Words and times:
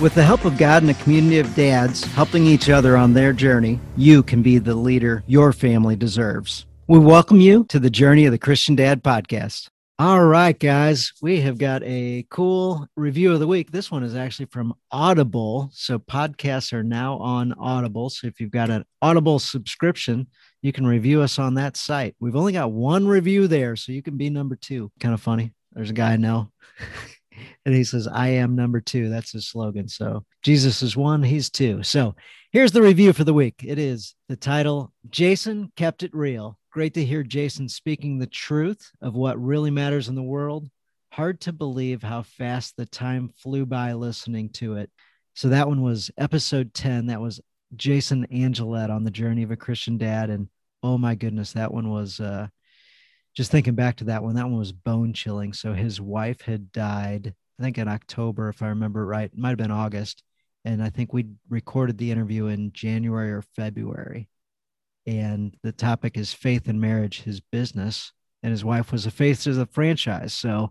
With 0.00 0.14
the 0.14 0.22
help 0.22 0.44
of 0.44 0.56
God 0.56 0.84
and 0.84 0.92
a 0.92 0.94
community 0.94 1.40
of 1.40 1.52
dads 1.56 2.04
helping 2.04 2.46
each 2.46 2.70
other 2.70 2.96
on 2.96 3.14
their 3.14 3.32
journey, 3.32 3.80
you 3.96 4.22
can 4.22 4.42
be 4.42 4.58
the 4.58 4.76
leader 4.76 5.24
your 5.26 5.52
family 5.52 5.96
deserves. 5.96 6.66
We 6.86 7.00
welcome 7.00 7.40
you 7.40 7.64
to 7.64 7.80
the 7.80 7.90
Journey 7.90 8.24
of 8.24 8.30
the 8.30 8.38
Christian 8.38 8.76
Dad 8.76 9.02
podcast. 9.02 9.70
All 9.98 10.24
right, 10.24 10.56
guys, 10.56 11.12
we 11.20 11.40
have 11.40 11.58
got 11.58 11.82
a 11.82 12.24
cool 12.30 12.86
review 12.94 13.32
of 13.32 13.40
the 13.40 13.48
week. 13.48 13.72
This 13.72 13.90
one 13.90 14.04
is 14.04 14.14
actually 14.14 14.46
from 14.46 14.72
Audible. 14.92 15.68
So, 15.72 15.98
podcasts 15.98 16.72
are 16.72 16.84
now 16.84 17.16
on 17.16 17.52
Audible. 17.54 18.08
So, 18.08 18.28
if 18.28 18.40
you've 18.40 18.52
got 18.52 18.70
an 18.70 18.84
Audible 19.02 19.40
subscription, 19.40 20.28
you 20.62 20.72
can 20.72 20.86
review 20.86 21.22
us 21.22 21.40
on 21.40 21.54
that 21.54 21.76
site. 21.76 22.14
We've 22.20 22.36
only 22.36 22.52
got 22.52 22.70
one 22.70 23.08
review 23.08 23.48
there, 23.48 23.74
so 23.74 23.90
you 23.90 24.04
can 24.04 24.16
be 24.16 24.30
number 24.30 24.54
two. 24.54 24.92
Kind 25.00 25.12
of 25.12 25.20
funny. 25.20 25.54
There's 25.72 25.90
a 25.90 25.94
guy 25.94 26.12
I 26.12 26.16
know. 26.18 26.52
and 27.64 27.74
he 27.74 27.84
says, 27.84 28.06
I 28.06 28.28
am 28.28 28.56
number 28.56 28.80
two. 28.80 29.08
That's 29.08 29.32
his 29.32 29.48
slogan. 29.48 29.88
So 29.88 30.24
Jesus 30.42 30.82
is 30.82 30.96
one, 30.96 31.22
he's 31.22 31.50
two. 31.50 31.82
So 31.82 32.14
here's 32.52 32.72
the 32.72 32.82
review 32.82 33.12
for 33.12 33.24
the 33.24 33.34
week. 33.34 33.64
It 33.64 33.78
is 33.78 34.14
the 34.28 34.36
title 34.36 34.92
Jason 35.10 35.72
Kept 35.76 36.02
It 36.02 36.14
Real. 36.14 36.58
Great 36.70 36.94
to 36.94 37.04
hear 37.04 37.22
Jason 37.22 37.68
speaking 37.68 38.18
the 38.18 38.26
truth 38.26 38.90
of 39.00 39.14
what 39.14 39.42
really 39.42 39.70
matters 39.70 40.08
in 40.08 40.14
the 40.14 40.22
world. 40.22 40.68
Hard 41.12 41.40
to 41.42 41.52
believe 41.52 42.02
how 42.02 42.22
fast 42.22 42.76
the 42.76 42.86
time 42.86 43.32
flew 43.36 43.66
by 43.66 43.94
listening 43.94 44.50
to 44.50 44.74
it. 44.74 44.90
So 45.34 45.48
that 45.48 45.68
one 45.68 45.82
was 45.82 46.10
episode 46.18 46.74
10. 46.74 47.06
That 47.06 47.20
was 47.20 47.40
Jason 47.76 48.26
Angelette 48.32 48.90
on 48.90 49.04
the 49.04 49.10
journey 49.10 49.42
of 49.42 49.50
a 49.50 49.56
Christian 49.56 49.98
dad. 49.98 50.30
And 50.30 50.48
oh 50.82 50.98
my 50.98 51.14
goodness, 51.14 51.52
that 51.52 51.72
one 51.72 51.90
was 51.90 52.20
uh 52.20 52.48
just 53.38 53.52
thinking 53.52 53.76
back 53.76 53.94
to 53.94 54.04
that 54.06 54.24
one, 54.24 54.34
that 54.34 54.48
one 54.48 54.58
was 54.58 54.72
bone 54.72 55.12
chilling. 55.12 55.52
So 55.52 55.72
his 55.72 56.00
wife 56.00 56.40
had 56.40 56.72
died, 56.72 57.32
I 57.56 57.62
think 57.62 57.78
in 57.78 57.86
October, 57.86 58.48
if 58.48 58.62
I 58.62 58.66
remember 58.66 59.06
right. 59.06 59.30
It 59.32 59.38
might 59.38 59.50
have 59.50 59.58
been 59.58 59.70
August. 59.70 60.24
And 60.64 60.82
I 60.82 60.90
think 60.90 61.12
we 61.12 61.26
recorded 61.48 61.98
the 61.98 62.10
interview 62.10 62.46
in 62.46 62.72
January 62.72 63.30
or 63.30 63.42
February. 63.54 64.28
And 65.06 65.56
the 65.62 65.70
topic 65.70 66.16
is 66.16 66.34
faith 66.34 66.66
and 66.66 66.80
marriage, 66.80 67.22
his 67.22 67.38
business. 67.38 68.10
And 68.42 68.50
his 68.50 68.64
wife 68.64 68.90
was 68.90 69.06
a 69.06 69.10
faith 69.12 69.44
to 69.44 69.52
the 69.52 69.66
franchise. 69.66 70.34
So, 70.34 70.68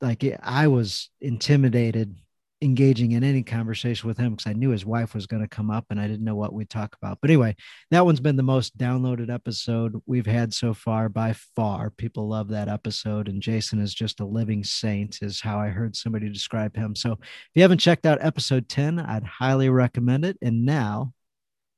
like, 0.00 0.24
I 0.42 0.68
was 0.68 1.10
intimidated 1.20 2.16
engaging 2.62 3.12
in 3.12 3.24
any 3.24 3.42
conversation 3.42 4.06
with 4.06 4.18
him 4.18 4.34
because 4.34 4.46
I 4.46 4.52
knew 4.52 4.70
his 4.70 4.84
wife 4.84 5.14
was 5.14 5.26
going 5.26 5.42
to 5.42 5.48
come 5.48 5.70
up 5.70 5.86
and 5.90 5.98
I 5.98 6.06
didn't 6.06 6.24
know 6.24 6.34
what 6.34 6.52
we'd 6.52 6.68
talk 6.68 6.94
about. 7.00 7.18
But 7.20 7.30
anyway, 7.30 7.56
that 7.90 8.04
one's 8.04 8.20
been 8.20 8.36
the 8.36 8.42
most 8.42 8.76
downloaded 8.76 9.32
episode 9.32 10.00
we've 10.06 10.26
had 10.26 10.52
so 10.52 10.74
far 10.74 11.08
by 11.08 11.34
far. 11.56 11.90
People 11.90 12.28
love 12.28 12.48
that 12.48 12.68
episode. 12.68 13.28
And 13.28 13.40
Jason 13.40 13.80
is 13.80 13.94
just 13.94 14.20
a 14.20 14.26
living 14.26 14.62
saint, 14.62 15.18
is 15.22 15.40
how 15.40 15.58
I 15.58 15.68
heard 15.68 15.96
somebody 15.96 16.28
describe 16.28 16.76
him. 16.76 16.94
So 16.94 17.12
if 17.12 17.50
you 17.54 17.62
haven't 17.62 17.78
checked 17.78 18.04
out 18.04 18.18
episode 18.20 18.68
10, 18.68 18.98
I'd 18.98 19.24
highly 19.24 19.70
recommend 19.70 20.24
it. 20.24 20.36
And 20.42 20.66
now 20.66 21.12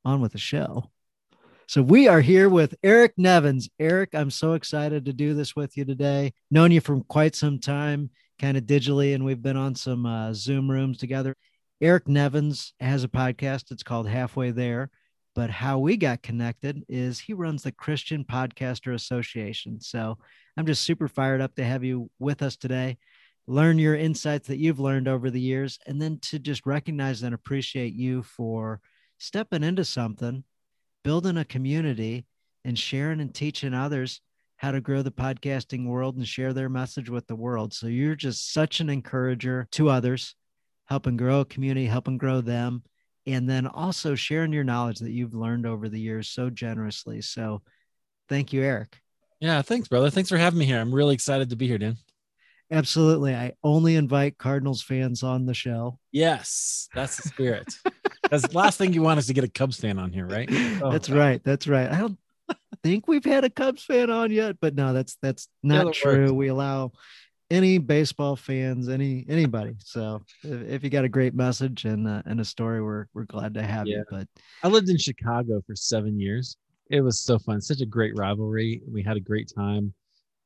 on 0.04 0.20
with 0.20 0.32
the 0.32 0.38
show. 0.38 0.90
So 1.68 1.80
we 1.80 2.08
are 2.08 2.20
here 2.20 2.48
with 2.48 2.74
Eric 2.82 3.14
Nevins. 3.16 3.70
Eric, 3.78 4.14
I'm 4.14 4.30
so 4.30 4.54
excited 4.54 5.04
to 5.04 5.12
do 5.12 5.32
this 5.32 5.54
with 5.54 5.76
you 5.76 5.84
today. 5.84 6.34
Known 6.50 6.72
you 6.72 6.80
from 6.80 7.04
quite 7.04 7.36
some 7.36 7.60
time 7.60 8.10
kind 8.38 8.56
of 8.56 8.64
digitally, 8.64 9.14
and 9.14 9.24
we've 9.24 9.42
been 9.42 9.56
on 9.56 9.74
some 9.74 10.06
uh, 10.06 10.32
Zoom 10.32 10.70
rooms 10.70 10.98
together. 10.98 11.34
Eric 11.80 12.08
Nevins 12.08 12.74
has 12.80 13.04
a 13.04 13.08
podcast. 13.08 13.70
It's 13.70 13.82
called 13.82 14.08
Halfway 14.08 14.50
There. 14.50 14.90
But 15.34 15.50
how 15.50 15.78
we 15.78 15.96
got 15.96 16.22
connected 16.22 16.84
is 16.88 17.18
he 17.18 17.32
runs 17.32 17.62
the 17.62 17.72
Christian 17.72 18.24
Podcaster 18.24 18.94
Association. 18.94 19.80
So 19.80 20.18
I'm 20.56 20.66
just 20.66 20.82
super 20.82 21.08
fired 21.08 21.40
up 21.40 21.54
to 21.54 21.64
have 21.64 21.82
you 21.82 22.10
with 22.18 22.42
us 22.42 22.56
today, 22.56 22.98
learn 23.46 23.78
your 23.78 23.96
insights 23.96 24.48
that 24.48 24.58
you've 24.58 24.80
learned 24.80 25.08
over 25.08 25.30
the 25.30 25.40
years, 25.40 25.78
and 25.86 26.00
then 26.00 26.18
to 26.22 26.38
just 26.38 26.66
recognize 26.66 27.22
and 27.22 27.34
appreciate 27.34 27.94
you 27.94 28.22
for 28.22 28.80
stepping 29.18 29.64
into 29.64 29.84
something, 29.84 30.44
building 31.02 31.38
a 31.38 31.44
community, 31.44 32.26
and 32.64 32.78
sharing 32.78 33.20
and 33.20 33.34
teaching 33.34 33.74
others 33.74 34.20
how 34.62 34.70
to 34.70 34.80
grow 34.80 35.02
the 35.02 35.10
podcasting 35.10 35.88
world 35.88 36.16
and 36.16 36.26
share 36.26 36.52
their 36.52 36.68
message 36.68 37.10
with 37.10 37.26
the 37.26 37.34
world. 37.34 37.74
So 37.74 37.88
you're 37.88 38.14
just 38.14 38.52
such 38.52 38.78
an 38.78 38.88
encourager 38.88 39.66
to 39.72 39.90
others, 39.90 40.36
helping 40.86 41.16
grow 41.16 41.40
a 41.40 41.44
community, 41.44 41.86
helping 41.86 42.16
grow 42.16 42.40
them, 42.40 42.84
and 43.26 43.50
then 43.50 43.66
also 43.66 44.14
sharing 44.14 44.52
your 44.52 44.62
knowledge 44.62 45.00
that 45.00 45.10
you've 45.10 45.34
learned 45.34 45.66
over 45.66 45.88
the 45.88 45.98
years 45.98 46.28
so 46.28 46.48
generously. 46.48 47.22
So 47.22 47.62
thank 48.28 48.52
you, 48.52 48.62
Eric. 48.62 49.00
Yeah, 49.40 49.62
thanks, 49.62 49.88
brother. 49.88 50.10
Thanks 50.10 50.28
for 50.28 50.38
having 50.38 50.60
me 50.60 50.64
here. 50.64 50.78
I'm 50.78 50.94
really 50.94 51.14
excited 51.14 51.50
to 51.50 51.56
be 51.56 51.66
here, 51.66 51.78
Dan. 51.78 51.96
Absolutely. 52.70 53.34
I 53.34 53.54
only 53.64 53.96
invite 53.96 54.38
Cardinals 54.38 54.80
fans 54.80 55.24
on 55.24 55.44
the 55.44 55.54
show. 55.54 55.98
Yes, 56.12 56.88
that's 56.94 57.16
the 57.16 57.28
spirit. 57.28 57.74
That's 58.30 58.46
the 58.46 58.56
last 58.56 58.78
thing 58.78 58.92
you 58.92 59.02
want 59.02 59.18
is 59.18 59.26
to 59.26 59.34
get 59.34 59.42
a 59.42 59.48
Cubs 59.48 59.80
fan 59.80 59.98
on 59.98 60.12
here, 60.12 60.26
right? 60.26 60.48
Oh, 60.80 60.90
that's 60.92 61.10
right. 61.10 61.42
That's 61.42 61.66
right. 61.66 61.90
I 61.90 61.98
don't 61.98 62.16
think 62.82 63.08
we've 63.08 63.24
had 63.24 63.44
a 63.44 63.50
Cubs 63.50 63.84
fan 63.84 64.10
on 64.10 64.30
yet, 64.30 64.56
but 64.60 64.74
no, 64.74 64.92
that's 64.92 65.16
that's 65.22 65.48
not 65.62 65.92
true. 65.92 66.22
Works. 66.22 66.32
We 66.32 66.48
allow 66.48 66.92
any 67.50 67.78
baseball 67.78 68.34
fans, 68.34 68.88
any 68.88 69.26
anybody. 69.28 69.74
So 69.78 70.22
if, 70.42 70.68
if 70.68 70.84
you 70.84 70.90
got 70.90 71.04
a 71.04 71.08
great 71.08 71.34
message 71.34 71.84
and 71.84 72.08
uh, 72.08 72.22
and 72.26 72.40
a 72.40 72.44
story, 72.44 72.82
we're 72.82 73.06
we're 73.14 73.24
glad 73.24 73.54
to 73.54 73.62
have 73.62 73.86
yeah. 73.86 73.98
you. 73.98 74.04
But 74.10 74.26
I 74.62 74.68
lived 74.68 74.88
in 74.88 74.98
Chicago 74.98 75.62
for 75.66 75.76
seven 75.76 76.18
years. 76.18 76.56
It 76.90 77.00
was 77.00 77.20
so 77.20 77.38
fun, 77.38 77.60
such 77.60 77.80
a 77.80 77.86
great 77.86 78.16
rivalry. 78.16 78.82
We 78.90 79.02
had 79.02 79.16
a 79.16 79.20
great 79.20 79.50
time. 79.54 79.94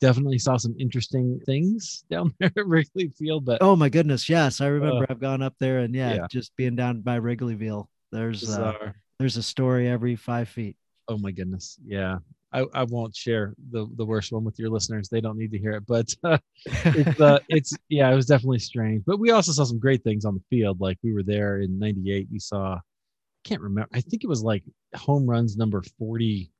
Definitely 0.00 0.38
saw 0.38 0.58
some 0.58 0.74
interesting 0.78 1.40
things 1.46 2.04
down 2.10 2.34
there 2.38 2.52
at 2.56 2.66
Wrigley 2.66 3.08
Field. 3.16 3.44
But 3.44 3.62
oh 3.62 3.76
my 3.76 3.88
goodness, 3.88 4.28
yes, 4.28 4.60
I 4.60 4.66
remember 4.66 5.04
uh, 5.04 5.06
I've 5.08 5.20
gone 5.20 5.42
up 5.42 5.54
there 5.58 5.78
and 5.78 5.94
yeah, 5.94 6.14
yeah, 6.14 6.26
just 6.30 6.54
being 6.56 6.76
down 6.76 7.00
by 7.00 7.18
Wrigleyville. 7.20 7.86
There's 8.10 8.48
uh, 8.48 8.92
there's 9.18 9.36
a 9.36 9.42
story 9.42 9.88
every 9.88 10.16
five 10.16 10.48
feet 10.48 10.76
oh 11.08 11.18
my 11.18 11.30
goodness. 11.30 11.78
Yeah. 11.84 12.18
I, 12.52 12.64
I 12.72 12.84
won't 12.84 13.14
share 13.14 13.54
the 13.70 13.86
the 13.96 14.04
worst 14.04 14.32
one 14.32 14.44
with 14.44 14.58
your 14.58 14.70
listeners. 14.70 15.08
They 15.08 15.20
don't 15.20 15.36
need 15.36 15.50
to 15.50 15.58
hear 15.58 15.72
it 15.72 15.86
but 15.86 16.14
uh, 16.24 16.38
it's 16.66 17.20
uh, 17.20 17.38
it's 17.48 17.76
yeah 17.88 18.10
it 18.10 18.14
was 18.14 18.26
definitely 18.26 18.60
strange. 18.60 19.02
But 19.06 19.18
we 19.18 19.30
also 19.30 19.52
saw 19.52 19.64
some 19.64 19.78
great 19.78 20.02
things 20.04 20.24
on 20.24 20.34
the 20.34 20.42
field. 20.48 20.80
Like 20.80 20.98
we 21.02 21.12
were 21.12 21.22
there 21.22 21.60
in 21.60 21.78
98 21.78 22.28
we 22.30 22.38
saw 22.38 22.74
i 22.74 23.48
can't 23.48 23.60
remember 23.60 23.88
i 23.94 24.00
think 24.00 24.24
it 24.24 24.28
was 24.28 24.42
like 24.42 24.64
home 24.96 25.28
runs 25.28 25.56
number 25.56 25.82
40 25.98 26.50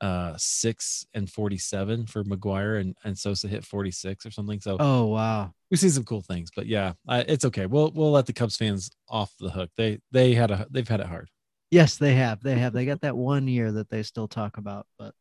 uh 0.00 0.34
6 0.36 1.06
and 1.14 1.30
47 1.30 2.06
for 2.06 2.24
McGwire 2.24 2.80
and 2.80 2.94
and 3.04 3.16
sosa 3.18 3.48
hit 3.48 3.64
46 3.64 4.26
or 4.26 4.30
something. 4.30 4.60
So 4.60 4.76
oh 4.78 5.06
wow. 5.06 5.52
we 5.70 5.76
see 5.76 5.88
some 5.88 6.04
cool 6.04 6.22
things 6.22 6.50
but 6.54 6.66
yeah 6.66 6.92
I, 7.08 7.20
it's 7.20 7.44
okay. 7.46 7.66
We'll 7.66 7.92
we'll 7.94 8.12
let 8.12 8.26
the 8.26 8.32
cubs 8.32 8.56
fans 8.56 8.90
off 9.08 9.32
the 9.38 9.50
hook. 9.50 9.70
They 9.76 10.00
they 10.10 10.34
had 10.34 10.50
a 10.50 10.66
they've 10.70 10.86
had 10.86 11.00
it 11.00 11.06
hard 11.06 11.30
Yes, 11.70 11.96
they 11.96 12.14
have. 12.14 12.42
They 12.42 12.58
have. 12.58 12.72
They 12.72 12.84
got 12.86 13.00
that 13.00 13.16
one 13.16 13.48
year 13.48 13.72
that 13.72 13.88
they 13.90 14.02
still 14.02 14.28
talk 14.28 14.56
about, 14.58 14.86
but 14.98 15.14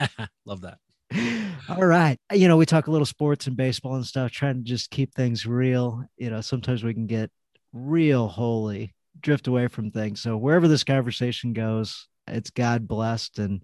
love 0.46 0.62
that. 0.62 0.78
All 1.68 1.84
right. 1.84 2.18
You 2.32 2.48
know, 2.48 2.56
we 2.56 2.66
talk 2.66 2.86
a 2.86 2.90
little 2.90 3.06
sports 3.06 3.46
and 3.46 3.56
baseball 3.56 3.96
and 3.96 4.06
stuff, 4.06 4.30
trying 4.30 4.56
to 4.56 4.62
just 4.62 4.90
keep 4.90 5.14
things 5.14 5.46
real. 5.46 6.04
You 6.16 6.30
know, 6.30 6.40
sometimes 6.40 6.82
we 6.82 6.94
can 6.94 7.06
get 7.06 7.30
real 7.72 8.28
holy, 8.28 8.94
drift 9.20 9.46
away 9.46 9.68
from 9.68 9.90
things. 9.90 10.20
So 10.22 10.36
wherever 10.36 10.68
this 10.68 10.84
conversation 10.84 11.52
goes, 11.52 12.08
it's 12.26 12.50
God 12.50 12.88
blessed 12.88 13.38
and 13.38 13.62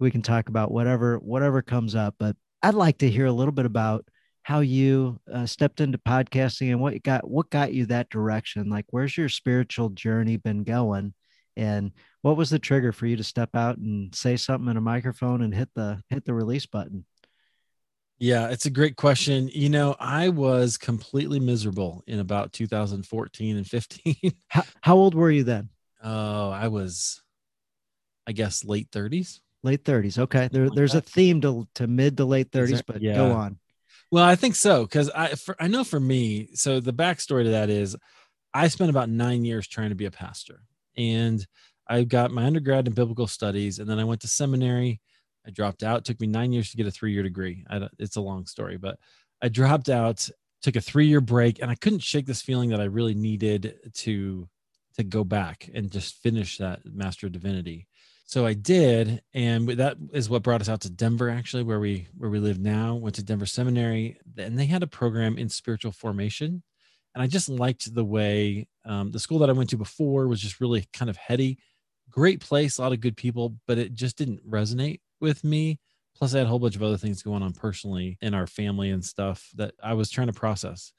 we 0.00 0.10
can 0.10 0.22
talk 0.22 0.48
about 0.48 0.70
whatever 0.70 1.18
whatever 1.18 1.62
comes 1.62 1.94
up. 1.94 2.16
But 2.18 2.36
I'd 2.62 2.74
like 2.74 2.98
to 2.98 3.10
hear 3.10 3.26
a 3.26 3.32
little 3.32 3.52
bit 3.52 3.66
about 3.66 4.06
how 4.48 4.60
you 4.60 5.20
uh, 5.30 5.44
stepped 5.44 5.78
into 5.78 5.98
podcasting 5.98 6.70
and 6.70 6.80
what 6.80 7.02
got 7.02 7.28
what 7.28 7.50
got 7.50 7.74
you 7.74 7.84
that 7.84 8.08
direction? 8.08 8.70
Like 8.70 8.86
where's 8.88 9.14
your 9.14 9.28
spiritual 9.28 9.90
journey 9.90 10.38
been 10.38 10.64
going? 10.64 11.12
And 11.54 11.92
what 12.22 12.38
was 12.38 12.48
the 12.48 12.58
trigger 12.58 12.92
for 12.92 13.04
you 13.04 13.16
to 13.16 13.24
step 13.24 13.50
out 13.54 13.76
and 13.76 14.14
say 14.14 14.38
something 14.38 14.70
in 14.70 14.78
a 14.78 14.80
microphone 14.80 15.42
and 15.42 15.54
hit 15.54 15.68
the 15.74 16.02
hit 16.08 16.24
the 16.24 16.32
release 16.32 16.64
button? 16.64 17.04
Yeah 18.18 18.48
it's 18.48 18.64
a 18.64 18.70
great 18.70 18.96
question. 18.96 19.50
You 19.52 19.68
know 19.68 19.94
i 20.00 20.30
was 20.30 20.78
completely 20.78 21.40
miserable 21.40 22.02
in 22.06 22.18
about 22.18 22.54
2014 22.54 23.54
and 23.58 23.66
15 23.66 24.16
how, 24.48 24.62
how 24.80 24.96
old 24.96 25.14
were 25.14 25.30
you 25.30 25.44
then? 25.44 25.68
Oh 26.02 26.48
i 26.48 26.68
was 26.68 27.20
i 28.26 28.32
guess 28.32 28.64
late 28.64 28.90
30s 28.92 29.40
late 29.62 29.84
30s 29.84 30.18
okay. 30.18 30.48
There, 30.50 30.70
there's 30.70 30.94
a 30.94 31.02
theme 31.02 31.42
to, 31.42 31.68
to 31.74 31.86
mid 31.86 32.16
to 32.16 32.24
late 32.24 32.50
30s 32.50 32.70
there, 32.70 32.82
but 32.86 33.02
yeah. 33.02 33.14
go 33.14 33.32
on 33.32 33.58
well, 34.10 34.24
I 34.24 34.36
think 34.36 34.54
so 34.54 34.82
because 34.82 35.10
I 35.10 35.28
for, 35.34 35.56
I 35.60 35.68
know 35.68 35.84
for 35.84 36.00
me. 36.00 36.48
So 36.54 36.80
the 36.80 36.92
backstory 36.92 37.44
to 37.44 37.50
that 37.50 37.70
is, 37.70 37.96
I 38.54 38.68
spent 38.68 38.90
about 38.90 39.10
nine 39.10 39.44
years 39.44 39.68
trying 39.68 39.90
to 39.90 39.94
be 39.94 40.06
a 40.06 40.10
pastor, 40.10 40.62
and 40.96 41.46
I 41.88 42.04
got 42.04 42.30
my 42.30 42.44
undergrad 42.44 42.86
in 42.86 42.94
biblical 42.94 43.26
studies, 43.26 43.78
and 43.78 43.88
then 43.88 43.98
I 43.98 44.04
went 44.04 44.20
to 44.22 44.28
seminary. 44.28 45.00
I 45.46 45.50
dropped 45.50 45.82
out. 45.82 46.00
It 46.00 46.04
took 46.04 46.20
me 46.20 46.26
nine 46.26 46.52
years 46.52 46.70
to 46.70 46.76
get 46.76 46.86
a 46.86 46.90
three-year 46.90 47.22
degree. 47.22 47.64
it's 47.98 48.16
a 48.16 48.20
long 48.20 48.46
story, 48.46 48.76
but 48.76 48.98
I 49.40 49.48
dropped 49.48 49.88
out, 49.88 50.28
took 50.60 50.76
a 50.76 50.80
three-year 50.80 51.22
break, 51.22 51.62
and 51.62 51.70
I 51.70 51.74
couldn't 51.74 52.00
shake 52.02 52.26
this 52.26 52.42
feeling 52.42 52.70
that 52.70 52.80
I 52.80 52.84
really 52.84 53.14
needed 53.14 53.78
to 53.94 54.48
to 54.96 55.04
go 55.04 55.22
back 55.22 55.70
and 55.72 55.92
just 55.92 56.20
finish 56.22 56.58
that 56.58 56.80
Master 56.84 57.26
of 57.26 57.32
Divinity. 57.32 57.86
So 58.28 58.44
I 58.44 58.52
did, 58.52 59.22
and 59.32 59.66
that 59.70 59.96
is 60.12 60.28
what 60.28 60.42
brought 60.42 60.60
us 60.60 60.68
out 60.68 60.82
to 60.82 60.90
Denver, 60.90 61.30
actually, 61.30 61.62
where 61.62 61.80
we 61.80 62.08
where 62.14 62.28
we 62.28 62.38
live 62.38 62.58
now. 62.58 62.94
Went 62.94 63.14
to 63.14 63.22
Denver 63.22 63.46
Seminary, 63.46 64.18
and 64.36 64.58
they 64.58 64.66
had 64.66 64.82
a 64.82 64.86
program 64.86 65.38
in 65.38 65.48
spiritual 65.48 65.92
formation, 65.92 66.62
and 67.14 67.22
I 67.22 67.26
just 67.26 67.48
liked 67.48 67.94
the 67.94 68.04
way 68.04 68.68
um, 68.84 69.12
the 69.12 69.18
school 69.18 69.38
that 69.38 69.48
I 69.48 69.54
went 69.54 69.70
to 69.70 69.78
before 69.78 70.28
was 70.28 70.42
just 70.42 70.60
really 70.60 70.86
kind 70.92 71.08
of 71.08 71.16
heady, 71.16 71.56
great 72.10 72.40
place, 72.40 72.76
a 72.76 72.82
lot 72.82 72.92
of 72.92 73.00
good 73.00 73.16
people, 73.16 73.56
but 73.66 73.78
it 73.78 73.94
just 73.94 74.18
didn't 74.18 74.46
resonate 74.46 75.00
with 75.22 75.42
me. 75.42 75.80
Plus, 76.14 76.34
I 76.34 76.38
had 76.38 76.48
a 76.48 76.50
whole 76.50 76.58
bunch 76.58 76.76
of 76.76 76.82
other 76.82 76.98
things 76.98 77.22
going 77.22 77.42
on 77.42 77.54
personally 77.54 78.18
in 78.20 78.34
our 78.34 78.46
family 78.46 78.90
and 78.90 79.02
stuff 79.02 79.48
that 79.54 79.72
I 79.82 79.94
was 79.94 80.10
trying 80.10 80.26
to 80.26 80.34
process. 80.34 80.92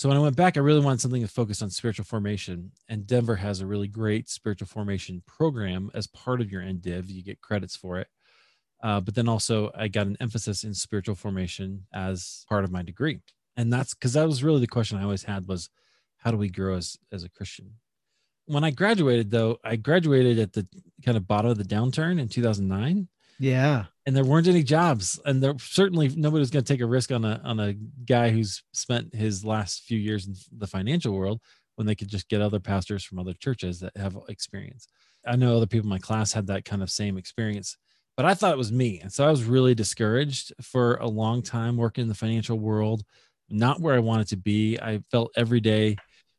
So 0.00 0.08
when 0.08 0.16
I 0.16 0.22
went 0.22 0.34
back, 0.34 0.56
I 0.56 0.60
really 0.60 0.80
wanted 0.80 1.02
something 1.02 1.20
to 1.20 1.28
focus 1.28 1.60
on 1.60 1.68
spiritual 1.68 2.06
formation. 2.06 2.72
And 2.88 3.06
Denver 3.06 3.36
has 3.36 3.60
a 3.60 3.66
really 3.66 3.86
great 3.86 4.30
spiritual 4.30 4.66
formation 4.66 5.22
program 5.26 5.90
as 5.92 6.06
part 6.06 6.40
of 6.40 6.50
your 6.50 6.62
MDiv. 6.62 7.10
You 7.10 7.22
get 7.22 7.42
credits 7.42 7.76
for 7.76 7.98
it. 7.98 8.08
Uh, 8.82 9.02
but 9.02 9.14
then 9.14 9.28
also, 9.28 9.70
I 9.74 9.88
got 9.88 10.06
an 10.06 10.16
emphasis 10.18 10.64
in 10.64 10.72
spiritual 10.72 11.16
formation 11.16 11.84
as 11.92 12.46
part 12.48 12.64
of 12.64 12.72
my 12.72 12.80
degree. 12.80 13.20
And 13.58 13.70
that's 13.70 13.92
because 13.92 14.14
that 14.14 14.26
was 14.26 14.42
really 14.42 14.62
the 14.62 14.66
question 14.66 14.96
I 14.96 15.02
always 15.02 15.24
had 15.24 15.46
was, 15.46 15.68
how 16.16 16.30
do 16.30 16.38
we 16.38 16.48
grow 16.48 16.76
as 16.76 16.96
as 17.12 17.22
a 17.22 17.28
Christian? 17.28 17.74
When 18.46 18.64
I 18.64 18.70
graduated, 18.70 19.30
though, 19.30 19.58
I 19.62 19.76
graduated 19.76 20.38
at 20.38 20.54
the 20.54 20.66
kind 21.04 21.18
of 21.18 21.28
bottom 21.28 21.50
of 21.50 21.58
the 21.58 21.64
downturn 21.64 22.18
in 22.18 22.30
2009. 22.30 23.06
Yeah. 23.38 23.84
And 24.10 24.16
there 24.16 24.24
weren't 24.24 24.48
any 24.48 24.64
jobs. 24.64 25.20
And 25.24 25.40
there 25.40 25.54
certainly 25.60 26.08
nobody 26.08 26.40
was 26.40 26.50
going 26.50 26.64
to 26.64 26.72
take 26.72 26.80
a 26.80 26.86
risk 26.86 27.12
on 27.12 27.24
a 27.24 27.40
on 27.44 27.60
a 27.60 27.74
guy 27.74 28.30
who's 28.30 28.64
spent 28.72 29.14
his 29.14 29.44
last 29.44 29.84
few 29.84 30.00
years 30.00 30.26
in 30.26 30.34
the 30.58 30.66
financial 30.66 31.12
world 31.12 31.40
when 31.76 31.86
they 31.86 31.94
could 31.94 32.08
just 32.08 32.28
get 32.28 32.40
other 32.40 32.58
pastors 32.58 33.04
from 33.04 33.20
other 33.20 33.34
churches 33.34 33.78
that 33.78 33.96
have 33.96 34.18
experience. 34.28 34.88
I 35.24 35.36
know 35.36 35.56
other 35.56 35.68
people 35.68 35.86
in 35.86 35.90
my 35.90 36.00
class 36.00 36.32
had 36.32 36.48
that 36.48 36.64
kind 36.64 36.82
of 36.82 36.90
same 36.90 37.16
experience, 37.16 37.76
but 38.16 38.26
I 38.26 38.34
thought 38.34 38.50
it 38.50 38.58
was 38.58 38.72
me. 38.72 38.98
And 38.98 39.12
so 39.12 39.24
I 39.24 39.30
was 39.30 39.44
really 39.44 39.76
discouraged 39.76 40.54
for 40.60 40.96
a 40.96 41.06
long 41.06 41.40
time 41.40 41.76
working 41.76 42.02
in 42.02 42.08
the 42.08 42.14
financial 42.16 42.58
world, 42.58 43.04
not 43.48 43.80
where 43.80 43.94
I 43.94 44.00
wanted 44.00 44.26
to 44.30 44.36
be. 44.36 44.76
I 44.76 45.04
felt 45.12 45.30
every 45.36 45.60
day 45.60 45.94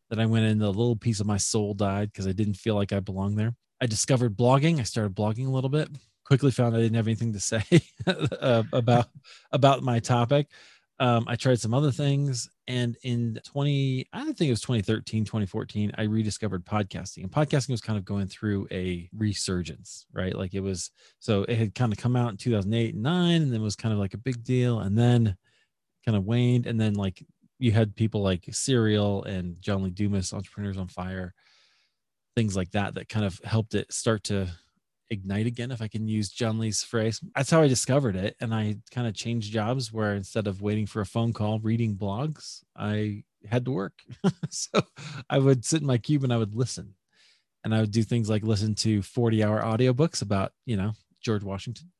that 0.09 0.19
I 0.19 0.25
went 0.25 0.43
in, 0.43 0.59
the 0.59 0.67
little 0.67 0.97
piece 0.97 1.21
of 1.21 1.25
my 1.25 1.37
soul 1.37 1.73
died 1.73 2.11
because 2.11 2.27
I 2.27 2.33
didn't 2.33 2.55
feel 2.55 2.75
like 2.75 2.91
I 2.91 2.99
belonged 2.99 3.39
there. 3.39 3.55
I 3.79 3.85
discovered 3.85 4.35
blogging. 4.35 4.81
I 4.81 4.83
started 4.83 5.15
blogging 5.15 5.47
a 5.47 5.51
little 5.51 5.69
bit 5.69 5.87
quickly 6.31 6.49
found 6.49 6.73
I 6.73 6.79
didn't 6.79 6.95
have 6.95 7.09
anything 7.09 7.33
to 7.33 7.41
say 7.41 7.61
uh, 8.07 8.63
about 8.71 9.09
about 9.51 9.83
my 9.83 9.99
topic. 9.99 10.47
Um, 10.97 11.25
I 11.27 11.35
tried 11.35 11.59
some 11.59 11.73
other 11.73 11.91
things, 11.91 12.49
and 12.67 12.95
in 13.03 13.37
20, 13.43 14.07
I 14.13 14.23
think 14.23 14.47
it 14.47 14.49
was 14.49 14.61
2013, 14.61 15.25
2014, 15.25 15.91
I 15.97 16.03
rediscovered 16.03 16.63
podcasting. 16.63 17.23
And 17.23 17.31
podcasting 17.31 17.71
was 17.71 17.81
kind 17.81 17.99
of 17.99 18.05
going 18.05 18.27
through 18.27 18.65
a 18.71 19.09
resurgence, 19.13 20.05
right? 20.13 20.33
Like 20.33 20.53
it 20.53 20.61
was, 20.61 20.91
so 21.19 21.43
it 21.49 21.57
had 21.57 21.75
kind 21.75 21.91
of 21.91 21.97
come 21.97 22.15
out 22.15 22.31
in 22.31 22.37
2008 22.37 22.93
and 22.93 23.03
nine, 23.03 23.41
and 23.41 23.51
then 23.51 23.61
was 23.61 23.75
kind 23.75 23.91
of 23.91 23.99
like 23.99 24.13
a 24.13 24.17
big 24.17 24.41
deal, 24.41 24.79
and 24.79 24.97
then 24.97 25.35
kind 26.05 26.15
of 26.15 26.23
waned, 26.23 26.65
and 26.65 26.79
then 26.79 26.93
like 26.93 27.21
you 27.59 27.73
had 27.73 27.93
people 27.93 28.21
like 28.21 28.45
Serial 28.51 29.25
and 29.25 29.61
John 29.61 29.83
Lee 29.83 29.89
Dumas, 29.89 30.31
Entrepreneurs 30.31 30.77
on 30.77 30.87
Fire, 30.87 31.33
things 32.37 32.55
like 32.55 32.71
that, 32.71 32.93
that 32.95 33.09
kind 33.09 33.25
of 33.25 33.37
helped 33.43 33.75
it 33.75 33.91
start 33.91 34.23
to 34.25 34.47
ignite 35.11 35.45
again, 35.45 35.71
if 35.71 35.81
I 35.81 35.87
can 35.87 36.07
use 36.07 36.29
John 36.29 36.57
Lee's 36.57 36.83
phrase. 36.83 37.19
That's 37.35 37.51
how 37.51 37.61
I 37.61 37.67
discovered 37.67 38.15
it. 38.15 38.35
And 38.39 38.53
I 38.53 38.77
kind 38.91 39.07
of 39.07 39.13
changed 39.13 39.53
jobs 39.53 39.91
where 39.91 40.15
instead 40.15 40.47
of 40.47 40.61
waiting 40.61 40.87
for 40.87 41.01
a 41.01 41.05
phone 41.05 41.33
call, 41.33 41.59
reading 41.59 41.95
blogs, 41.95 42.63
I 42.75 43.23
had 43.47 43.65
to 43.65 43.71
work. 43.71 44.01
so 44.49 44.81
I 45.29 45.37
would 45.37 45.65
sit 45.65 45.81
in 45.81 45.87
my 45.87 45.97
cube 45.97 46.23
and 46.23 46.33
I 46.33 46.37
would 46.37 46.55
listen. 46.55 46.95
And 47.63 47.75
I 47.75 47.81
would 47.81 47.91
do 47.91 48.01
things 48.01 48.29
like 48.29 48.43
listen 48.43 48.73
to 48.75 49.03
40 49.03 49.43
hour 49.43 49.61
audiobooks 49.61 50.23
about, 50.23 50.53
you 50.65 50.77
know, 50.77 50.93
George 51.21 51.43
Washington, 51.43 51.91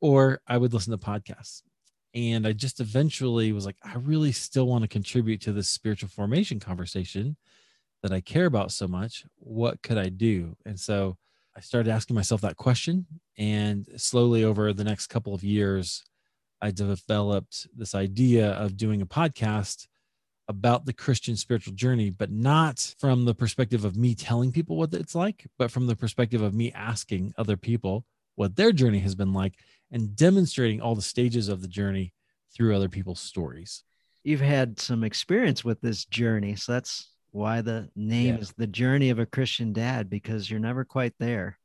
or 0.00 0.40
I 0.46 0.56
would 0.56 0.72
listen 0.72 0.92
to 0.92 0.98
podcasts. 0.98 1.62
And 2.14 2.46
I 2.46 2.52
just 2.52 2.80
eventually 2.80 3.52
was 3.52 3.66
like, 3.66 3.76
I 3.84 3.94
really 3.96 4.32
still 4.32 4.66
want 4.66 4.82
to 4.82 4.88
contribute 4.88 5.42
to 5.42 5.52
this 5.52 5.68
spiritual 5.68 6.08
formation 6.08 6.58
conversation 6.58 7.36
that 8.02 8.12
I 8.12 8.20
care 8.20 8.46
about 8.46 8.72
so 8.72 8.88
much. 8.88 9.24
What 9.36 9.82
could 9.82 9.98
I 9.98 10.08
do? 10.08 10.56
And 10.64 10.80
so 10.80 11.18
I 11.60 11.62
started 11.62 11.90
asking 11.90 12.16
myself 12.16 12.40
that 12.40 12.56
question. 12.56 13.04
And 13.36 13.86
slowly 13.98 14.44
over 14.44 14.72
the 14.72 14.82
next 14.82 15.08
couple 15.08 15.34
of 15.34 15.44
years, 15.44 16.02
I 16.62 16.70
developed 16.70 17.68
this 17.76 17.94
idea 17.94 18.52
of 18.52 18.78
doing 18.78 19.02
a 19.02 19.06
podcast 19.06 19.86
about 20.48 20.86
the 20.86 20.94
Christian 20.94 21.36
spiritual 21.36 21.74
journey, 21.74 22.08
but 22.08 22.30
not 22.30 22.94
from 22.98 23.26
the 23.26 23.34
perspective 23.34 23.84
of 23.84 23.94
me 23.94 24.14
telling 24.14 24.52
people 24.52 24.76
what 24.76 24.94
it's 24.94 25.14
like, 25.14 25.48
but 25.58 25.70
from 25.70 25.86
the 25.86 25.94
perspective 25.94 26.40
of 26.40 26.54
me 26.54 26.72
asking 26.72 27.34
other 27.36 27.58
people 27.58 28.06
what 28.36 28.56
their 28.56 28.72
journey 28.72 29.00
has 29.00 29.14
been 29.14 29.34
like 29.34 29.52
and 29.92 30.16
demonstrating 30.16 30.80
all 30.80 30.94
the 30.94 31.02
stages 31.02 31.50
of 31.50 31.60
the 31.60 31.68
journey 31.68 32.14
through 32.56 32.74
other 32.74 32.88
people's 32.88 33.20
stories. 33.20 33.84
You've 34.24 34.40
had 34.40 34.80
some 34.80 35.04
experience 35.04 35.62
with 35.62 35.82
this 35.82 36.06
journey. 36.06 36.56
So 36.56 36.72
that's 36.72 37.10
why 37.32 37.60
the 37.60 37.90
name 37.94 38.36
yeah. 38.36 38.40
is 38.40 38.52
the 38.52 38.66
journey 38.66 39.10
of 39.10 39.18
a 39.18 39.26
Christian 39.26 39.72
dad 39.72 40.10
because 40.10 40.50
you're 40.50 40.60
never 40.60 40.84
quite 40.84 41.14
there. 41.18 41.58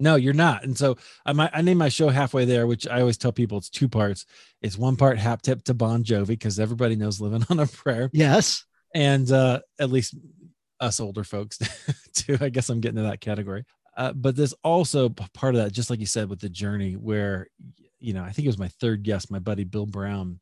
No, 0.00 0.14
you're 0.14 0.34
not. 0.34 0.64
And 0.64 0.78
so 0.78 0.96
I 1.26 1.32
might 1.32 1.50
I 1.52 1.62
name 1.62 1.78
my 1.78 1.88
show 1.88 2.08
halfway 2.08 2.44
there, 2.44 2.66
which 2.66 2.86
I 2.86 3.00
always 3.00 3.18
tell 3.18 3.32
people 3.32 3.58
it's 3.58 3.70
two 3.70 3.88
parts. 3.88 4.26
It's 4.62 4.78
one 4.78 4.96
part 4.96 5.18
hap 5.18 5.42
tip 5.42 5.64
to 5.64 5.74
Bon 5.74 6.04
Jovi 6.04 6.28
because 6.28 6.60
everybody 6.60 6.94
knows 6.94 7.20
living 7.20 7.44
on 7.50 7.58
a 7.58 7.66
prayer. 7.66 8.10
Yes. 8.12 8.64
And 8.94 9.30
uh, 9.30 9.60
at 9.78 9.90
least 9.90 10.14
us 10.80 11.00
older 11.00 11.24
folks 11.24 11.58
too. 12.14 12.38
I 12.40 12.48
guess 12.48 12.68
I'm 12.68 12.80
getting 12.80 12.96
to 12.96 13.02
that 13.02 13.20
category. 13.20 13.64
Uh, 13.96 14.12
but 14.12 14.36
there's 14.36 14.54
also 14.62 15.08
part 15.08 15.56
of 15.56 15.62
that, 15.62 15.72
just 15.72 15.90
like 15.90 15.98
you 15.98 16.06
said, 16.06 16.30
with 16.30 16.40
the 16.40 16.48
journey 16.48 16.92
where, 16.94 17.48
you 17.98 18.12
know, 18.12 18.22
I 18.22 18.30
think 18.30 18.46
it 18.46 18.48
was 18.48 18.58
my 18.58 18.68
third 18.68 19.02
guest, 19.02 19.32
my 19.32 19.40
buddy 19.40 19.64
Bill 19.64 19.86
Brown. 19.86 20.38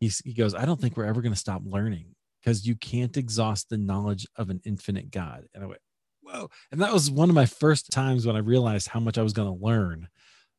He's, 0.00 0.20
he 0.20 0.32
goes, 0.32 0.54
I 0.54 0.64
don't 0.64 0.80
think 0.80 0.96
we're 0.96 1.04
ever 1.04 1.20
going 1.20 1.34
to 1.34 1.38
stop 1.38 1.60
learning 1.64 2.15
because 2.46 2.64
you 2.64 2.76
can't 2.76 3.16
exhaust 3.16 3.70
the 3.70 3.76
knowledge 3.76 4.24
of 4.36 4.50
an 4.50 4.60
infinite 4.64 5.10
God. 5.10 5.48
And 5.52 5.64
I 5.64 5.66
went, 5.66 5.80
whoa. 6.22 6.48
And 6.70 6.80
that 6.80 6.92
was 6.92 7.10
one 7.10 7.28
of 7.28 7.34
my 7.34 7.44
first 7.44 7.90
times 7.90 8.24
when 8.24 8.36
I 8.36 8.38
realized 8.38 8.86
how 8.86 9.00
much 9.00 9.18
I 9.18 9.22
was 9.22 9.32
going 9.32 9.48
to 9.48 9.64
learn 9.64 10.06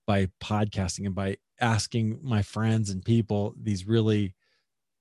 by 0.06 0.28
podcasting 0.44 1.06
and 1.06 1.16
by 1.16 1.38
asking 1.62 2.20
my 2.22 2.42
friends 2.42 2.90
and 2.90 3.06
people 3.06 3.56
these 3.58 3.88
really, 3.88 4.36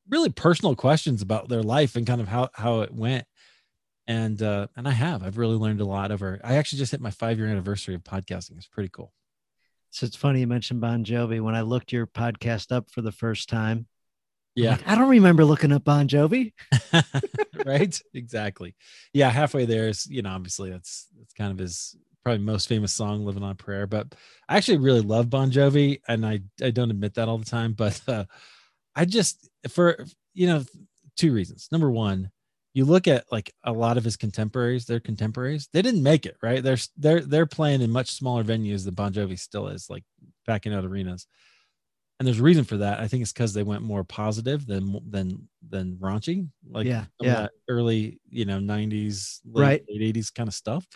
really 0.09 0.29
personal 0.29 0.77
questions 0.77 1.23
about 1.23 1.49
their 1.49 1.65
life 1.65 1.97
and 1.97 2.07
kind 2.07 2.21
of 2.21 2.29
how, 2.29 2.51
how 2.55 2.83
it 2.83 2.95
went. 2.95 3.27
And, 4.07 4.41
uh, 4.41 4.69
and 4.77 4.87
I 4.87 4.93
have, 4.93 5.25
I've 5.25 5.39
really 5.39 5.57
learned 5.57 5.81
a 5.81 5.85
lot 5.85 6.13
over, 6.13 6.41
I 6.45 6.55
actually 6.55 6.79
just 6.79 6.93
hit 6.93 7.01
my 7.01 7.11
five 7.11 7.37
year 7.37 7.49
anniversary 7.49 7.97
of 7.97 8.05
podcasting. 8.05 8.59
It's 8.59 8.69
pretty 8.69 8.91
cool. 8.91 9.13
So 9.91 10.07
it's 10.07 10.15
funny 10.15 10.39
you 10.39 10.47
mentioned 10.47 10.81
Bon 10.81 11.05
Jovi. 11.05 11.41
When 11.41 11.57
I 11.57 11.63
looked 11.63 11.93
your 11.93 12.07
podcast 12.07 12.71
up 12.71 12.93
for 12.93 13.03
the 13.03 13.11
first 13.11 13.49
time, 13.49 13.89
yeah. 14.57 14.71
Like, 14.73 14.89
I 14.89 14.95
don't 14.95 15.11
remember 15.11 15.45
looking 15.45 15.71
up 15.71 15.85
Bon 15.85 16.09
Jovi. 16.09 16.53
right. 17.67 18.01
Exactly. 18.15 18.75
Yeah. 19.13 19.31
Halfway 19.31 19.67
there 19.67 19.89
is, 19.89 20.07
you 20.07 20.23
know, 20.23 20.31
obviously 20.31 20.71
that's, 20.71 21.07
that's 21.19 21.35
kind 21.35 21.53
of 21.53 21.59
his 21.59 21.95
probably 22.25 22.43
most 22.43 22.67
famous 22.67 22.93
song, 22.93 23.25
Living 23.25 23.43
on 23.43 23.57
Prayer. 23.57 23.87
But 23.87 24.15
I 24.49 24.57
actually 24.57 24.79
really 24.79 25.03
love 25.03 25.29
Bon 25.29 25.51
Jovi. 25.51 26.01
And 26.09 26.25
I, 26.25 26.41
I 26.63 26.71
don't 26.71 26.91
admit 26.91 27.15
that 27.15 27.29
all 27.29 27.39
the 27.39 27.45
time, 27.45 27.75
but 27.75 28.01
uh, 28.09 28.25
I 28.97 29.05
just, 29.05 29.49
for, 29.69 30.05
you 30.33 30.47
know, 30.47 30.65
two 31.17 31.33
reasons. 31.33 31.69
Number 31.71 31.91
one, 31.91 32.31
you 32.73 32.87
look 32.87 33.09
at 33.09 33.31
like 33.31 33.53
a 33.65 33.73
lot 33.73 33.99
of 33.99 34.05
his 34.05 34.17
contemporaries, 34.17 34.87
their 34.87 35.01
contemporaries, 35.01 35.69
they 35.73 35.83
didn't 35.83 36.03
make 36.03 36.25
it, 36.25 36.37
right? 36.43 36.63
They're, 36.63 36.79
they're, 36.97 37.21
they're 37.21 37.47
playing 37.47 37.83
in 37.83 37.91
much 37.91 38.13
smaller 38.13 38.43
venues 38.43 38.85
than 38.85 38.95
Bon 38.95 39.13
Jovi 39.13 39.39
still 39.39 39.69
is, 39.69 39.89
like 39.91 40.05
packing 40.47 40.73
out 40.73 40.85
arenas 40.85 41.27
and 42.19 42.27
there's 42.27 42.41
a 42.41 42.43
reason 42.43 42.65
for 42.65 42.79
that. 42.79 42.99
I 42.99 43.09
think 43.09 43.23
it's 43.23 43.33
because 43.33 43.53
they 43.53 43.63
went 43.63 43.83
more 43.83 44.05
positive 44.05 44.67
than 44.67 44.99
than 45.11 45.49
than 45.69 45.97
raunchy, 45.97 46.49
like 46.69 46.87
yeah, 46.87 47.05
yeah. 47.21 47.49
early 47.69 48.21
you 48.31 48.47
know 48.47 48.59
'90s, 48.59 49.41
late, 49.45 49.63
right, 49.63 49.85
late 49.91 50.15
'80s 50.15 50.35
kind 50.35 50.49
of 50.49 50.55
stuff. 50.55 50.87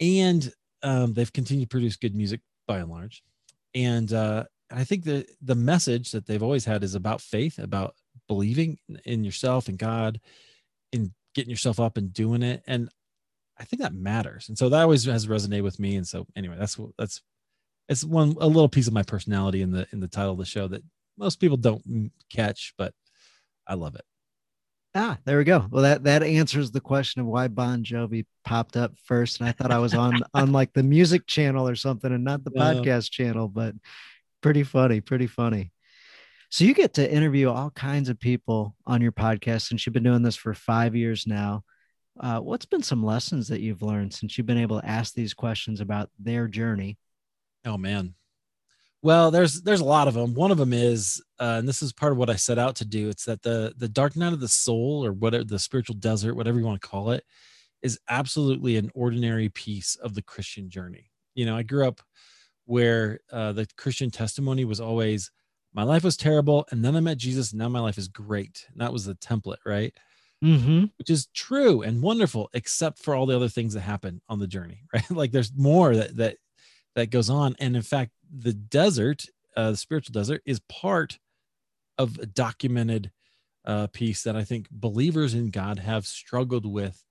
And 0.00 0.52
um, 0.82 1.14
they've 1.14 1.32
continued 1.32 1.64
to 1.64 1.74
produce 1.74 1.96
good 1.96 2.14
music 2.14 2.40
by 2.68 2.78
and 2.78 2.90
large. 2.90 3.24
And 3.74 4.12
uh, 4.12 4.44
I 4.70 4.84
think 4.84 5.04
the 5.04 5.26
the 5.42 5.54
message 5.54 6.12
that 6.12 6.26
they've 6.26 6.42
always 6.42 6.64
had 6.64 6.84
is 6.84 6.94
about 6.94 7.20
faith, 7.20 7.58
about 7.58 7.94
believing 8.28 8.78
in 9.04 9.24
yourself 9.24 9.68
and 9.68 9.78
God, 9.78 10.20
in 10.92 11.12
getting 11.34 11.50
yourself 11.50 11.80
up 11.80 11.96
and 11.96 12.12
doing 12.12 12.42
it. 12.42 12.62
And 12.66 12.88
I 13.58 13.64
think 13.64 13.82
that 13.82 13.94
matters. 13.94 14.48
And 14.48 14.56
so 14.56 14.68
that 14.68 14.82
always 14.82 15.04
has 15.04 15.26
resonated 15.26 15.62
with 15.62 15.80
me. 15.80 15.96
And 15.96 16.06
so 16.06 16.26
anyway, 16.36 16.56
that's 16.58 16.78
that's 16.98 17.22
it's 17.88 18.04
one 18.04 18.36
a 18.40 18.46
little 18.46 18.68
piece 18.68 18.86
of 18.86 18.92
my 18.92 19.02
personality 19.02 19.62
in 19.62 19.70
the 19.70 19.86
in 19.92 20.00
the 20.00 20.08
title 20.08 20.32
of 20.32 20.38
the 20.38 20.44
show 20.44 20.68
that 20.68 20.82
most 21.16 21.40
people 21.40 21.56
don't 21.56 22.10
catch, 22.30 22.74
but 22.76 22.92
I 23.66 23.74
love 23.74 23.94
it. 23.94 24.04
Ah, 24.94 25.18
there 25.24 25.36
we 25.36 25.44
go. 25.44 25.66
Well, 25.70 25.82
that 25.82 26.04
that 26.04 26.22
answers 26.22 26.70
the 26.70 26.80
question 26.80 27.20
of 27.20 27.26
why 27.26 27.48
Bon 27.48 27.84
Jovi 27.84 28.24
popped 28.44 28.76
up 28.76 28.92
first, 29.04 29.40
and 29.40 29.48
I 29.48 29.52
thought 29.52 29.70
I 29.70 29.78
was 29.78 29.94
on 29.94 30.20
on 30.34 30.52
like 30.52 30.72
the 30.72 30.82
music 30.82 31.26
channel 31.26 31.68
or 31.68 31.76
something, 31.76 32.12
and 32.12 32.24
not 32.24 32.44
the 32.44 32.52
no. 32.54 32.62
podcast 32.62 33.10
channel. 33.10 33.48
But 33.48 33.74
pretty 34.40 34.62
funny, 34.62 35.00
pretty 35.00 35.26
funny. 35.26 35.72
So 36.48 36.64
you 36.64 36.74
get 36.74 36.94
to 36.94 37.12
interview 37.12 37.50
all 37.50 37.70
kinds 37.70 38.08
of 38.08 38.20
people 38.20 38.74
on 38.86 39.02
your 39.02 39.12
podcast 39.12 39.68
since 39.68 39.84
you've 39.84 39.92
been 39.92 40.02
doing 40.02 40.22
this 40.22 40.36
for 40.36 40.54
five 40.54 40.94
years 40.94 41.26
now. 41.26 41.64
Uh, 42.18 42.38
what's 42.38 42.64
been 42.64 42.82
some 42.82 43.04
lessons 43.04 43.48
that 43.48 43.60
you've 43.60 43.82
learned 43.82 44.14
since 44.14 44.38
you've 44.38 44.46
been 44.46 44.56
able 44.56 44.80
to 44.80 44.88
ask 44.88 45.12
these 45.12 45.34
questions 45.34 45.80
about 45.80 46.08
their 46.18 46.48
journey? 46.48 46.96
Oh 47.66 47.76
man, 47.76 48.14
well, 49.02 49.30
there's 49.30 49.62
there's 49.62 49.80
a 49.80 49.84
lot 49.84 50.08
of 50.08 50.14
them. 50.14 50.34
One 50.34 50.50
of 50.50 50.58
them 50.58 50.72
is, 50.72 51.22
uh, 51.38 51.56
and 51.58 51.68
this 51.68 51.82
is 51.82 51.92
part 51.92 52.12
of 52.12 52.18
what 52.18 52.30
I 52.30 52.36
set 52.36 52.58
out 52.58 52.76
to 52.76 52.84
do. 52.84 53.08
It's 53.08 53.24
that 53.26 53.42
the 53.42 53.74
the 53.76 53.88
dark 53.88 54.16
night 54.16 54.32
of 54.32 54.40
the 54.40 54.48
soul, 54.48 55.04
or 55.04 55.12
whatever 55.12 55.44
the 55.44 55.58
spiritual 55.58 55.96
desert, 55.96 56.34
whatever 56.34 56.58
you 56.58 56.64
want 56.64 56.80
to 56.80 56.88
call 56.88 57.10
it, 57.10 57.24
is 57.82 58.00
absolutely 58.08 58.76
an 58.76 58.90
ordinary 58.94 59.48
piece 59.48 59.96
of 59.96 60.14
the 60.14 60.22
Christian 60.22 60.70
journey. 60.70 61.10
You 61.34 61.46
know, 61.46 61.56
I 61.56 61.62
grew 61.62 61.86
up 61.86 62.00
where 62.64 63.20
uh, 63.30 63.52
the 63.52 63.68
Christian 63.76 64.10
testimony 64.10 64.64
was 64.64 64.80
always, 64.80 65.30
my 65.72 65.84
life 65.84 66.02
was 66.02 66.16
terrible, 66.16 66.66
and 66.70 66.84
then 66.84 66.96
I 66.96 67.00
met 67.00 67.18
Jesus, 67.18 67.52
and 67.52 67.60
now 67.60 67.68
my 67.68 67.80
life 67.80 67.98
is 67.98 68.08
great. 68.08 68.66
And 68.72 68.80
that 68.80 68.92
was 68.92 69.04
the 69.04 69.14
template, 69.14 69.64
right? 69.64 69.94
Mm-hmm. 70.42 70.86
Which 70.98 71.10
is 71.10 71.28
true 71.32 71.82
and 71.82 72.02
wonderful, 72.02 72.50
except 72.54 72.98
for 72.98 73.14
all 73.14 73.26
the 73.26 73.36
other 73.36 73.48
things 73.48 73.74
that 73.74 73.82
happen 73.82 74.20
on 74.28 74.40
the 74.40 74.48
journey, 74.48 74.82
right? 74.92 75.08
like 75.10 75.30
there's 75.30 75.52
more 75.56 75.94
that 75.94 76.16
that 76.16 76.38
that 76.96 77.10
goes 77.10 77.30
on, 77.30 77.54
and 77.60 77.76
in 77.76 77.82
fact, 77.82 78.10
the 78.36 78.52
desert, 78.52 79.26
uh, 79.56 79.70
the 79.70 79.76
spiritual 79.76 80.12
desert, 80.12 80.42
is 80.44 80.60
part 80.68 81.18
of 81.98 82.18
a 82.18 82.26
documented 82.26 83.12
uh, 83.64 83.86
piece 83.88 84.22
that 84.22 84.34
I 84.34 84.44
think 84.44 84.68
believers 84.70 85.34
in 85.34 85.50
God 85.50 85.78
have 85.78 86.06
struggled 86.06 86.66
with 86.66 87.04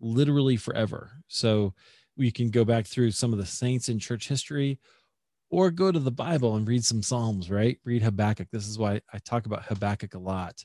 literally 0.00 0.56
forever. 0.56 1.12
So 1.28 1.72
we 2.16 2.30
can 2.30 2.50
go 2.50 2.64
back 2.64 2.86
through 2.86 3.12
some 3.12 3.32
of 3.32 3.38
the 3.38 3.46
saints 3.46 3.88
in 3.88 3.98
church 3.98 4.28
history 4.28 4.78
or 5.50 5.70
go 5.70 5.92
to 5.92 5.98
the 5.98 6.10
Bible 6.10 6.56
and 6.56 6.66
read 6.66 6.84
some 6.84 7.02
Psalms, 7.02 7.50
right? 7.50 7.78
Read 7.84 8.02
Habakkuk. 8.02 8.48
This 8.50 8.66
is 8.66 8.78
why 8.78 9.00
I 9.12 9.18
talk 9.18 9.46
about 9.46 9.64
Habakkuk 9.64 10.14
a 10.14 10.18
lot 10.18 10.64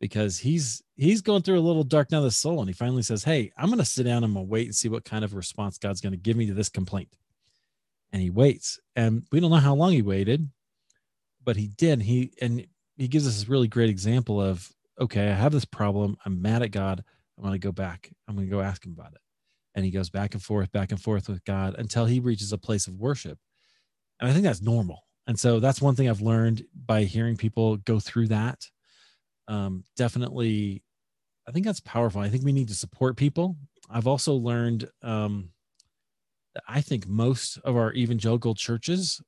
because 0.00 0.38
he's 0.38 0.82
he's 0.96 1.20
going 1.20 1.42
through 1.42 1.58
a 1.58 1.60
little 1.60 1.84
dark 1.84 2.10
night 2.10 2.18
of 2.18 2.24
the 2.24 2.30
soul 2.30 2.60
and 2.60 2.68
he 2.68 2.72
finally 2.72 3.02
says, 3.02 3.24
Hey, 3.24 3.52
I'm 3.56 3.70
gonna 3.70 3.84
sit 3.84 4.04
down 4.04 4.18
and 4.18 4.26
I'm 4.26 4.34
gonna 4.34 4.46
wait 4.46 4.66
and 4.66 4.74
see 4.74 4.88
what 4.88 5.04
kind 5.04 5.24
of 5.24 5.34
response 5.34 5.78
God's 5.78 6.00
gonna 6.00 6.16
give 6.16 6.36
me 6.36 6.46
to 6.46 6.54
this 6.54 6.68
complaint 6.68 7.08
and 8.12 8.22
he 8.22 8.30
waits. 8.30 8.78
And 8.96 9.26
we 9.32 9.40
don't 9.40 9.50
know 9.50 9.56
how 9.56 9.74
long 9.74 9.92
he 9.92 10.02
waited, 10.02 10.48
but 11.42 11.56
he 11.56 11.68
did. 11.68 12.02
He 12.02 12.32
and 12.40 12.66
he 12.96 13.08
gives 13.08 13.26
us 13.26 13.34
this 13.34 13.48
really 13.48 13.68
great 13.68 13.90
example 13.90 14.40
of 14.40 14.70
okay, 15.00 15.30
I 15.30 15.34
have 15.34 15.52
this 15.52 15.64
problem. 15.64 16.16
I'm 16.26 16.42
mad 16.42 16.62
at 16.62 16.72
God. 16.72 17.02
I'm 17.38 17.42
going 17.42 17.58
to 17.58 17.66
go 17.66 17.72
back. 17.72 18.10
I'm 18.28 18.36
going 18.36 18.46
to 18.46 18.54
go 18.54 18.60
ask 18.60 18.84
him 18.84 18.92
about 18.92 19.12
it. 19.12 19.20
And 19.74 19.84
he 19.84 19.90
goes 19.90 20.10
back 20.10 20.34
and 20.34 20.42
forth, 20.42 20.70
back 20.72 20.90
and 20.90 21.00
forth 21.00 21.28
with 21.28 21.42
God 21.44 21.74
until 21.78 22.04
he 22.04 22.20
reaches 22.20 22.52
a 22.52 22.58
place 22.58 22.86
of 22.86 22.94
worship. 22.94 23.38
And 24.20 24.28
I 24.28 24.32
think 24.32 24.44
that's 24.44 24.60
normal. 24.60 25.06
And 25.26 25.38
so 25.38 25.58
that's 25.58 25.80
one 25.80 25.94
thing 25.94 26.10
I've 26.10 26.20
learned 26.20 26.64
by 26.74 27.04
hearing 27.04 27.36
people 27.36 27.78
go 27.78 27.98
through 27.98 28.28
that. 28.28 28.66
Um, 29.48 29.84
definitely, 29.96 30.82
I 31.48 31.52
think 31.52 31.64
that's 31.64 31.80
powerful. 31.80 32.20
I 32.20 32.28
think 32.28 32.44
we 32.44 32.52
need 32.52 32.68
to 32.68 32.74
support 32.74 33.16
people. 33.16 33.56
I've 33.88 34.06
also 34.06 34.34
learned 34.34 34.88
um, 35.02 35.50
I 36.68 36.80
think 36.80 37.06
most 37.06 37.58
of 37.58 37.76
our 37.76 37.92
evangelical 37.92 38.54
churches 38.54 39.20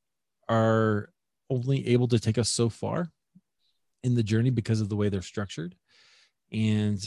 are 0.49 1.11
only 1.50 1.88
able 1.88 2.09
to 2.09 2.19
take 2.19 2.38
us 2.38 2.49
so 2.49 2.69
far 2.69 3.11
in 4.02 4.14
the 4.14 4.23
journey 4.23 4.50
because 4.50 4.81
of 4.81 4.88
the 4.88 4.97
way 4.97 5.09
they're 5.09 5.23
structured. 5.23 5.76
And 6.50 6.99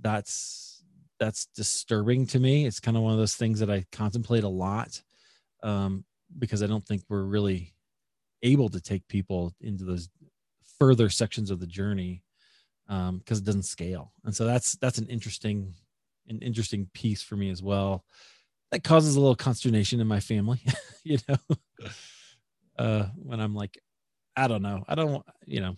that's 0.00 0.82
that's 1.18 1.46
disturbing 1.54 2.26
to 2.28 2.40
me. 2.40 2.66
It's 2.66 2.80
kind 2.80 2.96
of 2.96 3.02
one 3.02 3.12
of 3.12 3.18
those 3.18 3.34
things 3.34 3.60
that 3.60 3.70
I 3.70 3.84
contemplate 3.92 4.42
a 4.42 4.48
lot 4.48 5.02
um, 5.62 6.04
because 6.38 6.62
I 6.62 6.66
don't 6.66 6.84
think 6.84 7.02
we're 7.08 7.22
really 7.22 7.74
able 8.42 8.70
to 8.70 8.80
take 8.80 9.06
people 9.06 9.54
into 9.60 9.84
those 9.84 10.08
further 10.78 11.10
sections 11.10 11.50
of 11.50 11.60
the 11.60 11.66
journey 11.66 12.22
because 12.86 13.08
um, 13.08 13.22
it 13.28 13.44
doesn't 13.44 13.64
scale. 13.64 14.12
And 14.24 14.34
so 14.34 14.46
that's 14.46 14.72
that's 14.74 14.98
an 14.98 15.06
interesting 15.08 15.74
an 16.28 16.40
interesting 16.40 16.88
piece 16.94 17.22
for 17.22 17.36
me 17.36 17.50
as 17.50 17.62
well 17.62 18.04
that 18.70 18.84
causes 18.84 19.16
a 19.16 19.20
little 19.20 19.36
consternation 19.36 20.00
in 20.00 20.06
my 20.06 20.20
family, 20.20 20.60
you 21.04 21.18
know. 21.28 21.56
Uh, 22.78 23.06
when 23.16 23.40
I'm 23.40 23.54
like, 23.54 23.78
I 24.36 24.48
don't 24.48 24.62
know, 24.62 24.84
I 24.88 24.94
don't, 24.94 25.24
you 25.46 25.60
know, 25.60 25.76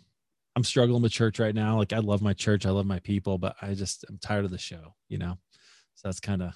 I'm 0.55 0.65
struggling 0.65 1.03
with 1.03 1.13
church 1.13 1.39
right 1.39 1.55
now. 1.55 1.79
Like 1.79 1.93
I 1.93 1.99
love 1.99 2.23
my 2.23 2.33
church, 2.33 2.67
I 2.67 2.71
love 2.71 2.87
my 2.87 2.99
people, 3.01 3.39
but 3.39 3.57
I 3.63 3.75
just 3.75 4.05
I'm 4.09 4.19
tired 4.19 4.45
of 4.45 4.51
the 4.51 4.59
show, 4.59 4.95
you 5.09 5.19
know. 5.19 5.39
So 5.95 6.09
that's 6.09 6.21
kind 6.21 6.43
of 6.43 6.55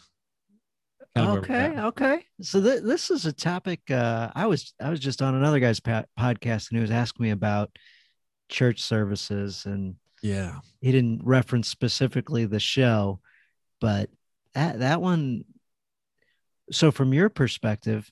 okay 1.16 1.78
okay 1.78 2.25
so 2.43 2.61
th- 2.61 2.83
this 2.83 3.11
is 3.11 3.25
a 3.25 3.33
topic 3.33 3.81
uh 3.90 4.31
i 4.35 4.47
was 4.47 4.75
i 4.81 4.90
was 4.90 5.00
just 5.00 5.23
on 5.23 5.35
another 5.35 5.59
guy's 5.59 5.81
pa- 5.81 6.05
podcast 6.19 6.71
and 6.71 6.76
he 6.76 6.81
was 6.81 6.90
asking 6.90 7.25
me 7.25 7.31
about 7.31 7.71
church 8.50 8.83
services 8.83 9.64
and 9.64 9.95
yeah 10.23 10.57
he 10.81 10.93
didn't 10.93 11.23
reference 11.25 11.69
specifically 11.69 12.45
the 12.45 12.61
show 12.61 13.19
but 13.81 14.11
that 14.55 14.81
that 14.81 15.00
one 15.00 15.45
so 16.70 16.90
from 16.90 17.12
your 17.12 17.28
perspective 17.28 18.11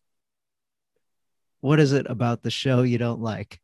what 1.65 1.81
is 1.81 1.93
it 1.93 2.05
about 2.11 2.43
the 2.43 2.51
show 2.51 2.83
you 2.83 2.99
don't 2.99 3.23
like? 3.23 3.59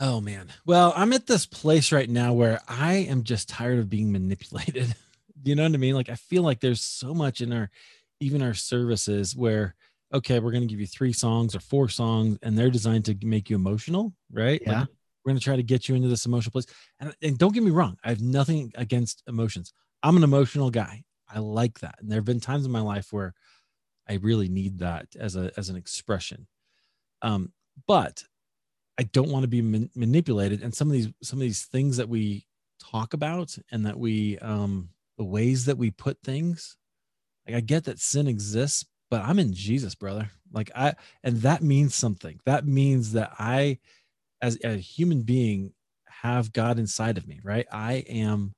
Oh 0.00 0.20
man. 0.20 0.48
Well 0.66 0.92
i'm 0.96 1.12
at 1.12 1.28
this 1.28 1.46
place 1.46 1.92
right 1.92 2.10
now 2.10 2.32
where 2.32 2.60
i 2.66 2.94
am 2.94 3.22
just 3.22 3.48
tired 3.48 3.78
of 3.78 3.88
being 3.88 4.10
manipulated. 4.18 4.96
You 5.44 5.54
know 5.54 5.62
what 5.62 5.74
i 5.74 5.76
mean? 5.76 5.94
Like 5.94 6.08
i 6.08 6.16
feel 6.16 6.42
like 6.42 6.58
there's 6.58 6.80
so 6.80 7.14
much 7.14 7.40
in 7.40 7.52
our 7.52 7.70
even 8.18 8.42
our 8.42 8.52
services 8.52 9.36
where 9.36 9.76
okay 10.12 10.40
we're 10.40 10.50
going 10.50 10.64
to 10.64 10.68
give 10.68 10.80
you 10.80 10.88
three 10.88 11.12
songs 11.12 11.54
or 11.54 11.60
four 11.60 11.88
songs 11.88 12.36
and 12.42 12.58
they're 12.58 12.68
designed 12.68 13.04
to 13.04 13.16
make 13.22 13.48
you 13.48 13.54
emotional 13.54 14.12
right? 14.32 14.60
Yeah. 14.66 14.80
like, 14.80 14.88
we're 15.24 15.30
going 15.30 15.38
to 15.38 15.44
try 15.44 15.54
to 15.54 15.62
get 15.62 15.88
you 15.88 15.94
into 15.94 16.08
this 16.08 16.26
emotional 16.26 16.50
place. 16.50 16.66
And, 16.98 17.14
and 17.22 17.38
don't 17.38 17.54
get 17.54 17.62
me 17.62 17.70
wrong 17.70 17.96
i 18.02 18.08
have 18.08 18.20
nothing 18.20 18.72
against 18.74 19.22
emotions. 19.28 19.72
I'm 20.02 20.16
an 20.16 20.24
emotional 20.24 20.70
guy 20.72 21.04
I 21.34 21.38
like 21.38 21.80
that. 21.80 21.96
And 22.00 22.10
there 22.10 22.18
have 22.18 22.24
been 22.24 22.40
times 22.40 22.64
in 22.64 22.72
my 22.72 22.80
life 22.80 23.12
where 23.12 23.34
I 24.08 24.14
really 24.14 24.48
need 24.48 24.78
that 24.80 25.06
as 25.18 25.36
a 25.36 25.52
as 25.56 25.68
an 25.68 25.76
expression. 25.76 26.46
Um, 27.22 27.52
but 27.86 28.24
I 28.98 29.04
don't 29.04 29.30
want 29.30 29.44
to 29.44 29.48
be 29.48 29.62
man- 29.62 29.90
manipulated. 29.94 30.62
And 30.62 30.74
some 30.74 30.88
of 30.88 30.92
these 30.92 31.08
some 31.22 31.38
of 31.38 31.42
these 31.42 31.64
things 31.64 31.96
that 31.96 32.08
we 32.08 32.46
talk 32.80 33.14
about 33.14 33.56
and 33.70 33.86
that 33.86 33.98
we 33.98 34.38
um 34.38 34.90
the 35.18 35.24
ways 35.24 35.66
that 35.66 35.78
we 35.78 35.90
put 35.90 36.18
things, 36.22 36.76
like 37.46 37.56
I 37.56 37.60
get 37.60 37.84
that 37.84 37.98
sin 37.98 38.26
exists, 38.26 38.84
but 39.10 39.22
I'm 39.22 39.38
in 39.38 39.52
Jesus, 39.52 39.94
brother. 39.94 40.30
Like 40.52 40.70
I 40.74 40.94
and 41.22 41.38
that 41.38 41.62
means 41.62 41.94
something. 41.94 42.40
That 42.44 42.66
means 42.66 43.12
that 43.12 43.32
I 43.38 43.78
as 44.40 44.58
a 44.64 44.76
human 44.76 45.22
being 45.22 45.72
have 46.08 46.52
God 46.52 46.78
inside 46.78 47.16
of 47.16 47.26
me, 47.26 47.40
right? 47.42 47.66
I 47.72 48.04
am 48.08 48.52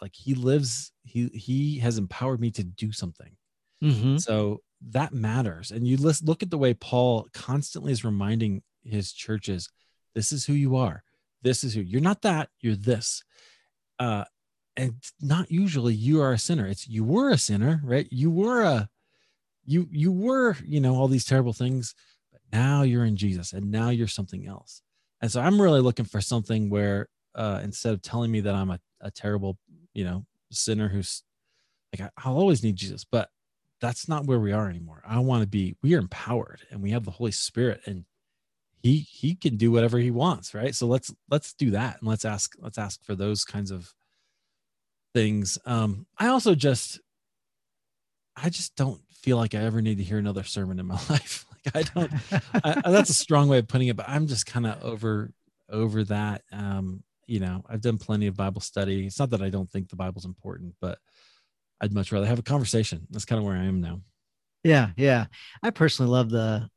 like 0.00 0.14
he 0.14 0.34
lives 0.34 0.92
he 1.02 1.28
he 1.28 1.78
has 1.78 1.98
empowered 1.98 2.40
me 2.40 2.50
to 2.52 2.64
do 2.64 2.92
something. 2.92 3.36
Mm-hmm. 3.82 4.16
so 4.16 4.60
that 4.90 5.12
matters. 5.12 5.70
And 5.70 5.86
you 5.86 5.96
list, 5.96 6.24
look 6.24 6.42
at 6.42 6.50
the 6.50 6.58
way 6.58 6.74
paul 6.74 7.28
constantly 7.32 7.92
is 7.92 8.04
reminding 8.04 8.62
his 8.84 9.12
churches 9.12 9.68
this 10.14 10.32
is 10.32 10.44
who 10.44 10.52
you 10.52 10.76
are. 10.76 11.02
This 11.42 11.62
is 11.62 11.74
who 11.74 11.80
you're 11.80 12.00
not 12.00 12.22
that 12.22 12.48
you're 12.60 12.74
this. 12.74 13.22
Uh 13.98 14.24
and 14.76 14.94
not 15.20 15.50
usually 15.50 15.94
you 15.94 16.20
are 16.22 16.32
a 16.32 16.38
sinner. 16.38 16.66
It's 16.66 16.88
you 16.88 17.04
were 17.04 17.30
a 17.30 17.38
sinner 17.38 17.80
right? 17.84 18.06
You 18.10 18.30
were 18.30 18.62
a 18.62 18.88
you 19.64 19.86
you 19.90 20.10
were 20.10 20.56
you 20.64 20.80
know 20.80 20.96
all 20.96 21.08
these 21.08 21.26
terrible 21.26 21.52
things 21.52 21.94
but 22.32 22.40
now 22.52 22.82
you're 22.82 23.04
in 23.04 23.16
jesus 23.16 23.52
and 23.52 23.70
now 23.70 23.90
you're 23.90 24.08
something 24.08 24.46
else. 24.46 24.82
And 25.20 25.30
so 25.30 25.40
i'm 25.40 25.60
really 25.60 25.80
looking 25.80 26.06
for 26.06 26.20
something 26.20 26.70
where 26.70 27.08
uh 27.34 27.60
instead 27.62 27.92
of 27.92 28.00
telling 28.02 28.30
me 28.30 28.40
that 28.40 28.54
i'm 28.54 28.70
a, 28.70 28.80
a 29.00 29.10
terrible 29.10 29.58
you 29.98 30.04
know, 30.04 30.24
sinner 30.52 30.88
who's 30.88 31.24
like, 31.98 32.08
I'll 32.24 32.36
always 32.36 32.62
need 32.62 32.76
Jesus, 32.76 33.04
but 33.04 33.30
that's 33.80 34.08
not 34.08 34.26
where 34.26 34.38
we 34.38 34.52
are 34.52 34.70
anymore. 34.70 35.02
I 35.04 35.18
want 35.18 35.42
to 35.42 35.48
be, 35.48 35.76
we 35.82 35.96
are 35.96 35.98
empowered 35.98 36.60
and 36.70 36.80
we 36.80 36.92
have 36.92 37.04
the 37.04 37.10
Holy 37.10 37.32
Spirit 37.32 37.80
and 37.84 38.04
he, 38.80 38.98
he 38.98 39.34
can 39.34 39.56
do 39.56 39.72
whatever 39.72 39.98
he 39.98 40.12
wants. 40.12 40.54
Right. 40.54 40.72
So 40.72 40.86
let's, 40.86 41.12
let's 41.28 41.52
do 41.52 41.72
that. 41.72 41.98
And 41.98 42.08
let's 42.08 42.24
ask, 42.24 42.54
let's 42.60 42.78
ask 42.78 43.02
for 43.04 43.16
those 43.16 43.44
kinds 43.44 43.72
of 43.72 43.92
things. 45.14 45.58
Um, 45.66 46.06
I 46.16 46.28
also 46.28 46.54
just, 46.54 47.00
I 48.36 48.50
just 48.50 48.76
don't 48.76 49.00
feel 49.10 49.36
like 49.36 49.56
I 49.56 49.64
ever 49.64 49.82
need 49.82 49.98
to 49.98 50.04
hear 50.04 50.18
another 50.18 50.44
sermon 50.44 50.78
in 50.78 50.86
my 50.86 50.94
life. 51.10 51.44
Like 51.64 51.76
I 51.76 51.82
don't, 51.82 52.12
I, 52.64 52.90
that's 52.90 53.10
a 53.10 53.14
strong 53.14 53.48
way 53.48 53.58
of 53.58 53.66
putting 53.66 53.88
it, 53.88 53.96
but 53.96 54.08
I'm 54.08 54.28
just 54.28 54.46
kind 54.46 54.64
of 54.64 54.80
over, 54.82 55.32
over 55.68 56.04
that. 56.04 56.42
Um, 56.52 57.02
you 57.28 57.40
know, 57.40 57.64
I've 57.68 57.82
done 57.82 57.98
plenty 57.98 58.26
of 58.26 58.36
Bible 58.36 58.60
study. 58.60 59.06
It's 59.06 59.18
not 59.18 59.30
that 59.30 59.42
I 59.42 59.50
don't 59.50 59.70
think 59.70 59.88
the 59.88 59.96
Bible's 59.96 60.24
important, 60.24 60.74
but 60.80 60.98
I'd 61.80 61.92
much 61.92 62.10
rather 62.10 62.26
have 62.26 62.38
a 62.38 62.42
conversation. 62.42 63.06
That's 63.10 63.24
kind 63.24 63.38
of 63.38 63.44
where 63.44 63.56
I 63.56 63.64
am 63.64 63.80
now. 63.80 64.00
Yeah, 64.64 64.90
yeah. 64.96 65.26
I 65.62 65.70
personally 65.70 66.10
love 66.10 66.30
the 66.30 66.68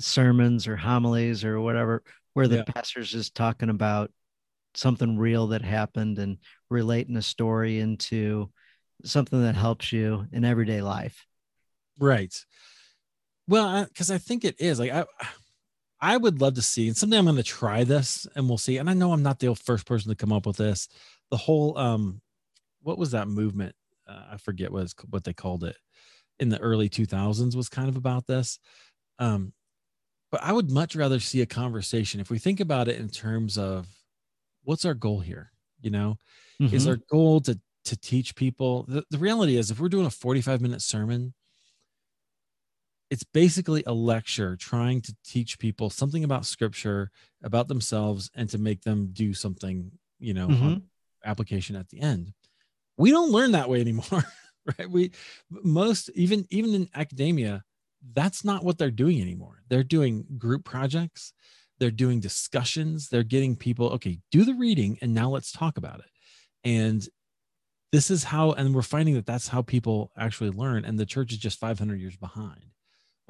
sermons 0.00 0.66
or 0.66 0.76
homilies 0.76 1.44
or 1.44 1.60
whatever 1.60 2.02
where 2.34 2.48
the 2.48 2.56
yeah. 2.56 2.64
pastor's 2.64 3.10
just 3.10 3.34
talking 3.34 3.70
about 3.70 4.10
something 4.74 5.18
real 5.18 5.48
that 5.48 5.62
happened 5.62 6.18
and 6.18 6.38
relating 6.68 7.16
a 7.16 7.22
story 7.22 7.80
into 7.80 8.50
something 9.04 9.42
that 9.42 9.56
helps 9.56 9.92
you 9.92 10.26
in 10.32 10.44
everyday 10.44 10.82
life. 10.82 11.26
Right. 11.98 12.34
Well, 13.48 13.84
because 13.84 14.10
I, 14.10 14.16
I 14.16 14.18
think 14.18 14.44
it 14.44 14.60
is 14.60 14.78
like 14.78 14.92
I, 14.92 15.04
I 16.00 16.16
would 16.16 16.40
love 16.40 16.54
to 16.54 16.62
see, 16.62 16.88
and 16.88 16.96
someday 16.96 17.18
I'm 17.18 17.24
going 17.24 17.36
to 17.36 17.42
try 17.42 17.84
this, 17.84 18.26
and 18.34 18.48
we'll 18.48 18.58
see. 18.58 18.78
And 18.78 18.88
I 18.88 18.94
know 18.94 19.12
I'm 19.12 19.22
not 19.22 19.38
the 19.38 19.54
first 19.54 19.86
person 19.86 20.08
to 20.10 20.16
come 20.16 20.32
up 20.32 20.46
with 20.46 20.56
this. 20.56 20.88
The 21.30 21.36
whole, 21.36 21.76
um, 21.76 22.20
what 22.82 22.98
was 22.98 23.10
that 23.10 23.28
movement? 23.28 23.74
Uh, 24.08 24.22
I 24.32 24.36
forget 24.38 24.72
what 24.72 24.92
what 25.10 25.24
they 25.24 25.32
called 25.32 25.64
it 25.64 25.76
in 26.38 26.48
the 26.48 26.58
early 26.58 26.88
2000s 26.88 27.54
was 27.54 27.68
kind 27.68 27.88
of 27.88 27.96
about 27.96 28.26
this. 28.26 28.58
Um, 29.18 29.52
but 30.32 30.42
I 30.42 30.52
would 30.52 30.70
much 30.70 30.96
rather 30.96 31.20
see 31.20 31.42
a 31.42 31.46
conversation 31.46 32.20
if 32.20 32.30
we 32.30 32.38
think 32.38 32.60
about 32.60 32.88
it 32.88 32.98
in 32.98 33.08
terms 33.08 33.58
of 33.58 33.86
what's 34.64 34.84
our 34.84 34.94
goal 34.94 35.20
here. 35.20 35.52
You 35.82 35.90
know, 35.90 36.16
mm-hmm. 36.60 36.74
is 36.74 36.86
our 36.86 36.98
goal 37.10 37.40
to 37.42 37.58
to 37.84 37.96
teach 37.96 38.34
people? 38.34 38.84
The, 38.88 39.04
the 39.10 39.18
reality 39.18 39.56
is, 39.56 39.70
if 39.70 39.80
we're 39.80 39.88
doing 39.88 40.06
a 40.06 40.10
45 40.10 40.60
minute 40.60 40.82
sermon 40.82 41.34
it's 43.10 43.24
basically 43.24 43.82
a 43.86 43.92
lecture 43.92 44.56
trying 44.56 45.00
to 45.02 45.14
teach 45.24 45.58
people 45.58 45.90
something 45.90 46.22
about 46.22 46.46
scripture 46.46 47.10
about 47.42 47.68
themselves 47.68 48.30
and 48.34 48.48
to 48.48 48.58
make 48.58 48.82
them 48.82 49.10
do 49.12 49.34
something 49.34 49.90
you 50.18 50.32
know 50.32 50.48
mm-hmm. 50.48 50.74
application 51.24 51.76
at 51.76 51.88
the 51.88 52.00
end. 52.00 52.32
We 52.96 53.10
don't 53.10 53.32
learn 53.32 53.52
that 53.52 53.68
way 53.68 53.80
anymore 53.80 54.24
right? 54.78 54.90
We 54.90 55.10
most 55.50 56.10
even 56.14 56.46
even 56.50 56.74
in 56.74 56.88
academia 56.94 57.64
that's 58.14 58.44
not 58.44 58.64
what 58.64 58.78
they're 58.78 58.90
doing 58.90 59.20
anymore. 59.20 59.62
They're 59.68 59.82
doing 59.82 60.24
group 60.38 60.64
projects. 60.64 61.34
They're 61.78 61.90
doing 61.90 62.18
discussions. 62.20 63.08
They're 63.08 63.22
getting 63.22 63.56
people 63.56 63.88
okay 63.90 64.20
do 64.30 64.44
the 64.44 64.54
reading 64.54 64.98
and 65.02 65.12
now 65.12 65.30
let's 65.30 65.52
talk 65.52 65.76
about 65.76 65.98
it. 66.00 66.10
And 66.62 67.06
this 67.90 68.10
is 68.10 68.24
how 68.24 68.52
and 68.52 68.74
we're 68.74 68.82
finding 68.82 69.14
that 69.14 69.26
that's 69.26 69.48
how 69.48 69.62
people 69.62 70.12
actually 70.16 70.50
learn 70.50 70.84
and 70.84 70.98
the 70.98 71.06
church 71.06 71.32
is 71.32 71.38
just 71.38 71.58
500 71.58 72.00
years 72.00 72.16
behind 72.16 72.66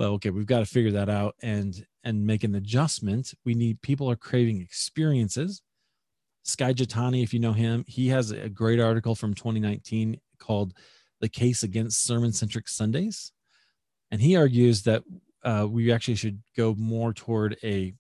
well 0.00 0.12
okay 0.14 0.30
we've 0.30 0.46
got 0.46 0.60
to 0.60 0.64
figure 0.64 0.90
that 0.90 1.10
out 1.10 1.34
and 1.42 1.84
and 2.04 2.26
make 2.26 2.42
an 2.42 2.54
adjustment. 2.54 3.34
We 3.44 3.54
need 3.54 3.82
people 3.82 4.10
are 4.10 4.16
craving 4.16 4.62
experiences. 4.62 5.60
Skye 6.42 6.72
Jethani 6.72 7.22
if 7.22 7.34
you 7.34 7.38
know 7.38 7.52
him 7.52 7.84
he 7.86 8.08
has 8.08 8.30
a 8.30 8.48
great 8.48 8.80
article 8.80 9.14
from 9.14 9.34
2019 9.34 10.18
called 10.38 10.72
the 11.20 11.28
case 11.28 11.62
against 11.62 12.02
sermon 12.02 12.32
centric 12.32 12.66
sundays. 12.66 13.32
And 14.10 14.22
he 14.22 14.36
argues 14.36 14.82
that 14.84 15.02
uh, 15.44 15.66
we 15.68 15.92
actually 15.92 16.14
should 16.14 16.40
go 16.56 16.74
more 16.78 17.12
toward 17.12 17.58
a 17.62 17.92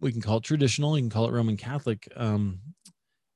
we 0.00 0.12
can 0.12 0.20
call 0.20 0.36
it 0.36 0.44
traditional 0.44 0.96
you 0.96 1.02
can 1.02 1.10
call 1.10 1.26
it 1.26 1.32
roman 1.32 1.56
catholic 1.56 2.06
um, 2.14 2.60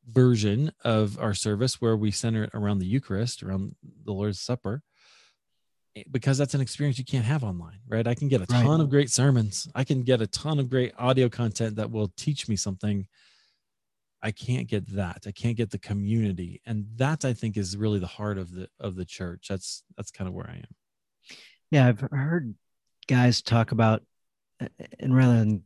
version 0.06 0.70
of 0.84 1.18
our 1.18 1.34
service 1.34 1.80
where 1.80 1.96
we 1.96 2.12
center 2.12 2.44
it 2.44 2.50
around 2.54 2.78
the 2.78 2.86
eucharist 2.86 3.42
around 3.42 3.74
the 4.04 4.12
lord's 4.12 4.40
supper 4.40 4.82
Eh, 5.96 6.04
because 6.10 6.38
that's 6.38 6.54
an 6.54 6.60
experience 6.60 6.98
you 6.98 7.04
can't 7.04 7.24
have 7.24 7.44
online, 7.44 7.78
right? 7.88 8.06
I 8.06 8.14
can 8.14 8.28
get 8.28 8.40
a 8.40 8.46
ton 8.46 8.66
right. 8.66 8.80
of 8.80 8.90
great 8.90 9.10
sermons. 9.10 9.68
I 9.74 9.84
can 9.84 10.02
get 10.02 10.20
a 10.20 10.26
ton 10.26 10.58
of 10.58 10.70
great 10.70 10.92
audio 10.98 11.28
content 11.28 11.76
that 11.76 11.90
will 11.90 12.08
teach 12.16 12.48
me 12.48 12.56
something. 12.56 13.06
I 14.22 14.32
can't 14.32 14.66
get 14.66 14.86
that. 14.94 15.24
I 15.26 15.30
can't 15.30 15.56
get 15.56 15.70
the 15.70 15.78
community. 15.78 16.60
And 16.66 16.86
that 16.96 17.24
I 17.24 17.32
think 17.32 17.56
is 17.56 17.76
really 17.76 18.00
the 18.00 18.06
heart 18.06 18.38
of 18.38 18.52
the 18.52 18.68
of 18.80 18.96
the 18.96 19.04
church. 19.04 19.46
That's 19.48 19.84
that's 19.96 20.10
kind 20.10 20.28
of 20.28 20.34
where 20.34 20.48
I 20.48 20.56
am. 20.56 20.74
Yeah, 21.70 21.86
I've 21.86 22.00
heard 22.00 22.54
guys 23.06 23.42
talk 23.42 23.72
about 23.72 24.02
eh, 24.60 24.68
eh, 24.80 24.86
and 25.00 25.14
rather 25.14 25.38
than 25.38 25.64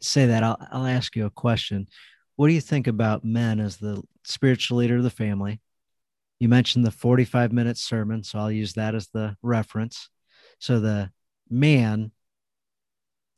say 0.00 0.26
that, 0.26 0.42
I'll 0.42 0.58
I'll 0.72 0.86
ask 0.86 1.14
you 1.14 1.26
a 1.26 1.30
question. 1.30 1.88
What 2.36 2.48
do 2.48 2.54
you 2.54 2.60
think 2.60 2.86
about 2.86 3.24
men 3.24 3.58
as 3.58 3.78
the 3.78 4.02
spiritual 4.24 4.78
leader 4.78 4.96
of 4.96 5.02
the 5.02 5.10
family? 5.10 5.60
You 6.40 6.48
mentioned 6.48 6.84
the 6.84 6.90
45 6.90 7.52
minute 7.52 7.76
sermon, 7.76 8.22
so 8.22 8.38
I'll 8.38 8.52
use 8.52 8.74
that 8.74 8.94
as 8.94 9.08
the 9.08 9.36
reference. 9.42 10.08
So 10.58 10.80
the 10.80 11.10
man, 11.50 12.12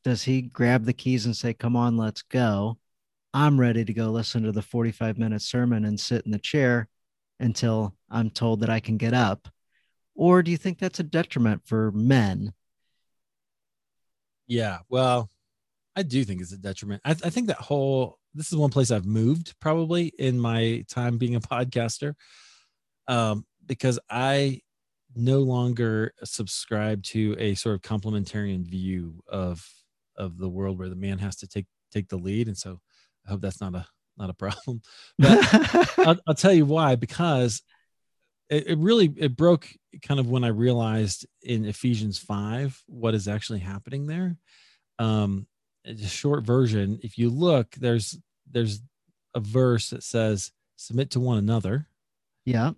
does 0.04 0.23
he 0.23 0.42
grab 0.42 0.85
the 0.85 0.92
keys 0.92 1.26
and 1.26 1.37
say, 1.37 1.55
Come 1.55 1.77
on, 1.77 1.96
let's 1.96 2.22
go? 2.22 2.79
I'm 3.33 3.61
ready 3.61 3.85
to 3.85 3.92
go 3.92 4.11
listen 4.11 4.42
to 4.42 4.53
the 4.53 4.62
45 4.62 5.18
minute 5.18 5.42
sermon 5.42 5.85
and 5.85 5.98
sit 5.98 6.24
in 6.24 6.33
the 6.33 6.38
chair 6.38 6.88
until 7.38 7.94
I'm 8.11 8.31
told 8.31 8.61
that 8.61 8.70
I 8.70 8.81
can 8.81 8.96
get 8.96 9.14
up? 9.14 9.48
Or 10.14 10.42
do 10.42 10.51
you 10.51 10.57
think 10.57 10.79
that's 10.79 11.01
a 11.01 11.05
detriment 11.05 11.62
for 11.64 11.92
men? 11.92 12.53
Yeah, 14.46 14.79
well, 14.88 15.31
I 15.96 16.03
do 16.03 16.24
think 16.24 16.40
it's 16.40 16.53
a 16.53 16.59
detriment. 16.59 17.01
I, 17.05 17.12
I 17.12 17.31
think 17.31 17.46
that 17.46 17.59
whole 17.59 18.18
this 18.35 18.53
is 18.53 18.59
one 18.59 18.70
place 18.70 18.90
I've 18.90 19.07
moved 19.07 19.55
probably 19.61 20.12
in 20.18 20.38
my 20.38 20.85
time 20.88 21.18
being 21.18 21.35
a 21.35 21.40
podcaster 21.40 22.14
um, 23.11 23.44
because 23.66 23.99
I 24.09 24.61
no 25.16 25.40
longer 25.40 26.14
subscribe 26.23 27.03
to 27.03 27.35
a 27.38 27.57
sort 27.57 27.75
of 27.75 27.83
complementarian 27.83 28.64
view 28.64 29.23
of 29.27 29.68
of 30.16 30.38
the 30.38 30.49
world 30.49 30.79
where 30.79 30.88
the 30.88 30.94
man 30.96 31.18
has 31.18 31.37
to 31.37 31.49
take 31.49 31.66
take 31.92 32.09
the 32.09 32.16
lead, 32.16 32.46
and 32.46 32.57
so 32.57 32.81
I 33.27 33.31
hope 33.31 33.40
that's 33.40 33.61
not 33.61 33.75
a 33.75 33.85
not 34.16 34.31
a 34.31 34.35
problem. 34.35 34.81
But 35.18 35.99
I'll, 35.99 36.16
I'll, 36.29 36.35
tell 36.35 36.53
you 36.53 36.64
why 36.64 36.94
because 36.94 37.62
it, 38.49 38.68
it 38.68 38.79
really 38.79 39.12
it 39.16 39.37
broke 39.37 39.68
kind 40.03 40.20
of 40.20 40.31
when 40.31 40.44
I 40.44 40.49
realized 40.49 41.27
in 41.42 41.64
Ephesians 41.64 42.16
five 42.16 42.81
what 42.87 43.14
is 43.14 43.27
actually 43.27 43.61
happening 43.61 44.07
there. 44.07 44.37
Um, 45.01 45.49
a 45.85 45.96
short 45.96 46.44
version, 46.44 47.01
if 47.03 47.18
you 47.18 47.29
look, 47.29 47.75
there's 47.75 48.16
there's 48.49 48.81
a 49.35 49.40
verse 49.40 49.90
that 49.90 50.05
says 50.05 50.53
submit 50.77 51.11
to 51.11 51.20
one 51.20 51.38
another. 51.38 51.88
Yeah. 52.44 52.73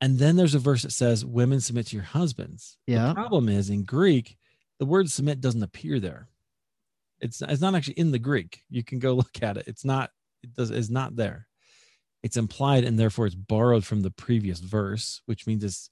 And 0.00 0.18
then 0.18 0.36
there's 0.36 0.54
a 0.54 0.58
verse 0.58 0.82
that 0.82 0.92
says, 0.92 1.24
Women 1.24 1.60
submit 1.60 1.86
to 1.88 1.96
your 1.96 2.04
husbands. 2.04 2.76
Yeah. 2.86 3.08
The 3.08 3.14
problem 3.14 3.48
is 3.48 3.70
in 3.70 3.84
Greek, 3.84 4.36
the 4.78 4.86
word 4.86 5.10
submit 5.10 5.40
doesn't 5.40 5.62
appear 5.62 6.00
there. 6.00 6.28
It's, 7.20 7.40
it's 7.40 7.62
not 7.62 7.74
actually 7.74 7.98
in 7.98 8.10
the 8.10 8.18
Greek. 8.18 8.62
You 8.68 8.84
can 8.84 8.98
go 8.98 9.12
look 9.14 9.42
at 9.42 9.56
it. 9.56 9.64
It's 9.66 9.84
not, 9.84 10.10
it 10.42 10.54
does, 10.54 10.70
it's 10.70 10.90
not 10.90 11.16
there. 11.16 11.46
It's 12.22 12.36
implied 12.36 12.84
and 12.84 12.98
therefore 12.98 13.26
it's 13.26 13.34
borrowed 13.34 13.84
from 13.84 14.02
the 14.02 14.10
previous 14.10 14.58
verse, 14.58 15.22
which 15.26 15.46
means 15.46 15.64
it's 15.64 15.90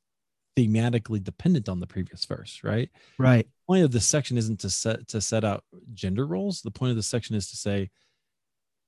thematically 0.57 1.23
dependent 1.23 1.69
on 1.69 1.81
the 1.81 1.87
previous 1.87 2.25
verse, 2.25 2.61
right? 2.63 2.91
Right. 3.19 3.47
The 3.47 3.67
point 3.67 3.85
of 3.85 3.93
this 3.93 4.07
section 4.07 4.37
isn't 4.39 4.61
to 4.61 4.71
set 4.71 5.09
to 5.09 5.21
set 5.21 5.45
out 5.45 5.65
gender 5.93 6.27
roles. 6.27 6.63
The 6.63 6.71
point 6.71 6.91
of 6.91 6.97
this 6.97 7.07
section 7.07 7.37
is 7.37 7.51
to 7.51 7.57
say, 7.57 7.91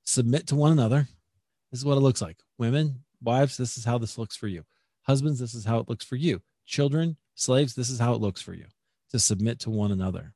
submit 0.05 0.47
to 0.49 0.57
one 0.57 0.73
another. 0.73 1.09
This 1.71 1.81
is 1.81 1.85
what 1.85 1.97
it 1.97 2.01
looks 2.01 2.23
like. 2.23 2.39
Women, 2.59 3.05
wives, 3.23 3.57
this 3.57 3.77
is 3.77 3.85
how 3.85 3.99
this 3.99 4.19
looks 4.19 4.37
for 4.37 4.47
you. 4.47 4.65
Husbands, 5.07 5.39
this 5.39 5.55
is 5.55 5.65
how 5.65 5.79
it 5.79 5.89
looks 5.89 6.05
for 6.05 6.17
you. 6.17 6.43
Children, 6.67 7.17
slaves, 7.35 7.75
this 7.75 7.91
is 7.91 7.99
how 7.99 8.15
it 8.15 8.21
looks 8.21 8.43
for 8.43 8.55
you 8.55 8.67
to 9.11 9.19
submit 9.19 9.61
to 9.61 9.71
one 9.71 9.93
another. 9.93 10.33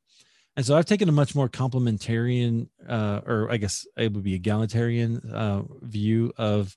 And 0.57 0.65
so 0.67 0.77
I've 0.77 0.87
taken 0.87 1.09
a 1.09 1.13
much 1.13 1.35
more 1.35 1.49
complementarian, 1.49 2.69
uh, 2.89 3.21
or 3.27 3.51
I 3.51 3.57
guess 3.57 3.87
it 3.97 4.13
would 4.13 4.23
be 4.23 4.35
egalitarian 4.35 5.19
uh, 5.33 5.63
view 5.81 6.33
of, 6.37 6.77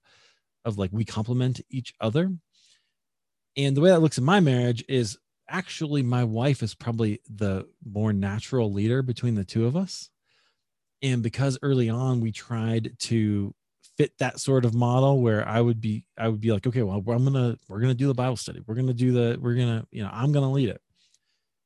of 0.66 0.78
like 0.78 0.92
we 0.92 1.06
complement 1.06 1.62
each 1.70 1.94
other. 2.00 2.32
And 3.58 3.78
the 3.78 3.82
way 3.82 3.90
that 3.90 4.02
looks 4.02 4.18
in 4.18 4.24
my 4.24 4.40
marriage 4.40 4.84
is 4.88 5.18
actually 5.50 6.02
my 6.02 6.24
wife 6.24 6.64
is 6.64 6.74
probably 6.74 7.20
the 7.30 7.68
more 7.86 8.14
natural 8.14 8.72
leader 8.72 9.02
between 9.02 9.36
the 9.36 9.44
two 9.44 9.66
of 9.66 9.76
us. 9.76 10.10
And 11.02 11.22
because 11.22 11.60
early 11.62 11.90
on 11.90 12.22
we 12.22 12.32
tried 12.32 12.98
to 13.00 13.54
fit 13.98 14.18
that 14.20 14.40
sort 14.40 14.66
of 14.66 14.74
model 14.74 15.22
where 15.22 15.48
I 15.48 15.62
would 15.62 15.80
be 15.80 16.06
I 16.18 16.28
would 16.28 16.42
be 16.42 16.52
like, 16.52 16.66
okay, 16.66 16.84
well, 16.84 16.98
I'm 16.98 17.24
gonna 17.24 17.58
we're 17.70 17.82
gonna 17.82 17.94
do 17.94 18.08
the 18.08 18.14
Bible 18.14 18.38
study. 18.38 18.62
We're 18.66 18.76
gonna 18.76 18.94
do 18.94 19.12
the 19.12 19.40
we're 19.40 19.56
gonna 19.56 19.86
you 19.92 20.04
know 20.04 20.10
I'm 20.12 20.32
gonna 20.32 20.52
lead 20.52 20.70
it. 20.70 20.82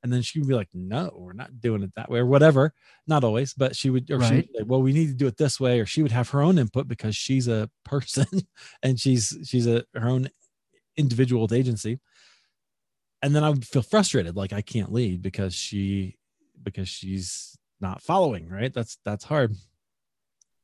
And 0.04 0.14
then 0.14 0.22
she 0.22 0.40
would 0.40 0.48
be 0.48 0.54
like, 0.54 0.70
no, 0.74 1.12
we're 1.16 1.34
not 1.34 1.60
doing 1.60 1.84
it 1.84 1.92
that 1.96 2.10
way 2.10 2.20
or 2.20 2.26
whatever. 2.26 2.74
Not 3.08 3.24
always, 3.24 3.54
but 3.54 3.76
she 3.76 3.90
would, 3.90 4.10
or 4.12 4.20
right. 4.20 4.28
she 4.28 4.36
would 4.36 4.50
like, 4.60 4.66
well, 4.68 4.82
we 4.82 4.94
need 4.94 5.08
to 5.08 5.14
do 5.14 5.28
it 5.28 5.38
this 5.38 5.60
way. 5.60 5.80
Or 5.80 5.86
she 5.86 6.02
would 6.02 6.12
have 6.12 6.30
her 6.30 6.42
own 6.42 6.60
input 6.60 6.88
because 6.88 7.16
she's 7.16 7.48
a 7.48 7.70
person 7.84 8.26
and 8.84 9.00
she's, 9.00 9.38
she's 9.44 9.68
a, 9.68 9.84
her 9.96 10.08
own 10.08 10.30
individual 10.96 11.42
with 11.42 11.52
agency. 11.52 12.00
And 13.22 13.36
then 13.36 13.44
I 13.44 13.50
would 13.50 13.68
feel 13.68 13.82
frustrated. 13.82 14.36
Like 14.36 14.54
I 14.54 14.62
can't 14.62 14.94
lead 14.94 15.22
because 15.22 15.56
she, 15.56 16.18
because 16.62 16.88
she's 16.88 17.58
not 17.82 18.02
following. 18.02 18.48
Right. 18.48 18.74
That's, 18.74 19.00
that's 19.04 19.26
hard. 19.26 19.56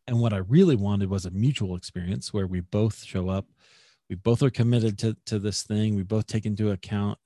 And 0.07 0.19
what 0.19 0.33
I 0.33 0.37
really 0.37 0.75
wanted 0.75 1.09
was 1.09 1.25
a 1.25 1.31
mutual 1.31 1.75
experience 1.75 2.33
where 2.33 2.47
we 2.47 2.59
both 2.59 3.03
show 3.03 3.29
up, 3.29 3.45
we 4.09 4.15
both 4.15 4.43
are 4.43 4.49
committed 4.49 4.97
to, 4.99 5.15
to 5.27 5.39
this 5.39 5.63
thing, 5.63 5.95
we 5.95 6.03
both 6.03 6.27
take 6.27 6.45
into 6.45 6.71
account 6.71 7.17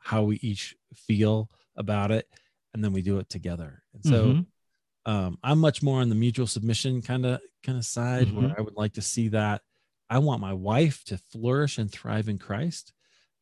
how 0.00 0.22
we 0.22 0.36
each 0.36 0.74
feel 0.94 1.48
about 1.76 2.10
it, 2.10 2.26
and 2.74 2.82
then 2.82 2.92
we 2.92 3.02
do 3.02 3.18
it 3.18 3.28
together. 3.28 3.82
And 3.94 4.04
so 4.04 4.24
mm-hmm. 4.24 5.10
um, 5.10 5.38
I'm 5.44 5.58
much 5.58 5.82
more 5.82 6.00
on 6.00 6.08
the 6.08 6.14
mutual 6.14 6.46
submission 6.46 7.02
kind 7.02 7.24
of 7.26 7.40
kind 7.64 7.78
of 7.78 7.84
side 7.84 8.26
mm-hmm. 8.26 8.42
where 8.42 8.54
I 8.58 8.62
would 8.62 8.76
like 8.76 8.94
to 8.94 9.02
see 9.02 9.28
that. 9.28 9.62
I 10.08 10.18
want 10.18 10.40
my 10.40 10.52
wife 10.52 11.04
to 11.04 11.18
flourish 11.18 11.78
and 11.78 11.90
thrive 11.90 12.28
in 12.28 12.38
Christ 12.38 12.92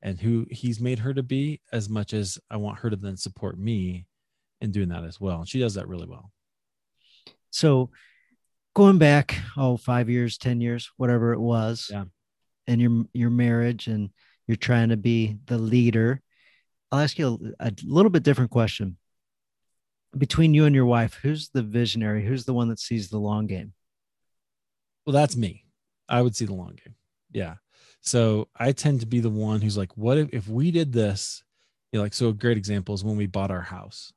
and 0.03 0.21
who 0.21 0.47
he's 0.51 0.81
made 0.81 0.99
her 0.99 1.15
to 1.15 1.23
be 1.23 1.61
as 1.73 1.89
much 1.89 2.13
as 2.13 2.39
I 2.51 2.59
want 2.59 2.81
her 2.81 2.91
to 2.91 2.97
then 2.97 3.17
support 3.17 3.59
me 3.59 4.07
in 4.61 4.71
doing 4.71 4.89
that 4.91 5.05
as 5.05 5.21
well. 5.21 5.39
And 5.39 5.49
she 5.49 5.59
does 5.59 5.75
that 5.75 5.89
really 5.89 6.07
well. 6.07 6.31
So 7.51 7.91
going 8.79 8.99
back, 8.99 9.37
oh, 9.57 9.77
five 9.77 10.09
years, 10.09 10.39
10 10.39 10.61
years, 10.61 10.89
whatever 10.99 11.33
it 11.33 11.41
was, 11.41 11.91
Yeah. 11.91 12.05
and 12.69 12.81
your 12.81 13.05
your 13.13 13.29
marriage 13.29 13.89
and 13.89 14.11
you're 14.47 14.57
trying 14.57 14.91
to 14.91 14.97
be 14.97 15.37
the 15.47 15.59
leader. 15.59 16.23
I'll 16.93 17.01
ask 17.01 17.19
you 17.19 17.55
a, 17.59 17.67
a 17.67 17.73
little 17.85 18.09
bit 18.09 18.23
different 18.23 18.53
question. 18.53 18.97
Between 20.17 20.55
you 20.55 20.65
and 20.65 20.77
your 20.77 20.87
wife, 20.87 21.19
who's 21.21 21.51
the 21.51 21.63
visionary? 21.63 22.25
Who's 22.25 22.45
the 22.45 22.55
one 22.55 22.69
that 22.69 22.79
sees 22.79 23.11
the 23.11 23.19
long 23.19 23.49
game? 23.49 23.73
Well, 25.05 25.13
that's 25.13 25.37
me. 25.37 25.65
I 26.09 26.23
would 26.23 26.37
see 26.37 26.45
the 26.47 26.55
long 26.55 26.77
game. 26.83 26.95
Yeah. 27.33 27.57
So 28.01 28.47
I 28.57 28.71
tend 28.71 29.01
to 29.01 29.07
be 29.07 29.19
the 29.19 29.29
one 29.29 29.61
who's 29.61 29.77
like, 29.77 29.97
what 29.97 30.19
if, 30.19 30.29
if 30.33 30.49
we 30.49 30.71
did 30.71 30.93
this? 30.93 31.43
You 31.93 31.99
know, 31.99 32.05
like, 32.05 32.15
so 32.15 32.29
a 32.29 32.33
great 32.33 32.57
example 32.57 32.95
is 32.95 33.03
when 33.05 33.17
we 33.17 33.27
bought 33.27 33.51
our 33.51 33.61
house. 33.61 34.13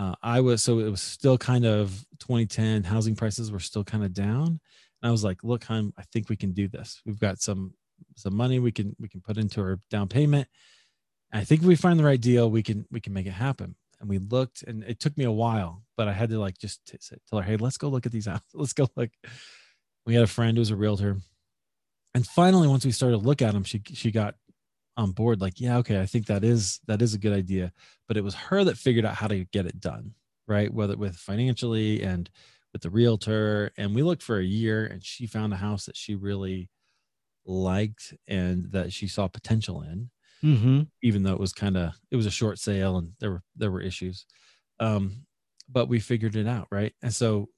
Uh, 0.00 0.14
I 0.22 0.40
was, 0.40 0.62
so 0.62 0.78
it 0.78 0.88
was 0.88 1.02
still 1.02 1.36
kind 1.36 1.66
of 1.66 1.90
2010, 2.20 2.84
housing 2.84 3.14
prices 3.14 3.52
were 3.52 3.60
still 3.60 3.84
kind 3.84 4.02
of 4.02 4.14
down. 4.14 4.46
And 4.46 5.08
I 5.08 5.10
was 5.10 5.22
like, 5.22 5.44
look, 5.44 5.64
hon, 5.64 5.92
I 5.98 6.04
think 6.10 6.30
we 6.30 6.36
can 6.36 6.52
do 6.52 6.68
this. 6.68 7.02
We've 7.04 7.20
got 7.20 7.38
some, 7.38 7.74
some 8.16 8.34
money 8.34 8.58
we 8.60 8.72
can, 8.72 8.96
we 8.98 9.08
can 9.10 9.20
put 9.20 9.36
into 9.36 9.60
our 9.60 9.78
down 9.90 10.08
payment. 10.08 10.48
And 11.30 11.42
I 11.42 11.44
think 11.44 11.60
if 11.60 11.66
we 11.66 11.76
find 11.76 11.98
the 11.98 12.04
right 12.04 12.20
deal, 12.20 12.50
we 12.50 12.62
can, 12.62 12.86
we 12.90 13.00
can 13.00 13.12
make 13.12 13.26
it 13.26 13.32
happen. 13.32 13.74
And 14.00 14.08
we 14.08 14.16
looked 14.16 14.62
and 14.62 14.82
it 14.84 15.00
took 15.00 15.18
me 15.18 15.24
a 15.24 15.30
while, 15.30 15.82
but 15.98 16.08
I 16.08 16.14
had 16.14 16.30
to 16.30 16.38
like 16.38 16.56
just 16.56 16.80
t- 16.86 16.96
tell 17.28 17.40
her, 17.40 17.44
Hey, 17.44 17.58
let's 17.58 17.76
go 17.76 17.88
look 17.88 18.06
at 18.06 18.12
these 18.12 18.24
houses. 18.24 18.46
Let's 18.54 18.72
go 18.72 18.88
look. 18.96 19.10
We 20.06 20.14
had 20.14 20.24
a 20.24 20.26
friend 20.26 20.56
who 20.56 20.62
was 20.62 20.70
a 20.70 20.76
realtor 20.76 21.18
and 22.14 22.26
finally 22.26 22.66
once 22.66 22.84
we 22.84 22.90
started 22.90 23.18
to 23.18 23.22
look 23.22 23.42
at 23.42 23.52
them 23.52 23.64
she 23.64 23.82
she 23.92 24.10
got 24.10 24.34
on 24.96 25.12
board 25.12 25.40
like 25.40 25.60
yeah 25.60 25.78
okay 25.78 26.00
i 26.00 26.06
think 26.06 26.26
that 26.26 26.44
is 26.44 26.80
that 26.86 27.00
is 27.02 27.14
a 27.14 27.18
good 27.18 27.32
idea. 27.32 27.72
But 28.08 28.16
it 28.16 28.24
was 28.24 28.34
her 28.34 28.64
that 28.64 28.76
figured 28.76 29.04
out 29.04 29.14
how 29.14 29.28
to 29.28 29.44
get 29.46 29.66
it 29.66 29.80
done 29.80 30.14
right? 30.50 30.74
Whether 30.74 30.96
with 30.96 31.16
financially 31.16 32.02
and 32.02 32.28
with 32.72 32.82
the 32.82 32.90
realtor. 32.90 33.70
And 33.78 33.94
we 33.94 34.02
looked 34.02 34.22
for 34.22 34.38
a 34.38 34.44
year 34.44 34.84
and 34.84 35.02
she 35.02 35.26
found 35.26 35.52
a 35.52 35.56
house 35.56 35.86
that 35.86 35.96
she 35.96 36.16
really 36.16 36.68
liked 37.46 38.12
and 38.26 38.70
that 38.72 38.92
she 38.92 39.06
saw 39.06 39.28
potential 39.28 39.80
in 39.82 40.10
Mm-hmm. 40.42 40.84
even 41.02 41.22
though 41.22 41.34
it 41.34 41.38
was 41.40 41.52
kind 41.52 41.76
of 41.76 41.92
it 42.10 42.16
was 42.16 42.24
a 42.24 42.30
short 42.30 42.58
sale 42.58 42.96
and 42.96 43.12
there 43.20 43.30
were 43.30 43.42
there 43.56 43.70
were 43.70 43.82
issues. 43.82 44.24
Um 44.80 45.26
but 45.70 45.86
we 45.86 46.00
figured 46.00 46.34
it 46.34 46.48
out 46.48 46.66
right? 46.70 46.94
And 47.02 47.14
so 47.14 47.50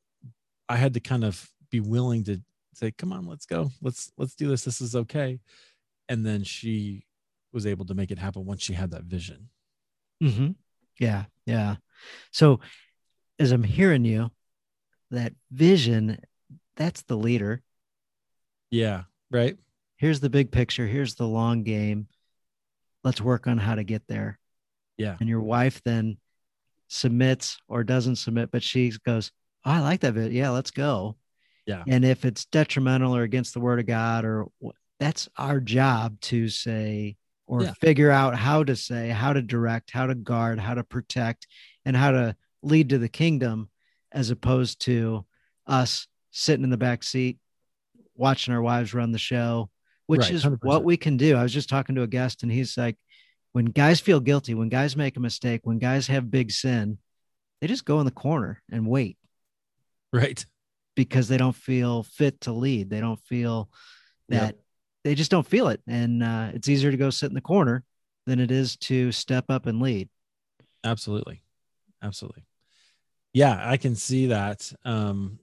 i 0.68 0.77
had 0.77 0.95
to 0.95 1.01
kind 1.01 1.23
of 1.23 1.49
be 1.71 1.79
willing 1.79 2.25
to 2.25 2.40
say 2.75 2.90
come 2.90 3.12
on 3.12 3.27
let's 3.27 3.47
go. 3.47 3.71
Let's 3.81 4.11
let's 4.18 4.35
do 4.35 4.49
this. 4.49 4.64
This 4.64 4.81
is 4.81 4.97
okay. 4.97 5.38
And 6.09 6.27
then 6.27 6.42
she 6.42 7.07
was 7.53 7.67
able 7.67 7.85
to 7.85 7.95
make 7.95 8.11
it 8.11 8.19
happen 8.19 8.45
once 8.45 8.62
she 8.62 8.73
had 8.73 8.91
that 8.91 9.05
vision 9.05 9.49
Mm-hmm. 10.23 10.51
Yeah. 11.01 11.25
Yeah. 11.47 11.77
So 12.31 12.61
as 13.38 13.51
I'm 13.51 13.65
hearing 13.65 14.05
you, 14.05 14.31
that 15.11 15.33
vision, 15.51 16.19
that's 16.77 17.03
the 17.03 17.17
leader. 17.17 17.62
yeah 18.71 19.03
right 19.31 19.57
Here's 19.97 20.21
the 20.21 20.31
big 20.31 20.51
picture. 20.51 20.87
Here's 20.87 21.15
the 21.15 21.27
long 21.29 21.62
game. 21.62 22.09
Let's 23.05 23.21
work 23.21 23.47
on 23.47 23.59
how 23.59 23.77
to 23.77 23.85
get 23.85 24.03
there. 24.09 24.38
yeah 24.97 25.17
And 25.21 25.29
your 25.29 25.41
wife 25.41 25.81
then 25.85 26.19
submits 26.88 27.59
or 27.69 27.85
doesn't 27.85 28.17
submit, 28.17 28.51
but 28.51 28.62
she 28.62 28.93
goes, 29.07 29.31
oh, 29.65 29.71
I 29.71 29.81
like 29.81 30.01
that 30.01 30.15
bit. 30.15 30.33
Yeah, 30.33 30.51
let's 30.51 30.71
go. 30.71 31.17
Yeah. 31.67 31.85
And 31.87 32.05
if 32.05 32.25
it's 32.25 32.47
detrimental 32.47 33.17
or 33.17 33.23
against 33.23 33.55
the 33.55 33.61
word 33.61 33.79
of 33.79 33.87
God, 33.87 34.25
or 34.25 34.49
that's 34.99 35.29
our 35.37 35.61
job 35.61 36.21
to 36.23 36.49
say 36.49 37.17
or 37.47 37.63
Yeah. 37.65 37.73
figure 37.81 38.11
out 38.11 38.37
how 38.37 38.65
to 38.65 38.77
say, 38.77 39.09
how 39.09 39.33
to 39.33 39.43
direct, 39.43 39.91
how 39.91 40.07
to 40.07 40.15
guard, 40.15 40.59
how 40.59 40.75
to 40.75 40.85
protect, 40.85 41.47
and 41.85 41.97
how 41.97 42.13
to 42.13 42.37
lead 42.63 42.91
to 42.91 42.99
the 42.99 43.09
kingdom, 43.09 43.69
as 44.13 44.31
opposed 44.31 44.81
to 44.83 45.25
us 45.67 46.07
sitting 46.31 46.65
in 46.65 46.71
the 46.71 46.77
back 46.77 47.03
seat 47.03 47.39
watching 48.15 48.53
our 48.55 48.63
wives 48.63 48.95
run 48.95 49.11
the 49.11 49.19
show, 49.19 49.71
which 50.07 50.21
Right, 50.21 50.31
is 50.31 50.45
100%. 50.45 50.59
what 50.63 50.85
we 50.85 50.97
can 50.97 51.17
do. 51.17 51.35
I 51.37 51.43
was 51.43 51.53
just 51.53 51.69
talking 51.69 51.95
to 51.95 52.03
a 52.03 52.07
guest, 52.07 52.43
and 52.43 52.53
he's 52.53 52.77
like, 52.77 52.97
when 53.53 53.67
guys 53.67 54.01
feel 54.01 54.21
guilty, 54.21 54.55
when 54.55 54.69
guys 54.69 54.97
make 54.97 55.17
a 55.17 55.21
mistake, 55.21 55.61
when 55.65 55.79
guys 55.79 56.07
have 56.07 56.31
big 56.31 56.51
sin, 56.51 56.99
they 57.61 57.67
just 57.67 57.85
go 57.85 58.01
in 58.01 58.07
the 58.07 58.11
corner 58.13 58.63
and 58.71 58.87
wait 58.87 59.19
right 60.13 60.45
because 60.95 61.29
they 61.29 61.37
don't 61.37 61.57
feel 61.57 62.03
fit 62.03 62.41
to 62.43 62.53
lead. 62.53 62.91
They 62.91 63.01
don't 63.01 63.21
feel 63.21 63.71
Yep. 64.29 64.57
They 65.05 65.15
just 65.15 65.31
don't 65.31 65.47
feel 65.47 65.69
it. 65.69 65.81
And 65.87 66.23
uh, 66.23 66.51
it's 66.55 66.69
easier 66.69 66.91
to 66.91 66.97
go 66.97 67.11
sit 67.11 67.27
in 67.29 67.35
the 67.35 67.41
corner 67.41 67.85
than 68.27 68.41
it 68.41 68.51
is 68.51 68.77
to 68.77 69.12
step 69.12 69.47
up 69.49 69.67
and 69.67 69.81
lead. 69.81 70.09
absolutely 70.85 71.43
absolutely 72.03 72.45
yeah 73.33 73.62
i 73.65 73.77
can 73.77 73.95
see 73.95 74.27
that 74.27 74.73
um 74.85 75.38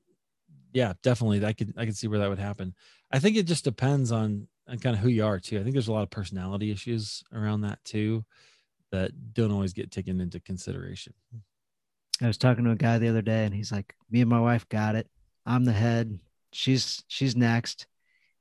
yeah 0.74 0.94
definitely 1.02 1.44
i 1.46 1.54
could 1.54 1.74
i 1.78 1.86
can 1.86 1.94
see 1.94 2.08
where 2.08 2.20
that 2.20 2.30
would 2.30 2.40
happen 2.40 2.76
i 3.12 3.20
think 3.20 3.38
it 3.38 3.48
just 3.48 3.64
depends 3.64 4.12
on 4.12 4.48
on 4.68 4.78
kind 4.78 4.96
of 4.96 5.02
who 5.02 5.08
you 5.08 5.26
are 5.26 5.40
too 5.40 5.58
i 5.58 5.64
think 5.64 5.74
there's 5.74 5.88
a 5.88 5.94
lot 5.94 6.04
of 6.04 6.10
personality 6.10 6.72
issues 6.72 7.24
around 7.34 7.62
that 7.62 7.80
too 7.86 8.24
that 8.92 9.12
don't 9.34 9.52
always 9.52 9.74
get 9.74 9.92
taken 9.92 10.20
into 10.20 10.40
consideration 10.42 11.14
I 12.22 12.28
was 12.28 12.38
talking 12.38 12.66
to 12.66 12.72
a 12.72 12.76
guy 12.76 12.98
the 12.98 13.08
other 13.08 13.22
day 13.22 13.46
and 13.46 13.54
he's 13.54 13.72
like, 13.72 13.96
me 14.12 14.20
and 14.22 14.30
my 14.30 14.42
wife 14.42 14.68
got 14.68 14.96
it. 14.96 15.08
I'm 15.46 15.64
the 15.64 15.72
head. 15.72 16.20
She's, 16.52 17.02
she's 17.08 17.36
next. 17.36 17.88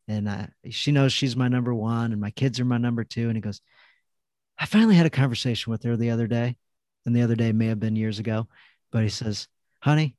And 0.09 0.29
uh, 0.29 0.47
she 0.71 0.91
knows 0.91 1.13
she's 1.13 1.37
my 1.37 1.49
number 1.49 1.75
one 1.75 2.13
and 2.13 2.21
my 2.21 2.31
kids 2.31 2.59
are 2.59 2.65
my 2.65 2.79
number 2.79 3.05
two. 3.05 3.29
And 3.29 3.37
he 3.37 3.43
goes, 3.43 3.61
I 4.59 4.67
finally 4.67 4.97
had 4.97 5.07
a 5.07 5.11
conversation 5.11 5.71
with 5.71 5.83
her 5.85 5.97
the 5.97 6.11
other 6.11 6.27
day. 6.27 6.57
And 7.07 7.15
the 7.15 7.23
other 7.23 7.37
day 7.37 7.53
may 7.53 7.67
have 7.67 7.81
been 7.81 7.97
years 7.97 8.19
ago, 8.19 8.49
but 8.91 9.03
he 9.03 9.09
says, 9.09 9.49
honey, 9.81 10.17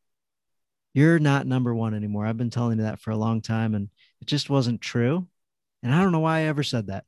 you're 0.93 1.19
not 1.19 1.45
number 1.45 1.73
one 1.73 1.93
anymore. 1.93 2.25
I've 2.25 2.37
been 2.37 2.49
telling 2.49 2.79
you 2.79 2.85
that 2.85 2.99
for 2.99 3.11
a 3.11 3.17
long 3.17 3.41
time 3.41 3.75
and 3.75 3.89
it 4.21 4.27
just 4.27 4.49
wasn't 4.49 4.81
true. 4.81 5.27
And 5.83 5.93
I 5.93 6.01
don't 6.01 6.11
know 6.11 6.19
why 6.19 6.39
I 6.39 6.43
ever 6.43 6.63
said 6.63 6.87
that. 6.87 7.05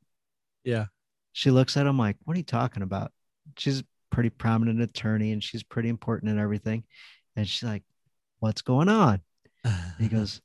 yeah 0.63 0.85
She 1.33 1.51
looks 1.51 1.77
at 1.77 1.87
him 1.87 1.97
like, 1.97 2.17
What 2.25 2.35
are 2.35 2.39
you 2.39 2.43
talking 2.43 2.83
about? 2.83 3.11
She's 3.57 3.79
a 3.81 3.85
pretty 4.11 4.29
prominent 4.29 4.81
attorney 4.81 5.31
and 5.31 5.43
she's 5.43 5.63
pretty 5.63 5.89
important 5.89 6.31
and 6.31 6.39
everything. 6.39 6.83
And 7.35 7.47
she's 7.47 7.63
like, 7.67 7.83
What's 8.39 8.61
going 8.61 8.89
on? 8.89 9.21
He 9.99 10.07
goes, 10.07 10.41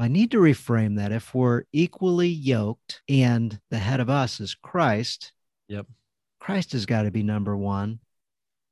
I 0.00 0.08
need 0.08 0.30
to 0.30 0.38
reframe 0.38 0.96
that. 0.96 1.12
If 1.12 1.34
we're 1.34 1.64
equally 1.72 2.28
yoked 2.28 3.02
and 3.08 3.60
the 3.70 3.78
head 3.78 4.00
of 4.00 4.08
us 4.08 4.40
is 4.40 4.54
Christ, 4.54 5.32
Yep. 5.68 5.86
Christ 6.40 6.72
has 6.72 6.86
got 6.86 7.02
to 7.02 7.10
be 7.10 7.22
number 7.22 7.56
one. 7.56 8.00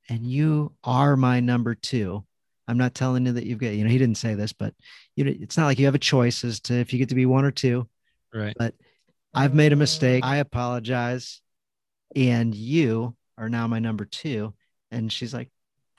And 0.08 0.26
you 0.26 0.72
are 0.82 1.16
my 1.16 1.40
number 1.40 1.74
two. 1.74 2.24
I'm 2.66 2.78
not 2.78 2.94
telling 2.94 3.26
you 3.26 3.32
that 3.32 3.44
you've 3.44 3.58
got, 3.58 3.74
you 3.74 3.84
know, 3.84 3.90
he 3.90 3.98
didn't 3.98 4.16
say 4.16 4.34
this, 4.34 4.52
but 4.52 4.74
you 5.16 5.24
know, 5.24 5.32
it's 5.38 5.56
not 5.56 5.66
like 5.66 5.78
you 5.78 5.84
have 5.84 5.94
a 5.94 5.98
choice 5.98 6.44
as 6.44 6.60
to 6.60 6.74
if 6.74 6.92
you 6.92 6.98
get 6.98 7.10
to 7.10 7.14
be 7.14 7.26
one 7.26 7.44
or 7.44 7.50
two. 7.50 7.86
right 8.32 8.56
But 8.58 8.74
I've 9.34 9.54
made 9.54 9.72
a 9.72 9.76
mistake. 9.76 10.24
I 10.24 10.38
apologize. 10.38 11.42
And 12.16 12.54
you 12.54 13.14
are 13.36 13.50
now 13.50 13.66
my 13.66 13.78
number 13.78 14.06
two. 14.06 14.54
And 14.90 15.12
she's 15.12 15.34
like, 15.34 15.50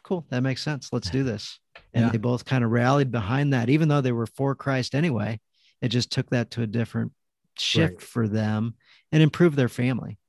cool, 0.04 0.26
that 0.30 0.42
makes 0.42 0.62
sense. 0.64 0.92
Let's 0.92 1.10
do 1.10 1.24
this. 1.24 1.60
And 1.94 2.06
Yeah. 2.06 2.12
they 2.12 2.18
both 2.18 2.46
kind 2.46 2.64
of 2.64 2.72
rallied 2.72 3.12
behind 3.12 3.54
that, 3.54 3.70
even 3.70 3.88
though 3.90 4.02
they 4.02 4.12
were 4.12 4.28
for 4.28 4.56
Christ 4.56 4.96
anyway. 4.96 5.40
It 5.82 5.90
just 5.90 6.12
took 6.12 6.30
that 6.32 6.52
to 6.52 6.62
a 6.62 6.68
different 6.68 7.14
shift 7.58 7.94
Right. 7.94 8.02
for 8.02 8.28
them 8.28 8.76
and 9.12 9.24
improved 9.24 9.56
their 9.56 9.70
family. 9.70 10.20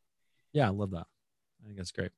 Yeah, 0.52 0.66
I 0.66 0.70
love 0.70 0.92
that. 0.92 1.06
I 1.62 1.66
think 1.66 1.76
that's 1.76 1.92
great. 1.92 2.12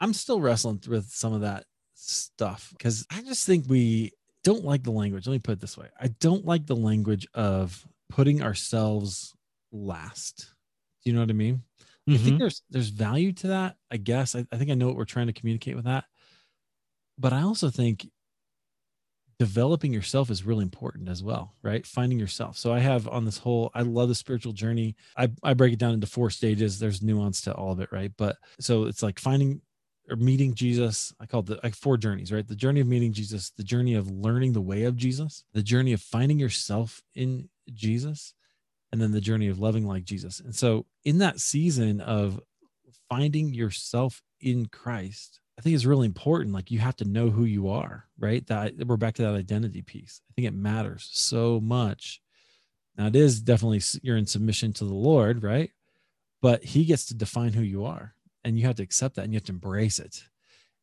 I'm 0.00 0.12
still 0.14 0.40
wrestling 0.40 0.80
with 0.88 1.10
some 1.10 1.32
of 1.32 1.40
that 1.42 1.64
stuff 1.94 2.70
because 2.76 3.06
I 3.10 3.22
just 3.22 3.44
think 3.46 3.66
we 3.68 4.12
don't 4.44 4.64
like 4.64 4.82
the 4.84 4.90
language. 4.92 5.26
Let 5.26 5.34
me 5.34 5.38
put 5.40 5.52
it 5.52 5.60
this 5.60 5.76
way 5.76 5.88
I 6.00 6.08
don't 6.08 6.46
like 6.46 6.66
the 6.66 6.76
language 6.76 7.26
of 7.34 7.86
putting 8.08 8.40
ourselves 8.42 9.34
last. 9.72 10.54
Do 11.04 11.10
you 11.10 11.14
know 11.14 11.20
what 11.20 11.30
I 11.30 11.34
mean? 11.34 11.62
I 12.08 12.12
Mm-hmm. 12.12 12.24
think 12.24 12.38
there's 12.38 12.62
there's 12.70 12.88
value 12.88 13.32
to 13.34 13.48
that. 13.48 13.76
I 13.90 13.96
guess 13.98 14.34
I, 14.34 14.46
I 14.50 14.56
think 14.56 14.70
I 14.70 14.74
know 14.74 14.86
what 14.86 14.96
we're 14.96 15.04
trying 15.04 15.26
to 15.26 15.32
communicate 15.34 15.76
with 15.76 15.84
that, 15.84 16.04
but 17.20 17.32
I 17.32 17.42
also 17.42 17.68
think 17.68 18.08
developing 19.38 19.92
yourself 19.92 20.30
is 20.30 20.44
really 20.44 20.62
important 20.62 21.08
as 21.08 21.22
well, 21.22 21.54
right? 21.62 21.86
Finding 21.86 22.18
yourself. 22.18 22.56
So 22.56 22.72
I 22.72 22.80
have 22.80 23.08
on 23.08 23.24
this 23.24 23.38
whole, 23.38 23.70
I 23.74 23.82
love 23.82 24.08
the 24.08 24.14
spiritual 24.14 24.52
journey. 24.52 24.96
I, 25.16 25.30
I 25.42 25.54
break 25.54 25.72
it 25.72 25.78
down 25.78 25.94
into 25.94 26.06
four 26.06 26.30
stages. 26.30 26.78
There's 26.78 27.02
nuance 27.02 27.40
to 27.42 27.54
all 27.54 27.72
of 27.72 27.80
it, 27.80 27.90
right? 27.92 28.12
But 28.16 28.36
so 28.58 28.84
it's 28.84 29.02
like 29.02 29.18
finding 29.18 29.62
or 30.10 30.16
meeting 30.16 30.54
Jesus. 30.54 31.14
I 31.20 31.26
call 31.26 31.40
it 31.40 31.46
the 31.46 31.60
like 31.62 31.74
four 31.74 31.96
journeys, 31.96 32.32
right? 32.32 32.46
The 32.46 32.56
journey 32.56 32.80
of 32.80 32.86
meeting 32.86 33.12
Jesus, 33.12 33.50
the 33.50 33.64
journey 33.64 33.94
of 33.94 34.10
learning 34.10 34.52
the 34.52 34.60
way 34.60 34.84
of 34.84 34.96
Jesus, 34.96 35.44
the 35.52 35.62
journey 35.62 35.92
of 35.92 36.02
finding 36.02 36.38
yourself 36.38 37.00
in 37.14 37.48
Jesus, 37.72 38.34
and 38.92 39.00
then 39.00 39.12
the 39.12 39.20
journey 39.20 39.48
of 39.48 39.58
loving 39.58 39.86
like 39.86 40.04
Jesus. 40.04 40.40
And 40.40 40.54
so 40.54 40.84
in 41.04 41.18
that 41.18 41.40
season 41.40 42.00
of 42.00 42.40
finding 43.08 43.54
yourself 43.54 44.22
in 44.40 44.66
Christ, 44.66 45.39
I 45.60 45.62
think 45.62 45.74
it's 45.76 45.84
really 45.84 46.06
important. 46.06 46.54
Like 46.54 46.70
you 46.70 46.78
have 46.80 46.96
to 46.96 47.04
know 47.04 47.30
who 47.30 47.44
you 47.44 47.68
are, 47.68 48.06
right? 48.18 48.46
That 48.46 48.74
we're 48.86 48.96
back 48.96 49.14
to 49.16 49.22
that 49.24 49.34
identity 49.34 49.82
piece. 49.82 50.22
I 50.30 50.32
think 50.34 50.48
it 50.48 50.54
matters 50.54 51.08
so 51.12 51.60
much. 51.60 52.22
Now 52.96 53.08
it 53.08 53.16
is 53.16 53.42
definitely 53.42 53.82
you're 54.02 54.16
in 54.16 54.26
submission 54.26 54.72
to 54.74 54.84
the 54.86 54.94
Lord, 54.94 55.44
right? 55.44 55.70
But 56.40 56.64
He 56.64 56.86
gets 56.86 57.04
to 57.06 57.14
define 57.14 57.52
who 57.52 57.62
you 57.62 57.84
are, 57.84 58.14
and 58.42 58.58
you 58.58 58.66
have 58.66 58.76
to 58.76 58.82
accept 58.82 59.16
that 59.16 59.24
and 59.24 59.34
you 59.34 59.36
have 59.36 59.44
to 59.44 59.52
embrace 59.52 59.98
it. 59.98 60.24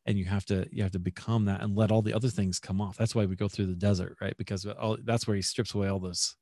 and 0.06 0.18
you 0.18 0.24
have 0.24 0.46
to 0.46 0.66
you 0.72 0.82
have 0.84 0.92
to 0.92 0.98
become 0.98 1.44
that 1.46 1.60
and 1.62 1.76
let 1.76 1.90
all 1.90 2.02
the 2.02 2.14
other 2.14 2.30
things 2.30 2.58
come 2.58 2.80
off 2.80 2.96
that's 2.96 3.14
why 3.14 3.26
we 3.26 3.36
go 3.36 3.48
through 3.48 3.66
the 3.66 3.74
desert 3.74 4.16
right 4.20 4.36
because 4.38 4.64
uh, 4.66 4.72
all, 4.80 4.96
that's 5.04 5.26
where 5.26 5.36
he 5.36 5.42
strips 5.42 5.74
away 5.74 5.88
all 5.88 5.98
those 6.00 6.36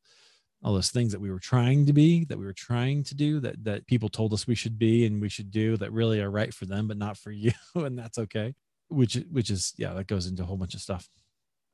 all 0.62 0.74
those 0.74 0.90
things 0.90 1.12
that 1.12 1.20
we 1.20 1.30
were 1.30 1.38
trying 1.38 1.86
to 1.86 1.92
be 1.92 2.24
that 2.24 2.38
we 2.38 2.44
were 2.44 2.52
trying 2.52 3.02
to 3.04 3.14
do 3.14 3.40
that 3.40 3.62
that 3.64 3.86
people 3.86 4.08
told 4.08 4.32
us 4.32 4.46
we 4.46 4.54
should 4.54 4.78
be 4.78 5.04
and 5.06 5.20
we 5.20 5.28
should 5.28 5.50
do 5.50 5.76
that 5.76 5.92
really 5.92 6.20
are 6.20 6.30
right 6.30 6.52
for 6.52 6.66
them 6.66 6.88
but 6.88 6.96
not 6.96 7.16
for 7.16 7.30
you 7.32 7.52
and 7.74 7.98
that's 7.98 8.18
okay. 8.18 8.54
Which 8.88 9.14
which 9.30 9.50
is 9.50 9.74
yeah 9.76 9.94
that 9.94 10.06
goes 10.06 10.26
into 10.26 10.42
a 10.42 10.46
whole 10.46 10.56
bunch 10.56 10.74
of 10.74 10.80
stuff. 10.80 11.08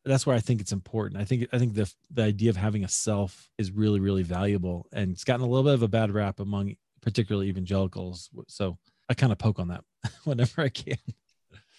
That's 0.04 0.26
where 0.26 0.36
i 0.36 0.40
think 0.40 0.60
it's 0.60 0.72
important. 0.72 1.20
I 1.20 1.24
think 1.24 1.46
i 1.52 1.58
think 1.58 1.74
the 1.74 1.92
the 2.10 2.22
idea 2.22 2.50
of 2.50 2.56
having 2.56 2.84
a 2.84 2.88
self 2.88 3.50
is 3.58 3.70
really 3.70 4.00
really 4.00 4.22
valuable 4.22 4.86
and 4.92 5.12
it's 5.12 5.24
gotten 5.24 5.44
a 5.44 5.48
little 5.48 5.64
bit 5.64 5.74
of 5.74 5.82
a 5.82 5.88
bad 5.88 6.10
rap 6.10 6.40
among 6.40 6.74
particularly 7.00 7.48
evangelicals 7.48 8.30
so 8.46 8.78
i 9.08 9.14
kind 9.14 9.32
of 9.32 9.38
poke 9.38 9.58
on 9.58 9.68
that 9.68 9.84
whenever 10.24 10.62
i 10.62 10.68
can. 10.68 10.96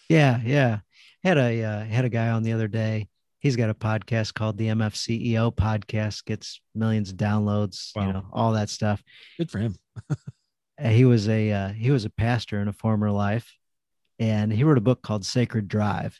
Yeah 0.09 0.39
yeah. 0.43 0.79
Had 1.23 1.37
a 1.37 1.63
uh, 1.63 1.85
had 1.85 2.05
a 2.05 2.09
guy 2.09 2.29
on 2.29 2.43
the 2.43 2.51
other 2.53 2.67
day 2.67 3.07
he's 3.43 3.57
got 3.57 3.69
a 3.69 3.75
podcast 3.75 4.33
called 4.33 4.57
the 4.57 4.69
MF 4.69 4.95
CEO 4.95 5.53
podcast, 5.53 6.25
gets 6.25 6.61
millions 6.73 7.11
of 7.11 7.17
downloads, 7.17 7.95
wow. 7.95 8.07
you 8.07 8.13
know, 8.13 8.25
all 8.31 8.53
that 8.53 8.69
stuff. 8.69 9.03
Good 9.37 9.51
for 9.51 9.59
him. 9.59 9.75
he 10.81 11.05
was 11.05 11.29
a 11.29 11.51
uh, 11.51 11.67
he 11.69 11.91
was 11.91 12.05
a 12.05 12.09
pastor 12.09 12.59
in 12.61 12.67
a 12.67 12.73
former 12.73 13.11
life, 13.11 13.55
and 14.17 14.51
he 14.51 14.63
wrote 14.63 14.79
a 14.79 14.81
book 14.81 15.03
called 15.03 15.25
Sacred 15.25 15.67
Drive, 15.67 16.19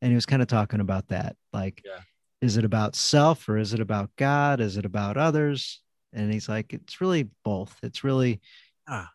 and 0.00 0.10
he 0.10 0.14
was 0.14 0.26
kind 0.26 0.40
of 0.40 0.48
talking 0.48 0.80
about 0.80 1.08
that, 1.08 1.36
like, 1.52 1.82
yeah. 1.84 2.00
is 2.40 2.56
it 2.56 2.64
about 2.64 2.96
self 2.96 3.48
or 3.48 3.58
is 3.58 3.74
it 3.74 3.80
about 3.80 4.10
God? 4.16 4.60
Is 4.60 4.78
it 4.78 4.86
about 4.86 5.18
others? 5.18 5.82
And 6.12 6.32
he's 6.32 6.48
like, 6.48 6.72
it's 6.72 7.00
really 7.00 7.28
both. 7.44 7.76
It's 7.82 8.02
really, 8.02 8.40
ah. 8.88 9.10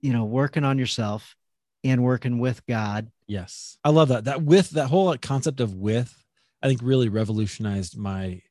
you 0.00 0.12
know, 0.12 0.24
working 0.24 0.64
on 0.64 0.76
yourself 0.78 1.36
and 1.84 2.02
working 2.02 2.38
with 2.38 2.64
God. 2.66 3.10
Yes, 3.28 3.76
I 3.84 3.90
love 3.90 4.08
that. 4.08 4.24
That 4.24 4.42
with 4.42 4.70
that 4.70 4.86
whole 4.86 5.16
concept 5.18 5.60
of 5.60 5.74
with 5.74 6.16
I 6.62 6.68
think 6.68 6.80
really 6.82 7.08
revolutionized 7.08 7.96
my 7.96 8.42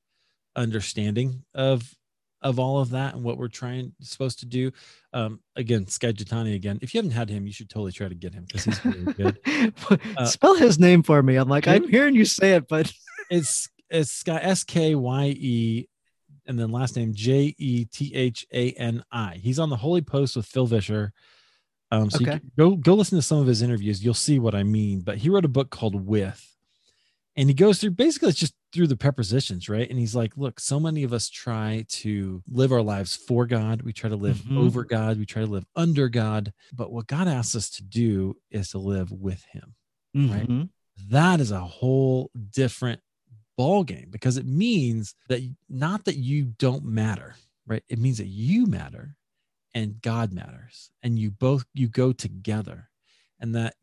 understanding 0.55 1.43
of 1.53 1.93
of 2.41 2.59
all 2.59 2.79
of 2.79 2.91
that 2.91 3.15
and 3.15 3.23
what 3.23 3.37
we're 3.37 3.47
trying 3.47 3.93
supposed 4.01 4.39
to 4.39 4.45
do. 4.45 4.71
Um, 5.13 5.39
again, 5.55 5.87
Skye 5.87 6.11
Jethani 6.11 6.53
again. 6.53 6.77
If 6.81 6.93
you 6.93 6.99
haven't 6.99 7.11
had 7.11 7.29
him, 7.29 7.47
you 7.47 7.53
should 7.53 7.69
totally 7.69 7.91
try 7.91 8.07
to 8.07 8.13
get 8.13 8.35
him 8.35 8.45
because 8.45 8.65
he's 8.65 8.85
really 8.85 9.13
good. 9.13 9.39
Uh, 10.17 10.25
Spell 10.25 10.55
his 10.55 10.79
name 10.79 11.03
for 11.03 11.21
me. 11.21 11.35
I'm 11.35 11.49
like, 11.49 11.67
I'm 11.67 11.87
hearing 11.87 12.15
you 12.15 12.25
say 12.25 12.53
it, 12.53 12.67
but 12.67 12.91
it's 13.29 13.69
it's 13.89 14.11
Skye 14.11 14.39
S 14.41 14.63
K 14.63 14.95
Y 14.95 15.25
E 15.25 15.87
and 16.47 16.59
then 16.59 16.71
last 16.71 16.95
name 16.95 17.13
J 17.13 17.55
E 17.57 17.85
T 17.85 18.13
H 18.13 18.45
A 18.53 18.71
N 18.71 19.03
I. 19.11 19.35
He's 19.41 19.59
on 19.59 19.69
the 19.69 19.75
Holy 19.75 20.01
Post 20.01 20.35
with 20.35 20.45
Phil 20.45 20.65
Vischer. 20.65 21.13
Um, 21.91 22.09
so 22.09 22.19
okay. 22.21 22.39
go 22.57 22.75
go 22.75 22.93
listen 22.93 23.17
to 23.17 23.21
some 23.21 23.39
of 23.39 23.47
his 23.47 23.61
interviews. 23.61 24.03
You'll 24.03 24.13
see 24.13 24.39
what 24.39 24.55
I 24.55 24.63
mean. 24.63 25.01
But 25.01 25.17
he 25.17 25.29
wrote 25.29 25.45
a 25.45 25.49
book 25.49 25.69
called 25.69 25.95
With, 26.05 26.54
and 27.37 27.49
he 27.49 27.53
goes 27.53 27.79
through 27.79 27.91
basically 27.91 28.29
it's 28.29 28.39
just 28.39 28.53
through 28.73 28.87
the 28.87 28.95
prepositions 28.95 29.69
right? 29.69 29.89
And 29.89 29.99
he's 29.99 30.15
like 30.15 30.35
look 30.37 30.59
so 30.59 30.79
many 30.79 31.03
of 31.03 31.13
us 31.13 31.29
try 31.29 31.85
to 31.89 32.41
live 32.49 32.71
our 32.71 32.81
lives 32.81 33.15
for 33.15 33.45
god. 33.45 33.81
We 33.81 33.93
try 33.93 34.09
to 34.09 34.15
live 34.15 34.37
mm-hmm. 34.37 34.57
over 34.57 34.83
god. 34.83 35.17
We 35.17 35.25
try 35.25 35.43
to 35.43 35.51
live 35.51 35.65
under 35.75 36.09
god. 36.09 36.53
But 36.73 36.91
what 36.91 37.07
god 37.07 37.27
asks 37.27 37.55
us 37.55 37.69
to 37.71 37.83
do 37.83 38.37
is 38.51 38.69
to 38.69 38.77
live 38.77 39.11
with 39.11 39.43
him 39.45 39.75
mm-hmm. 40.15 40.33
right 40.33 40.69
that 41.09 41.41
is 41.41 41.51
a 41.51 41.59
whole 41.59 42.31
different 42.51 43.01
ball 43.57 43.83
game 43.83 44.07
because 44.09 44.37
it 44.37 44.45
means 44.45 45.13
that 45.27 45.41
not 45.69 46.05
that 46.05 46.15
you 46.15 46.45
don't 46.45 46.85
matter 46.85 47.35
right? 47.67 47.83
It 47.89 47.99
means 47.99 48.17
that 48.17 48.27
you 48.27 48.65
matter 48.65 49.15
and 49.73 50.01
god 50.01 50.33
matters 50.33 50.91
and 51.03 51.19
you 51.19 51.31
both 51.31 51.65
you 51.73 51.87
go 51.87 52.11
together. 52.11 52.89
And 53.39 53.53
that 53.55 53.75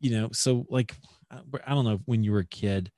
you 0.00 0.10
know 0.10 0.30
so 0.32 0.66
like 0.68 0.94
Uh, 1.30 1.58
I 1.66 1.74
don't 1.74 1.84
know 1.84 2.00
when 2.04 2.24
you 2.24 2.32
were 2.32 2.40
a 2.40 2.46
kid, 2.46 2.90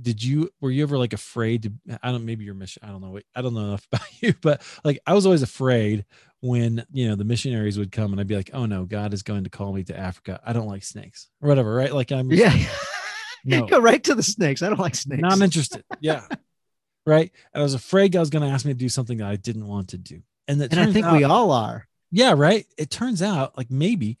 did 0.00 0.22
you 0.22 0.50
were 0.60 0.70
you 0.70 0.82
ever 0.82 0.96
like 0.96 1.12
afraid 1.12 1.64
to 1.64 1.98
I 2.02 2.10
don't 2.12 2.24
maybe 2.24 2.44
your 2.44 2.54
mission 2.54 2.82
I 2.84 2.88
don't 2.88 3.00
know 3.00 3.18
I 3.34 3.42
don't 3.42 3.54
know 3.54 3.60
enough 3.60 3.86
about 3.92 4.22
you 4.22 4.34
but 4.40 4.62
like 4.84 5.00
I 5.06 5.14
was 5.14 5.26
always 5.26 5.42
afraid 5.42 6.04
when 6.40 6.84
you 6.92 7.08
know 7.08 7.14
the 7.14 7.24
missionaries 7.24 7.78
would 7.78 7.92
come 7.92 8.12
and 8.12 8.20
I'd 8.20 8.26
be 8.26 8.36
like 8.36 8.50
oh 8.52 8.66
no 8.66 8.84
God 8.84 9.12
is 9.12 9.22
going 9.22 9.44
to 9.44 9.50
call 9.50 9.72
me 9.72 9.84
to 9.84 9.98
Africa. 9.98 10.40
I 10.44 10.52
don't 10.52 10.68
like 10.68 10.84
snakes 10.84 11.28
or 11.40 11.48
whatever 11.48 11.74
right? 11.74 11.92
Like 11.92 12.12
I'm 12.12 12.30
yeah. 12.30 12.54
No. 13.44 13.66
go 13.66 13.80
right 13.80 14.02
to 14.04 14.14
the 14.14 14.22
snakes. 14.22 14.62
I 14.62 14.68
don't 14.68 14.78
like 14.78 14.94
snakes. 14.94 15.20
No, 15.20 15.26
I'm 15.26 15.42
interested. 15.42 15.82
Yeah. 15.98 16.22
Right? 17.04 17.32
And 17.52 17.60
I 17.60 17.64
was 17.64 17.74
afraid 17.74 18.12
God 18.12 18.20
was 18.20 18.30
going 18.30 18.48
to 18.48 18.54
ask 18.54 18.64
me 18.64 18.72
to 18.72 18.78
do 18.78 18.88
something 18.88 19.18
that 19.18 19.26
I 19.26 19.34
didn't 19.34 19.66
want 19.66 19.88
to 19.88 19.98
do. 19.98 20.22
And, 20.46 20.62
and 20.62 20.78
I 20.78 20.92
think 20.92 21.06
out, 21.06 21.16
we 21.16 21.24
all 21.24 21.50
are. 21.50 21.88
Yeah 22.12 22.34
right? 22.36 22.64
It 22.78 22.88
turns 22.88 23.20
out 23.20 23.58
like 23.58 23.68
maybe 23.68 24.18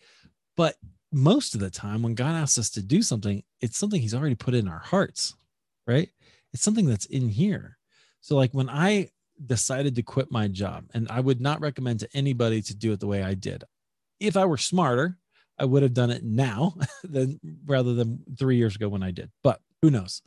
but 0.56 0.74
most 1.12 1.54
of 1.54 1.60
the 1.60 1.70
time 1.70 2.02
when 2.02 2.14
God 2.14 2.34
asks 2.34 2.58
us 2.58 2.70
to 2.70 2.82
do 2.82 3.02
something, 3.02 3.42
it's 3.60 3.78
something 3.78 4.00
he's 4.00 4.14
already 4.14 4.34
put 4.34 4.54
in 4.54 4.68
our 4.68 4.78
hearts, 4.78 5.34
right? 5.86 6.08
It's 6.52 6.62
something 6.62 6.86
that's 6.86 7.06
in 7.06 7.28
here. 7.28 7.78
So 8.20 8.36
like 8.36 8.52
when 8.52 8.70
I 8.70 9.10
decided 9.44 9.94
to 9.96 10.02
quit 10.02 10.30
my 10.30 10.48
job, 10.48 10.84
and 10.94 11.08
I 11.10 11.20
would 11.20 11.40
not 11.40 11.60
recommend 11.60 12.00
to 12.00 12.08
anybody 12.14 12.62
to 12.62 12.74
do 12.74 12.92
it 12.92 13.00
the 13.00 13.06
way 13.06 13.22
I 13.22 13.34
did. 13.34 13.64
If 14.20 14.36
I 14.36 14.44
were 14.44 14.56
smarter, 14.56 15.18
I 15.58 15.64
would 15.64 15.82
have 15.82 15.94
done 15.94 16.10
it 16.10 16.24
now 16.24 16.76
than 17.04 17.40
rather 17.66 17.94
than 17.94 18.24
three 18.38 18.56
years 18.56 18.76
ago 18.76 18.88
when 18.88 19.02
I 19.02 19.10
did. 19.10 19.30
But 19.42 19.60
who 19.80 19.90
knows? 19.90 20.22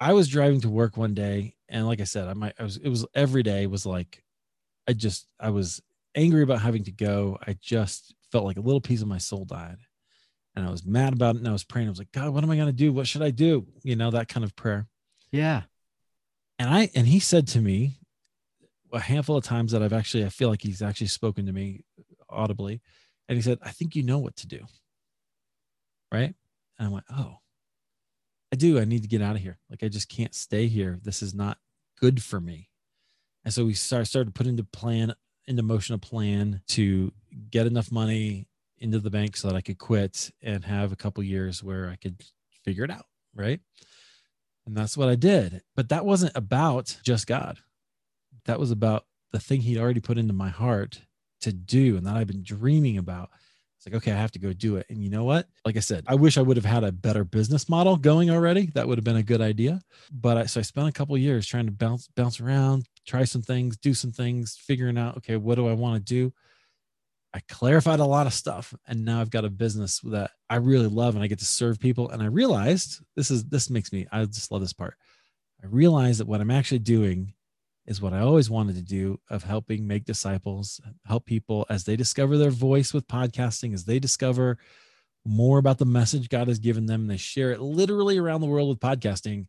I 0.00 0.12
was 0.12 0.28
driving 0.28 0.60
to 0.62 0.70
work 0.70 0.96
one 0.96 1.14
day, 1.14 1.54
and 1.68 1.86
like 1.86 2.00
I 2.00 2.04
said, 2.04 2.28
I 2.28 2.34
might 2.34 2.54
I 2.58 2.62
was 2.62 2.76
it 2.76 2.88
was 2.88 3.06
every 3.14 3.42
day 3.42 3.66
was 3.66 3.86
like 3.86 4.22
I 4.88 4.92
just 4.92 5.26
I 5.40 5.50
was 5.50 5.80
angry 6.14 6.42
about 6.42 6.60
having 6.60 6.84
to 6.84 6.92
go. 6.92 7.38
I 7.46 7.56
just 7.60 8.14
felt 8.30 8.44
like 8.44 8.56
a 8.56 8.62
little 8.62 8.80
piece 8.80 9.02
of 9.02 9.08
my 9.08 9.18
soul 9.18 9.44
died. 9.44 9.78
And 10.56 10.66
I 10.66 10.70
was 10.70 10.84
mad 10.84 11.12
about 11.12 11.34
it. 11.34 11.38
And 11.38 11.48
I 11.48 11.52
was 11.52 11.64
praying. 11.64 11.88
I 11.88 11.90
was 11.90 11.98
like, 11.98 12.12
God, 12.12 12.30
what 12.30 12.44
am 12.44 12.50
I 12.50 12.56
going 12.56 12.68
to 12.68 12.72
do? 12.72 12.92
What 12.92 13.06
should 13.06 13.22
I 13.22 13.30
do? 13.30 13.66
You 13.82 13.96
know, 13.96 14.10
that 14.10 14.28
kind 14.28 14.44
of 14.44 14.54
prayer. 14.54 14.86
Yeah. 15.32 15.62
And 16.58 16.70
I, 16.70 16.90
and 16.94 17.06
he 17.06 17.18
said 17.18 17.48
to 17.48 17.60
me 17.60 17.98
a 18.92 19.00
handful 19.00 19.36
of 19.36 19.44
times 19.44 19.72
that 19.72 19.82
I've 19.82 19.92
actually, 19.92 20.24
I 20.24 20.28
feel 20.28 20.48
like 20.48 20.62
he's 20.62 20.82
actually 20.82 21.08
spoken 21.08 21.46
to 21.46 21.52
me 21.52 21.84
audibly. 22.28 22.80
And 23.28 23.36
he 23.36 23.42
said, 23.42 23.58
I 23.62 23.70
think 23.70 23.96
you 23.96 24.02
know 24.02 24.18
what 24.18 24.36
to 24.36 24.46
do. 24.46 24.60
Right. 26.12 26.34
And 26.78 26.88
I 26.88 26.90
went, 26.90 27.06
Oh, 27.10 27.38
I 28.52 28.56
do. 28.56 28.78
I 28.78 28.84
need 28.84 29.02
to 29.02 29.08
get 29.08 29.22
out 29.22 29.34
of 29.34 29.42
here. 29.42 29.58
Like, 29.68 29.82
I 29.82 29.88
just 29.88 30.08
can't 30.08 30.34
stay 30.34 30.68
here. 30.68 31.00
This 31.02 31.22
is 31.22 31.34
not 31.34 31.58
good 32.00 32.22
for 32.22 32.40
me. 32.40 32.68
And 33.44 33.52
so 33.52 33.64
we 33.64 33.74
started, 33.74 34.06
started 34.06 34.26
to 34.26 34.38
put 34.38 34.46
into 34.46 34.62
plan, 34.62 35.14
into 35.46 35.62
motion 35.62 35.94
a 35.94 35.98
plan 35.98 36.62
to 36.68 37.12
get 37.50 37.66
enough 37.66 37.92
money 37.92 38.46
into 38.78 38.98
the 38.98 39.10
bank 39.10 39.36
so 39.36 39.48
that 39.48 39.56
I 39.56 39.60
could 39.60 39.78
quit 39.78 40.30
and 40.42 40.64
have 40.64 40.92
a 40.92 40.96
couple 40.96 41.22
years 41.22 41.62
where 41.62 41.88
I 41.88 41.96
could 41.96 42.22
figure 42.64 42.84
it 42.84 42.90
out. 42.90 43.06
Right. 43.34 43.60
And 44.66 44.76
that's 44.76 44.96
what 44.96 45.08
I 45.08 45.14
did. 45.14 45.62
But 45.76 45.88
that 45.90 46.06
wasn't 46.06 46.32
about 46.34 46.98
just 47.04 47.26
God. 47.26 47.58
That 48.46 48.60
was 48.60 48.70
about 48.70 49.06
the 49.32 49.40
thing 49.40 49.60
he'd 49.60 49.78
already 49.78 50.00
put 50.00 50.18
into 50.18 50.32
my 50.32 50.48
heart 50.48 51.00
to 51.40 51.52
do 51.52 51.96
and 51.96 52.06
that 52.06 52.16
I've 52.16 52.26
been 52.26 52.42
dreaming 52.42 52.98
about. 52.98 53.30
It's 53.76 53.86
like, 53.86 54.02
okay, 54.02 54.12
I 54.12 54.16
have 54.16 54.32
to 54.32 54.38
go 54.38 54.52
do 54.52 54.76
it. 54.76 54.86
And 54.88 55.02
you 55.02 55.10
know 55.10 55.24
what? 55.24 55.46
Like 55.66 55.76
I 55.76 55.80
said, 55.80 56.04
I 56.06 56.14
wish 56.14 56.38
I 56.38 56.42
would 56.42 56.56
have 56.56 56.64
had 56.64 56.84
a 56.84 56.92
better 56.92 57.24
business 57.24 57.68
model 57.68 57.96
going 57.96 58.30
already. 58.30 58.70
That 58.74 58.88
would 58.88 58.96
have 58.96 59.04
been 59.04 59.16
a 59.16 59.22
good 59.22 59.42
idea. 59.42 59.82
But 60.10 60.36
I, 60.38 60.46
so 60.46 60.60
I 60.60 60.62
spent 60.62 60.88
a 60.88 60.92
couple 60.92 61.16
years 61.18 61.46
trying 61.46 61.66
to 61.66 61.72
bounce, 61.72 62.08
bounce 62.14 62.40
around, 62.40 62.86
try 63.06 63.24
some 63.24 63.42
things, 63.42 63.76
do 63.76 63.94
some 63.94 64.12
things, 64.12 64.56
figuring 64.56 64.98
out, 64.98 65.16
okay, 65.18 65.36
what 65.36 65.56
do 65.56 65.68
I 65.68 65.72
want 65.72 65.96
to 65.96 66.14
do? 66.14 66.32
I 67.32 67.40
clarified 67.48 67.98
a 67.98 68.04
lot 68.04 68.26
of 68.26 68.32
stuff 68.32 68.74
and 68.86 69.04
now 69.04 69.20
I've 69.20 69.30
got 69.30 69.44
a 69.44 69.50
business 69.50 69.98
that 70.04 70.30
I 70.48 70.56
really 70.56 70.86
love 70.86 71.14
and 71.14 71.24
I 71.24 71.26
get 71.26 71.40
to 71.40 71.44
serve 71.44 71.80
people. 71.80 72.10
And 72.10 72.22
I 72.22 72.26
realized 72.26 73.00
this 73.16 73.30
is, 73.30 73.44
this 73.44 73.70
makes 73.70 73.92
me, 73.92 74.06
I 74.12 74.24
just 74.24 74.52
love 74.52 74.60
this 74.60 74.72
part. 74.72 74.94
I 75.62 75.66
realized 75.66 76.20
that 76.20 76.28
what 76.28 76.40
I'm 76.40 76.52
actually 76.52 76.78
doing 76.78 77.34
is 77.86 78.00
what 78.00 78.12
I 78.12 78.20
always 78.20 78.48
wanted 78.48 78.76
to 78.76 78.82
do 78.82 79.18
of 79.30 79.42
helping 79.42 79.86
make 79.86 80.04
disciples, 80.04 80.80
help 81.06 81.26
people 81.26 81.66
as 81.68 81.84
they 81.84 81.96
discover 81.96 82.38
their 82.38 82.50
voice 82.50 82.94
with 82.94 83.08
podcasting, 83.08 83.74
as 83.74 83.84
they 83.84 83.98
discover 83.98 84.58
more 85.26 85.58
about 85.58 85.78
the 85.78 85.84
message 85.84 86.28
God 86.28 86.48
has 86.48 86.58
given 86.58 86.86
them, 86.86 87.02
and 87.02 87.10
they 87.10 87.16
share 87.16 87.50
it 87.50 87.60
literally 87.60 88.18
around 88.18 88.40
the 88.40 88.46
world 88.46 88.68
with 88.68 88.80
podcasting. 88.80 89.46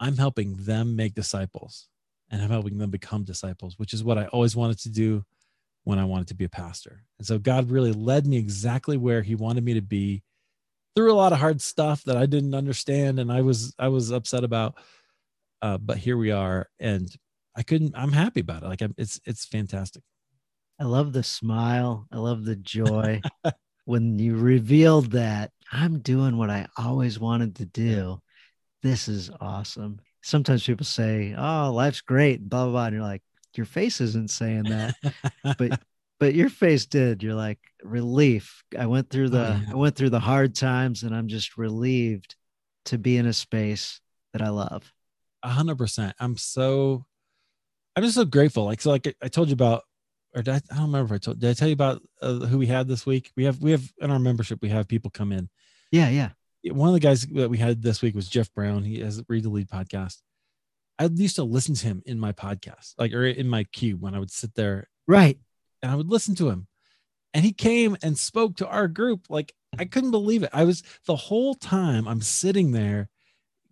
I'm 0.00 0.16
helping 0.16 0.54
them 0.56 0.94
make 0.94 1.14
disciples 1.14 1.88
and 2.30 2.42
I'm 2.42 2.50
helping 2.50 2.78
them 2.78 2.90
become 2.90 3.24
disciples, 3.24 3.78
which 3.78 3.94
is 3.94 4.04
what 4.04 4.18
I 4.18 4.26
always 4.26 4.54
wanted 4.54 4.78
to 4.80 4.90
do 4.90 5.24
when 5.84 5.98
I 5.98 6.04
wanted 6.04 6.28
to 6.28 6.34
be 6.34 6.44
a 6.44 6.50
pastor. 6.50 7.04
And 7.18 7.26
so 7.26 7.38
God 7.38 7.70
really 7.70 7.92
led 7.92 8.26
me 8.26 8.36
exactly 8.36 8.96
where 8.96 9.22
he 9.22 9.34
wanted 9.34 9.64
me 9.64 9.74
to 9.74 9.82
be 9.82 10.22
through 10.94 11.12
a 11.12 11.14
lot 11.14 11.32
of 11.32 11.38
hard 11.38 11.60
stuff 11.60 12.04
that 12.04 12.16
I 12.16 12.26
didn't 12.26 12.54
understand 12.54 13.18
and 13.18 13.32
I 13.32 13.42
was 13.42 13.74
I 13.78 13.88
was 13.88 14.10
upset 14.10 14.44
about. 14.44 14.74
Uh, 15.62 15.78
but 15.78 15.96
here 15.96 16.16
we 16.16 16.30
are 16.30 16.68
and 16.78 17.08
I 17.56 17.62
couldn't 17.62 17.94
I'm 17.96 18.12
happy 18.12 18.40
about 18.40 18.62
it. 18.62 18.68
Like 18.68 18.82
I'm, 18.82 18.94
it's 18.98 19.20
it's 19.24 19.46
fantastic. 19.46 20.02
I 20.80 20.84
love 20.84 21.12
the 21.12 21.22
smile. 21.22 22.06
I 22.12 22.18
love 22.18 22.44
the 22.44 22.56
joy 22.56 23.20
when 23.84 24.18
you 24.18 24.36
revealed 24.36 25.12
that 25.12 25.50
I'm 25.72 26.00
doing 26.00 26.36
what 26.36 26.50
I 26.50 26.66
always 26.76 27.18
wanted 27.18 27.56
to 27.56 27.64
do. 27.64 28.20
This 28.82 29.08
is 29.08 29.30
awesome. 29.40 30.00
Sometimes 30.22 30.66
people 30.66 30.86
say, 30.86 31.34
"Oh, 31.36 31.72
life's 31.72 32.00
great," 32.00 32.48
blah 32.48 32.64
blah 32.64 32.72
blah, 32.72 32.84
and 32.86 32.94
you're 32.94 33.02
like, 33.02 33.22
your 33.58 33.66
face 33.66 34.00
isn't 34.00 34.30
saying 34.30 34.64
that, 34.64 34.94
but 35.58 35.80
but 36.18 36.34
your 36.34 36.48
face 36.48 36.86
did. 36.86 37.22
You're 37.22 37.34
like 37.34 37.58
relief. 37.82 38.64
I 38.78 38.86
went 38.86 39.10
through 39.10 39.30
the 39.30 39.48
oh, 39.48 39.60
yeah. 39.66 39.72
I 39.72 39.76
went 39.76 39.96
through 39.96 40.10
the 40.10 40.20
hard 40.20 40.54
times 40.54 41.02
and 41.02 41.14
I'm 41.14 41.28
just 41.28 41.58
relieved 41.58 42.36
to 42.86 42.98
be 42.98 43.16
in 43.16 43.26
a 43.26 43.32
space 43.32 44.00
that 44.32 44.42
I 44.42 44.48
love. 44.48 44.92
A 45.42 45.48
hundred 45.48 45.76
percent. 45.76 46.14
I'm 46.18 46.36
so 46.36 47.04
I'm 47.96 48.02
just 48.02 48.14
so 48.14 48.24
grateful. 48.24 48.64
Like 48.64 48.80
so 48.80 48.90
like 48.90 49.14
I 49.22 49.28
told 49.28 49.48
you 49.48 49.54
about 49.54 49.82
or 50.34 50.42
did 50.42 50.54
I, 50.54 50.56
I 50.56 50.76
don't 50.76 50.86
remember 50.86 51.14
if 51.14 51.20
I 51.20 51.24
told 51.24 51.40
did 51.40 51.50
I 51.50 51.54
tell 51.54 51.68
you 51.68 51.74
about 51.74 52.02
uh, 52.22 52.34
who 52.34 52.58
we 52.58 52.66
had 52.66 52.88
this 52.88 53.06
week? 53.06 53.32
We 53.36 53.44
have 53.44 53.60
we 53.60 53.72
have 53.72 53.90
in 54.00 54.10
our 54.10 54.18
membership 54.18 54.60
we 54.62 54.70
have 54.70 54.88
people 54.88 55.10
come 55.10 55.32
in. 55.32 55.48
Yeah, 55.90 56.08
yeah. 56.08 56.30
One 56.64 56.88
of 56.88 56.94
the 56.94 57.00
guys 57.00 57.22
that 57.26 57.50
we 57.50 57.58
had 57.58 57.82
this 57.82 58.02
week 58.02 58.14
was 58.14 58.28
Jeff 58.28 58.52
Brown. 58.52 58.84
He 58.84 59.00
has 59.00 59.22
Read 59.28 59.44
to 59.44 59.48
Lead 59.48 59.68
podcast. 59.68 60.18
I 60.98 61.04
used 61.04 61.36
to 61.36 61.44
listen 61.44 61.74
to 61.76 61.86
him 61.86 62.02
in 62.06 62.18
my 62.18 62.32
podcast, 62.32 62.94
like 62.98 63.12
or 63.12 63.24
in 63.24 63.48
my 63.48 63.64
queue 63.64 63.96
when 63.96 64.14
I 64.14 64.18
would 64.18 64.32
sit 64.32 64.54
there. 64.54 64.88
Right 65.06 65.38
and 65.82 65.92
I 65.92 65.94
would 65.94 66.10
listen 66.10 66.34
to 66.36 66.50
him. 66.50 66.66
And 67.34 67.44
he 67.44 67.52
came 67.52 67.96
and 68.02 68.18
spoke 68.18 68.56
to 68.56 68.68
our 68.68 68.88
group. 68.88 69.26
Like 69.28 69.54
I 69.78 69.84
couldn't 69.84 70.10
believe 70.10 70.42
it. 70.42 70.50
I 70.52 70.64
was 70.64 70.82
the 71.06 71.16
whole 71.16 71.54
time 71.54 72.08
I'm 72.08 72.22
sitting 72.22 72.72
there 72.72 73.08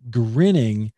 grinning 0.09 0.91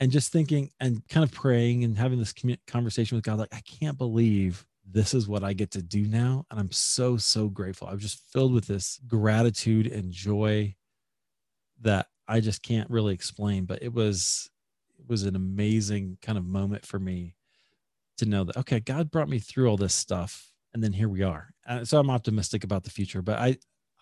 and 0.00 0.10
just 0.10 0.32
thinking 0.32 0.70
and 0.80 1.06
kind 1.08 1.24
of 1.24 1.32
praying 1.32 1.84
and 1.84 1.98
having 1.98 2.18
this 2.18 2.34
conversation 2.66 3.16
with 3.16 3.24
God. 3.24 3.38
Like, 3.38 3.52
I 3.54 3.60
can't 3.60 3.98
believe 3.98 4.64
this 4.90 5.12
is 5.12 5.28
what 5.28 5.44
I 5.44 5.52
get 5.52 5.72
to 5.72 5.82
do 5.82 6.06
now. 6.06 6.46
And 6.50 6.58
I'm 6.58 6.70
so, 6.70 7.16
so 7.16 7.48
grateful. 7.48 7.88
I 7.88 7.92
was 7.92 8.02
just 8.02 8.22
filled 8.32 8.54
with 8.54 8.66
this 8.66 9.00
gratitude 9.06 9.86
and 9.88 10.10
joy 10.10 10.74
that 11.80 12.06
I 12.26 12.40
just 12.40 12.62
can't 12.62 12.90
really 12.90 13.14
explain, 13.14 13.64
but 13.64 13.82
it 13.82 13.92
was, 13.92 14.50
it 14.98 15.08
was 15.08 15.22
an 15.24 15.36
amazing 15.36 16.18
kind 16.20 16.36
of 16.36 16.44
moment 16.44 16.84
for 16.84 16.98
me 16.98 17.34
to 18.18 18.26
know 18.26 18.44
that 18.44 18.56
okay 18.56 18.80
god 18.80 19.10
brought 19.10 19.28
me 19.28 19.38
through 19.38 19.68
all 19.68 19.76
this 19.76 19.94
stuff 19.94 20.52
and 20.74 20.84
then 20.84 20.92
here 20.92 21.08
we 21.08 21.22
are. 21.22 21.54
Uh, 21.66 21.84
so 21.84 21.98
i'm 21.98 22.10
optimistic 22.10 22.64
about 22.64 22.84
the 22.84 22.90
future 22.90 23.22
but 23.22 23.38
i 23.38 23.56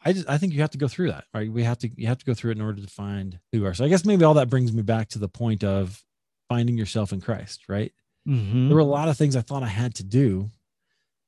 i 0.05 0.13
just 0.13 0.29
i 0.29 0.37
think 0.37 0.53
you 0.53 0.61
have 0.61 0.71
to 0.71 0.79
go 0.79 0.89
through 0.89 1.11
that 1.11 1.25
right? 1.33 1.51
We 1.51 1.63
have 1.63 1.79
to 1.79 1.91
you 1.97 2.07
have 2.09 2.19
to 2.19 2.25
go 2.25 2.35
through 2.35 2.53
it 2.53 2.59
in 2.59 2.63
order 2.63 2.83
to 2.83 2.89
find 2.89 3.39
who 3.53 3.59
you 3.59 3.67
are. 3.67 3.75
So 3.75 3.85
i 3.85 3.89
guess 3.89 4.05
maybe 4.05 4.25
all 4.25 4.35
that 4.35 4.51
brings 4.51 4.73
me 4.73 4.83
back 4.83 5.09
to 5.11 5.19
the 5.19 5.29
point 5.29 5.63
of 5.63 6.03
finding 6.49 6.77
yourself 6.77 7.13
in 7.13 7.21
christ 7.21 7.65
right? 7.69 7.93
Mm-hmm. 8.27 8.69
there 8.69 8.75
were 8.75 8.81
a 8.81 8.85
lot 8.85 9.09
of 9.09 9.17
things 9.17 9.37
i 9.37 9.41
thought 9.41 9.63
i 9.63 9.69
had 9.69 9.95
to 9.97 10.05
do 10.05 10.51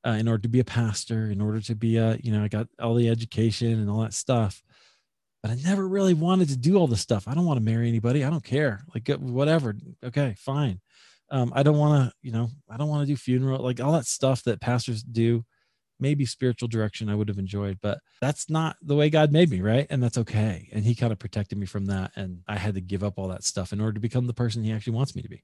uh, 0.05 0.11
in 0.11 0.27
order 0.27 0.43
to 0.43 0.49
be 0.49 0.59
a 0.59 0.65
pastor 0.65 1.31
in 1.31 1.41
order 1.41 1.61
to 1.61 1.75
be 1.77 1.97
a 1.97 2.17
you 2.23 2.33
know 2.33 2.43
i 2.43 2.49
got 2.49 2.67
all 2.81 2.95
the 2.95 3.09
education 3.09 3.73
and 3.73 3.89
all 3.89 4.01
that 4.01 4.15
stuff 4.15 4.63
but 5.42 5.51
I 5.51 5.57
never 5.64 5.87
really 5.87 6.14
wanted 6.14 6.48
to 6.48 6.57
do 6.57 6.77
all 6.77 6.87
this 6.87 7.01
stuff. 7.01 7.29
I 7.29 7.35
don't 7.35 7.46
want 7.46 7.59
to 7.59 7.64
marry 7.64 7.88
anybody. 7.88 8.24
I 8.24 8.31
don't 8.31 8.44
care. 8.44 8.85
Like 8.94 9.09
whatever. 9.18 9.74
Okay, 10.05 10.35
fine 10.38 10.81
um, 11.31 11.53
I 11.55 11.62
don't 11.62 11.79
want 11.79 12.09
to, 12.09 12.16
you 12.22 12.33
know, 12.33 12.51
I 12.70 12.77
don't 12.77 12.88
want 12.88 13.03
to 13.03 13.12
do 13.12 13.16
funeral, 13.16 13.62
like 13.62 13.81
all 13.81 13.92
that 13.92 14.07
stuff 14.07 14.42
that 14.44 14.61
pastors 14.61 15.03
do. 15.03 15.44
Maybe 16.01 16.24
spiritual 16.27 16.68
direction 16.68 17.09
I 17.09 17.16
would 17.16 17.29
have 17.29 17.40
enjoyed, 17.40 17.79
but 17.83 17.98
that's 18.20 18.48
not 18.48 18.77
the 18.83 18.94
way 18.94 19.11
God 19.11 19.33
made 19.33 19.51
me, 19.51 19.61
right? 19.61 19.85
And 19.90 20.01
that's 20.01 20.18
okay. 20.18 20.68
And 20.72 20.85
He 20.85 20.94
kind 20.94 21.12
of 21.12 21.18
protected 21.18 21.59
me 21.59 21.66
from 21.66 21.87
that, 21.87 22.12
and 22.14 22.42
I 22.46 22.57
had 22.57 22.77
to 22.77 22.81
give 22.81 23.03
up 23.03 23.14
all 23.16 23.29
that 23.29 23.42
stuff 23.42 23.72
in 23.72 23.81
order 23.81 23.94
to 23.94 24.01
become 24.01 24.29
the 24.29 24.33
person 24.33 24.62
He 24.62 24.72
actually 24.72 24.92
wants 24.92 25.16
me 25.16 25.22
to 25.22 25.29
be. 25.29 25.42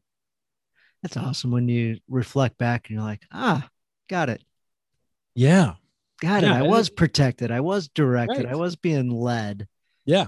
That's 1.02 1.16
awesome 1.16 1.50
when 1.50 1.68
you 1.68 1.98
reflect 2.08 2.56
back 2.56 2.88
and 2.88 2.94
you're 2.94 3.04
like, 3.04 3.22
ah, 3.32 3.68
got 4.08 4.28
it. 4.28 4.42
Yeah, 5.34 5.74
got 6.20 6.44
yeah, 6.44 6.54
it. 6.54 6.58
I 6.60 6.62
was 6.62 6.88
protected. 6.88 7.50
I 7.50 7.60
was 7.60 7.88
directed. 7.88 8.44
Right. 8.44 8.52
I 8.52 8.56
was 8.56 8.76
being 8.76 9.10
led. 9.10 9.66
Yeah. 10.04 10.26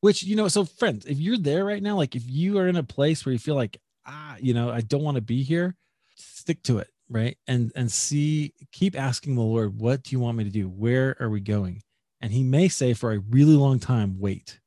Which, 0.00 0.22
you 0.24 0.36
know, 0.36 0.48
so 0.48 0.64
friends, 0.64 1.06
if 1.06 1.18
you're 1.18 1.38
there 1.38 1.64
right 1.64 1.82
now, 1.82 1.96
like 1.96 2.16
if 2.16 2.28
you 2.28 2.58
are 2.58 2.68
in 2.68 2.76
a 2.76 2.82
place 2.82 3.24
where 3.24 3.32
you 3.32 3.38
feel 3.38 3.54
like 3.54 3.78
ah, 4.06 4.36
you 4.40 4.54
know, 4.54 4.70
I 4.70 4.80
don't 4.80 5.02
want 5.02 5.16
to 5.16 5.22
be 5.22 5.42
here, 5.42 5.76
stick 6.16 6.62
to 6.64 6.78
it, 6.78 6.88
right? 7.08 7.36
And 7.46 7.72
and 7.76 7.90
see, 7.90 8.54
keep 8.72 8.98
asking 8.98 9.34
the 9.34 9.42
Lord, 9.42 9.78
what 9.78 10.02
do 10.02 10.12
you 10.12 10.20
want 10.20 10.38
me 10.38 10.44
to 10.44 10.50
do? 10.50 10.68
Where 10.68 11.16
are 11.20 11.28
we 11.28 11.40
going? 11.40 11.82
And 12.20 12.32
he 12.32 12.42
may 12.42 12.68
say 12.68 12.94
for 12.94 13.12
a 13.12 13.18
really 13.18 13.54
long 13.54 13.78
time, 13.78 14.18
wait. 14.18 14.60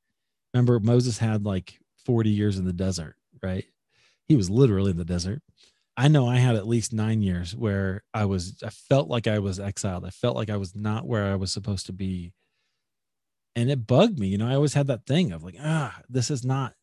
Remember, 0.53 0.79
Moses 0.79 1.17
had 1.17 1.45
like 1.45 1.79
40 2.05 2.29
years 2.29 2.57
in 2.57 2.65
the 2.65 2.73
desert, 2.73 3.15
right? 3.41 3.65
He 4.27 4.35
was 4.35 4.49
literally 4.49 4.91
in 4.91 4.97
the 4.97 5.05
desert. 5.05 5.41
I 5.97 6.09
know 6.09 6.27
I 6.27 6.37
had 6.37 6.55
at 6.55 6.67
least 6.67 6.91
nine 6.91 7.21
years 7.21 7.55
where 7.55 8.03
I 8.13 8.25
was, 8.25 8.61
I 8.65 8.69
felt 8.69 9.07
like 9.07 9.27
I 9.27 9.39
was 9.39 9.59
exiled. 9.59 10.05
I 10.05 10.09
felt 10.09 10.35
like 10.35 10.49
I 10.49 10.57
was 10.57 10.75
not 10.75 11.07
where 11.07 11.25
I 11.25 11.35
was 11.35 11.53
supposed 11.53 11.85
to 11.85 11.93
be. 11.93 12.33
And 13.55 13.71
it 13.71 13.87
bugged 13.87 14.19
me. 14.19 14.27
You 14.27 14.37
know, 14.37 14.47
I 14.47 14.55
always 14.55 14.73
had 14.73 14.87
that 14.87 15.05
thing 15.05 15.31
of 15.31 15.43
like, 15.43 15.55
ah, 15.61 15.97
this 16.09 16.29
is 16.29 16.43
not 16.43 16.73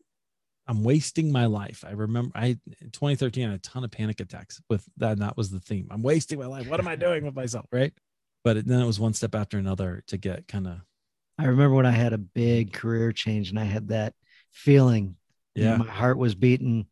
I'm 0.67 0.85
wasting 0.85 1.33
my 1.33 1.47
life. 1.47 1.85
I 1.87 1.93
remember 1.93 2.31
I 2.35 2.59
in 2.81 2.91
2013 2.91 3.45
I 3.45 3.51
had 3.51 3.57
a 3.57 3.63
ton 3.63 3.85
of 3.85 3.91
panic 3.91 4.21
attacks 4.21 4.61
with 4.71 4.85
that. 4.99 5.13
And 5.13 5.23
that 5.23 5.37
was 5.37 5.51
the 5.51 5.61
theme. 5.61 5.89
I'm 5.91 6.03
wasting 6.03 6.39
my 6.39 6.47
life. 6.47 6.69
What 6.69 6.81
am 6.81 6.89
I 6.89 6.97
doing 6.97 7.25
with 7.25 7.35
myself? 7.35 7.67
Right. 7.73 7.93
But 8.45 8.59
it, 8.59 8.67
then 8.67 8.81
it 8.81 8.87
was 8.87 9.01
one 9.01 9.13
step 9.13 9.35
after 9.35 9.59
another 9.59 10.03
to 10.09 10.17
get 10.17 10.49
kind 10.49 10.67
of. 10.67 10.79
I 11.39 11.47
remember 11.47 11.75
when 11.75 11.87
I 11.87 11.93
had 11.93 12.13
a 12.13 12.19
big 12.19 12.73
career 12.73 13.13
change 13.13 13.51
and 13.51 13.59
I 13.59 13.65
had 13.65 13.89
that 13.89 14.15
feeling. 14.51 15.17
Yeah. 15.55 15.77
my 15.77 15.87
heart 15.87 16.17
was 16.17 16.35
beating 16.35 16.87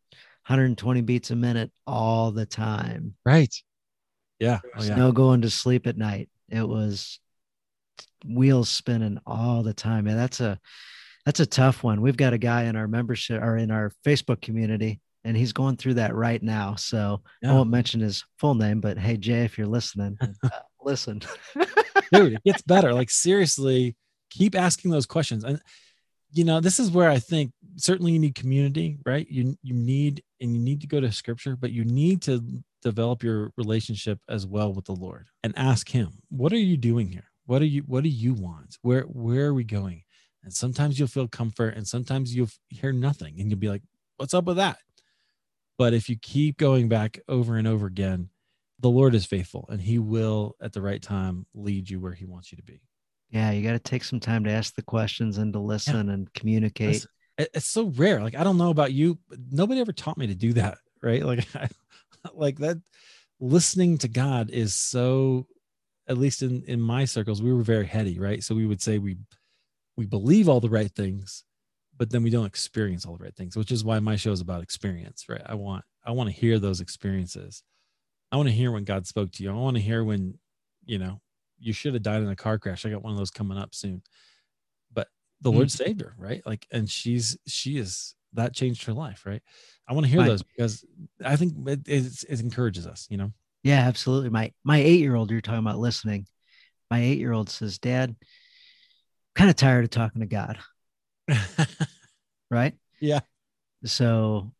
120 0.45 1.01
beats 1.01 1.31
a 1.31 1.35
minute 1.35 1.71
all 1.87 2.31
the 2.31 2.45
time. 2.45 3.15
Right. 3.25 3.53
Yeah. 4.39 4.59
Oh, 4.75 4.83
yeah. 4.83 4.95
No 4.95 5.11
going 5.11 5.41
to 5.41 5.49
sleep 5.49 5.87
at 5.87 5.97
night. 5.97 6.29
It 6.49 6.67
was 6.67 7.19
wheels 8.25 8.69
spinning 8.69 9.19
all 9.25 9.63
the 9.63 9.73
time. 9.73 10.07
And 10.07 10.17
that's 10.17 10.39
a 10.39 10.59
that's 11.25 11.39
a 11.39 11.45
tough 11.45 11.83
one. 11.83 12.01
We've 12.01 12.17
got 12.17 12.33
a 12.33 12.37
guy 12.37 12.63
in 12.63 12.75
our 12.75 12.87
membership 12.87 13.41
or 13.41 13.57
in 13.57 13.71
our 13.71 13.91
Facebook 14.05 14.41
community, 14.41 14.99
and 15.23 15.37
he's 15.37 15.53
going 15.53 15.77
through 15.77 15.95
that 15.95 16.15
right 16.15 16.41
now. 16.41 16.75
So 16.75 17.21
yeah. 17.41 17.51
I 17.51 17.53
won't 17.53 17.69
mention 17.69 17.99
his 17.99 18.23
full 18.39 18.55
name, 18.55 18.81
but 18.81 18.97
hey, 18.97 19.17
Jay, 19.17 19.43
if 19.43 19.57
you're 19.57 19.67
listening, 19.67 20.17
uh, 20.43 20.49
listen. 20.83 21.21
Dude, 22.11 22.33
it 22.33 22.43
gets 22.45 22.61
better. 22.63 22.93
Like, 22.93 23.09
seriously, 23.09 23.95
keep 24.29 24.55
asking 24.55 24.91
those 24.91 25.05
questions. 25.05 25.43
And, 25.43 25.61
you 26.31 26.43
know, 26.43 26.59
this 26.59 26.79
is 26.79 26.89
where 26.89 27.09
I 27.09 27.19
think 27.19 27.51
certainly 27.75 28.13
you 28.13 28.19
need 28.19 28.35
community, 28.35 28.97
right? 29.05 29.27
You, 29.29 29.55
you 29.61 29.75
need, 29.75 30.23
and 30.39 30.55
you 30.55 30.59
need 30.59 30.81
to 30.81 30.87
go 30.87 30.99
to 30.99 31.11
scripture, 31.11 31.55
but 31.55 31.71
you 31.71 31.85
need 31.85 32.23
to 32.23 32.43
develop 32.81 33.21
your 33.21 33.51
relationship 33.57 34.19
as 34.27 34.47
well 34.47 34.73
with 34.73 34.85
the 34.85 34.95
Lord 34.95 35.27
and 35.43 35.53
ask 35.55 35.89
him, 35.89 36.09
what 36.29 36.51
are 36.51 36.57
you 36.57 36.77
doing 36.77 37.09
here? 37.09 37.30
What 37.51 37.61
are 37.61 37.65
you, 37.65 37.83
what 37.85 38.05
do 38.05 38.09
you 38.09 38.33
want? 38.33 38.77
Where, 38.81 39.01
where 39.01 39.47
are 39.47 39.53
we 39.53 39.65
going? 39.65 40.03
And 40.41 40.53
sometimes 40.53 40.97
you'll 40.97 41.09
feel 41.09 41.27
comfort 41.27 41.75
and 41.75 41.85
sometimes 41.85 42.33
you'll 42.33 42.47
hear 42.69 42.93
nothing 42.93 43.41
and 43.41 43.51
you'll 43.51 43.59
be 43.59 43.67
like, 43.67 43.81
what's 44.15 44.33
up 44.33 44.45
with 44.45 44.55
that? 44.55 44.77
But 45.77 45.93
if 45.93 46.07
you 46.07 46.15
keep 46.15 46.55
going 46.55 46.87
back 46.87 47.19
over 47.27 47.57
and 47.57 47.67
over 47.67 47.87
again, 47.87 48.29
the 48.79 48.89
Lord 48.89 49.13
is 49.13 49.25
faithful 49.25 49.65
and 49.67 49.81
he 49.81 49.99
will 49.99 50.55
at 50.61 50.71
the 50.71 50.81
right 50.81 51.01
time 51.01 51.45
lead 51.53 51.89
you 51.89 51.99
where 51.99 52.13
he 52.13 52.23
wants 52.23 52.53
you 52.53 52.55
to 52.55 52.63
be. 52.63 52.79
Yeah, 53.31 53.51
you 53.51 53.61
got 53.63 53.73
to 53.73 53.79
take 53.79 54.05
some 54.05 54.21
time 54.21 54.45
to 54.45 54.51
ask 54.51 54.73
the 54.75 54.81
questions 54.81 55.37
and 55.37 55.51
to 55.51 55.59
listen 55.59 56.07
yeah. 56.07 56.13
and 56.13 56.33
communicate. 56.33 57.05
It's, 57.37 57.49
it's, 57.53 57.67
so 57.67 57.87
rare. 57.97 58.21
Like 58.21 58.37
I 58.37 58.45
don't 58.45 58.57
know 58.57 58.69
about 58.69 58.93
you, 58.93 59.19
but 59.27 59.39
nobody 59.51 59.81
ever 59.81 59.91
taught 59.91 60.17
me 60.17 60.27
to 60.27 60.35
do 60.35 60.53
that, 60.53 60.77
right? 61.03 61.21
Like 61.25 61.45
I, 61.53 61.67
like 62.33 62.59
that 62.59 62.77
listening 63.41 63.97
to 63.97 64.07
God 64.07 64.51
is 64.51 64.73
so 64.73 65.47
at 66.07 66.17
least 66.17 66.41
in 66.41 66.63
in 66.63 66.81
my 66.81 67.05
circles, 67.05 67.41
we 67.41 67.53
were 67.53 67.63
very 67.63 67.85
heady, 67.85 68.19
right? 68.19 68.43
So 68.43 68.55
we 68.55 68.65
would 68.65 68.81
say 68.81 68.97
we 68.97 69.17
we 69.97 70.05
believe 70.05 70.49
all 70.49 70.59
the 70.59 70.69
right 70.69 70.91
things 70.91 71.43
but 72.01 72.09
then 72.09 72.23
we 72.23 72.31
don't 72.31 72.47
experience 72.47 73.05
all 73.05 73.15
the 73.15 73.23
right 73.23 73.35
things 73.35 73.55
which 73.55 73.71
is 73.71 73.83
why 73.83 73.99
my 73.99 74.15
show 74.15 74.31
is 74.31 74.41
about 74.41 74.63
experience 74.63 75.29
right? 75.29 75.43
I 75.45 75.53
want 75.53 75.85
i 76.03 76.09
want 76.11 76.29
to 76.29 76.35
hear 76.35 76.57
those 76.57 76.81
experiences. 76.81 77.61
I 78.31 78.37
want 78.37 78.49
to 78.49 78.55
hear 78.55 78.71
when 78.71 78.85
god 78.85 79.05
spoke 79.05 79.31
to 79.33 79.43
you. 79.43 79.51
I 79.51 79.53
want 79.53 79.77
to 79.77 79.83
hear 79.83 80.03
when 80.03 80.39
you 80.83 80.97
know 80.97 81.21
you 81.59 81.73
should 81.73 81.93
have 81.93 82.01
died 82.01 82.23
in 82.23 82.29
a 82.29 82.35
car 82.35 82.57
crash. 82.57 82.87
I 82.87 82.89
got 82.89 83.03
one 83.03 83.13
of 83.13 83.19
those 83.19 83.29
coming 83.29 83.59
up 83.59 83.75
soon. 83.75 84.01
But 84.91 85.09
the 85.41 85.49
mm-hmm. 85.49 85.57
lord 85.57 85.71
saved 85.71 86.01
her 86.01 86.15
right? 86.17 86.41
Like 86.43 86.65
and 86.71 86.89
she's 86.89 87.37
she 87.45 87.77
is 87.77 88.15
that 88.33 88.55
changed 88.55 88.83
her 88.85 88.93
life 88.93 89.23
right? 89.25 89.43
I 89.87 89.93
want 89.93 90.05
to 90.05 90.11
hear 90.11 90.23
those 90.23 90.41
because 90.41 90.83
i 91.23 91.35
think 91.35 91.53
it, 91.67 91.81
it, 91.87 92.23
it 92.29 92.39
encourages 92.39 92.87
us 92.87 93.05
you 93.09 93.17
know 93.17 93.31
yeah 93.63 93.79
absolutely 93.87 94.29
my 94.29 94.51
my 94.63 94.77
eight 94.77 94.99
year 94.99 95.15
old 95.15 95.31
you're 95.31 95.41
talking 95.41 95.59
about 95.59 95.79
listening 95.79 96.25
my 96.89 97.01
eight 97.01 97.19
year 97.19 97.31
old 97.31 97.49
says 97.49 97.77
dad 97.79 98.15
kind 99.35 99.49
of 99.49 99.55
tired 99.55 99.83
of 99.83 99.89
talking 99.89 100.21
to 100.21 100.27
God. 100.27 100.59
right? 102.49 102.73
Yeah. 103.03 103.21
So, 103.83 104.53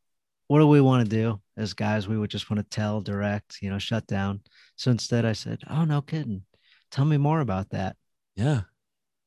what 0.47 0.57
do 0.57 0.67
we 0.67 0.81
want 0.81 1.07
to 1.07 1.15
do 1.15 1.39
as 1.55 1.75
guys? 1.75 2.07
We 2.07 2.17
would 2.17 2.31
just 2.31 2.49
want 2.49 2.57
to 2.57 2.75
tell, 2.75 2.99
direct, 2.99 3.59
you 3.61 3.69
know, 3.69 3.77
shut 3.77 4.07
down. 4.07 4.41
So 4.77 4.89
instead, 4.89 5.25
I 5.25 5.33
said, 5.33 5.59
Oh, 5.69 5.85
no 5.85 6.01
kidding. 6.01 6.41
Tell 6.89 7.05
me 7.05 7.17
more 7.17 7.39
about 7.39 7.69
that. 7.69 7.97
Yeah. 8.35 8.61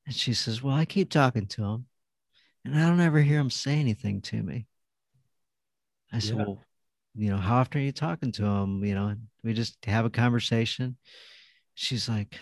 And 0.05 0.16
she 0.16 0.34
says, 0.34 0.64
Well, 0.64 0.74
I 0.74 0.84
keep 0.84 1.11
talking 1.11 1.46
to 1.46 1.64
him 1.64 1.86
and 2.64 2.76
I 2.76 2.88
don't 2.88 2.99
ever 2.99 3.20
hear 3.20 3.38
him 3.38 3.51
say 3.51 3.78
anything 3.78 4.20
to 4.22 4.42
me. 4.42 4.66
I 6.12 6.18
said, 6.18 6.36
yeah. 6.36 6.44
Well, 6.46 6.64
you 7.16 7.30
know, 7.30 7.36
how 7.36 7.56
often 7.56 7.80
are 7.80 7.84
you 7.84 7.92
talking 7.92 8.32
to 8.32 8.44
him? 8.44 8.84
You 8.84 8.94
know, 8.94 9.14
we 9.42 9.52
just 9.52 9.76
have 9.84 10.04
a 10.04 10.10
conversation. 10.10 10.96
She's 11.74 12.08
like, 12.08 12.40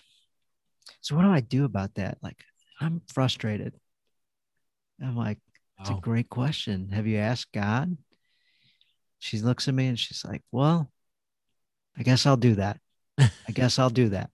So 1.00 1.14
what 1.14 1.22
do 1.22 1.30
I 1.30 1.40
do 1.40 1.64
about 1.64 1.94
that? 1.94 2.18
Like, 2.22 2.38
I'm 2.80 3.02
frustrated. 3.12 3.74
I'm 5.02 5.16
like, 5.16 5.38
it's 5.80 5.90
a 5.90 5.94
great 5.94 6.28
question. 6.28 6.90
Have 6.92 7.06
you 7.06 7.18
asked 7.18 7.52
God? 7.52 7.96
She 9.18 9.38
looks 9.38 9.68
at 9.68 9.74
me 9.74 9.88
and 9.88 9.98
she's 9.98 10.24
like, 10.24 10.42
Well, 10.52 10.90
I 11.98 12.02
guess 12.02 12.24
I'll 12.24 12.36
do 12.36 12.54
that. 12.54 12.78
I 13.18 13.30
guess 13.52 13.78
I'll 13.78 13.90
do 13.90 14.10
that. 14.10 14.30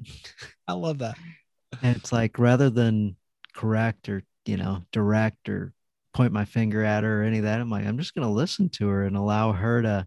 I 0.66 0.74
love 0.74 0.98
that. 0.98 1.16
And 1.82 1.96
it's 1.96 2.12
like 2.12 2.38
rather 2.38 2.70
than 2.70 3.16
correct 3.54 4.08
or, 4.08 4.22
you 4.46 4.56
know, 4.56 4.82
direct 4.92 5.48
or 5.48 5.72
point 6.14 6.32
my 6.32 6.44
finger 6.44 6.82
at 6.82 7.04
her 7.04 7.22
or 7.22 7.24
any 7.24 7.38
of 7.38 7.44
that, 7.44 7.60
I'm 7.60 7.70
like, 7.70 7.86
I'm 7.86 7.98
just 7.98 8.14
going 8.14 8.26
to 8.26 8.32
listen 8.32 8.68
to 8.70 8.88
her 8.88 9.04
and 9.04 9.16
allow 9.16 9.52
her 9.52 9.82
to 9.82 10.06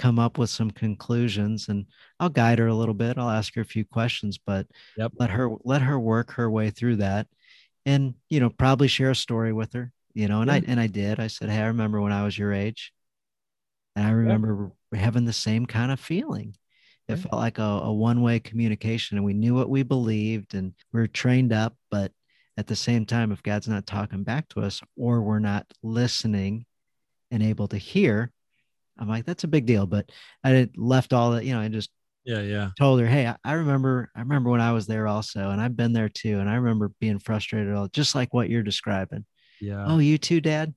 come 0.00 0.18
up 0.18 0.38
with 0.38 0.50
some 0.50 0.70
conclusions 0.70 1.68
and 1.68 1.84
I'll 2.18 2.30
guide 2.30 2.58
her 2.58 2.66
a 2.66 2.74
little 2.74 2.94
bit. 2.94 3.18
I'll 3.18 3.30
ask 3.30 3.54
her 3.54 3.60
a 3.60 3.66
few 3.66 3.84
questions, 3.84 4.38
but 4.38 4.66
Yep. 4.96 5.12
let 5.18 5.30
her 5.30 5.50
let 5.64 5.82
her 5.82 6.00
work 6.00 6.32
her 6.32 6.50
way 6.50 6.70
through 6.70 6.96
that 6.96 7.26
and 7.86 8.14
you 8.28 8.40
know 8.40 8.50
probably 8.50 8.88
share 8.88 9.10
a 9.10 9.14
story 9.14 9.52
with 9.52 9.72
her 9.72 9.92
you 10.12 10.28
know 10.28 10.42
and 10.42 10.50
i 10.50 10.62
and 10.66 10.78
i 10.78 10.86
did. 10.86 11.18
I 11.18 11.28
said 11.28 11.48
hey 11.48 11.60
i 11.62 11.66
remember 11.66 12.00
when 12.00 12.12
i 12.12 12.24
was 12.24 12.36
your 12.36 12.52
age 12.52 12.92
and 13.96 14.06
i 14.06 14.10
remember 14.10 14.72
having 14.94 15.24
the 15.24 15.32
same 15.32 15.66
kind 15.66 15.92
of 15.92 16.00
feeling. 16.00 16.56
It 17.08 17.16
felt 17.16 17.40
like 17.42 17.58
a, 17.58 17.62
a 17.62 17.92
one-way 17.92 18.38
communication 18.38 19.16
and 19.16 19.26
we 19.26 19.34
knew 19.34 19.54
what 19.54 19.68
we 19.68 19.82
believed 19.82 20.54
and 20.54 20.74
we 20.92 21.00
are 21.00 21.08
trained 21.08 21.52
up 21.52 21.74
but 21.90 22.12
at 22.56 22.68
the 22.68 22.76
same 22.76 23.04
time 23.04 23.32
if 23.32 23.42
god's 23.42 23.66
not 23.66 23.84
talking 23.86 24.22
back 24.22 24.48
to 24.50 24.60
us 24.60 24.80
or 24.96 25.20
we're 25.20 25.40
not 25.40 25.66
listening 25.82 26.66
and 27.32 27.42
able 27.42 27.66
to 27.66 27.78
hear 27.78 28.30
i'm 28.98 29.08
like 29.08 29.24
that's 29.24 29.44
a 29.44 29.48
big 29.48 29.66
deal 29.66 29.86
but 29.86 30.10
i 30.44 30.50
had 30.50 30.70
left 30.76 31.12
all 31.12 31.32
that 31.32 31.44
you 31.44 31.52
know 31.54 31.60
i 31.60 31.68
just 31.68 31.90
Yeah, 32.24 32.42
yeah. 32.42 32.70
told 32.78 33.00
her, 33.00 33.06
"Hey, 33.06 33.26
I- 33.26 33.36
I 33.44 33.52
remember, 33.54 34.10
I 34.14 34.20
remember 34.20 34.50
when 34.50 34.60
I 34.60 34.72
was 34.72 34.86
there 34.86 35.06
also, 35.08 35.48
and 35.50 35.60
I've 35.60 35.74
been 35.76 35.94
there 35.94 36.10
too, 36.10 36.38
and 36.38 36.50
I 36.50 36.56
remember 36.56 36.92
being 37.00 37.18
frustrated, 37.18 37.72
all 37.74 37.88
just 37.88 38.14
like 38.14 38.34
what 38.34 38.50
you're 38.50 38.62
describing. 38.62 39.24
Yeah. 39.60 39.84
oh, 39.88 39.98
you 39.98 40.18
too, 40.18 40.40
Dad? 40.42 40.74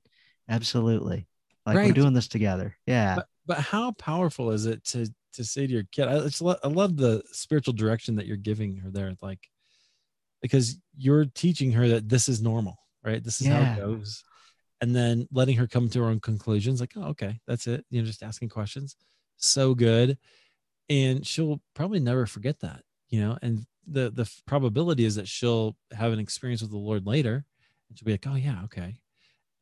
Absolutely. 0.48 1.28
Like 1.66 1.76
we're 1.76 1.92
doing 1.94 2.14
this 2.14 2.28
together. 2.30 2.76
Yeah, 2.88 3.16
but 3.16 3.28
but 3.46 3.58
how 3.60 3.92
powerful 3.92 4.52
is 4.52 4.66
it 4.66 4.84
to 4.86 5.06
to 5.34 5.44
say 5.44 5.68
to 5.68 5.74
your 5.74 5.84
kid 5.92 6.08
I, 6.08 6.30
lo- 6.42 6.60
I 6.64 6.68
love 6.70 6.96
the 6.96 7.24
spiritual 7.32 7.74
direction 7.74 8.16
that 8.16 8.26
you're 8.26 8.38
giving 8.38 8.78
her 8.78 8.90
there 8.90 9.14
like 9.22 9.40
because 10.42 10.78
you're 10.96 11.26
teaching 11.26 11.72
her 11.74 11.88
that 11.90 12.08
this 12.08 12.30
is 12.30 12.42
normal 12.42 12.78
right 13.04 13.24
this 13.24 13.42
is 13.42 13.48
how 13.48 13.60
it 13.74 13.78
goes 13.78 14.24
and 14.84 14.94
then 14.94 15.26
letting 15.32 15.56
her 15.56 15.66
come 15.66 15.88
to 15.88 16.02
her 16.02 16.10
own 16.10 16.20
conclusions 16.20 16.82
like 16.82 16.92
oh 16.98 17.06
okay 17.06 17.40
that's 17.48 17.68
it 17.68 17.86
you 17.90 18.02
know 18.02 18.06
just 18.06 18.22
asking 18.22 18.50
questions. 18.50 18.98
So 19.38 19.74
good. 19.74 20.18
And 20.90 21.26
she'll 21.26 21.62
probably 21.74 22.02
never 22.02 22.26
forget 22.26 22.60
that 22.60 22.82
you 23.08 23.22
know 23.22 23.38
and 23.42 23.66
the 23.88 24.10
the 24.10 24.30
probability 24.46 25.06
is 25.06 25.16
that 25.16 25.30
she'll 25.30 25.78
have 25.94 26.12
an 26.12 26.20
experience 26.20 26.62
with 26.62 26.72
the 26.72 26.78
lord 26.78 27.06
later 27.06 27.46
and 27.88 27.98
she'll 27.98 28.06
be 28.06 28.12
like 28.12 28.28
oh 28.28 28.36
yeah 28.36 28.62
okay 28.66 28.96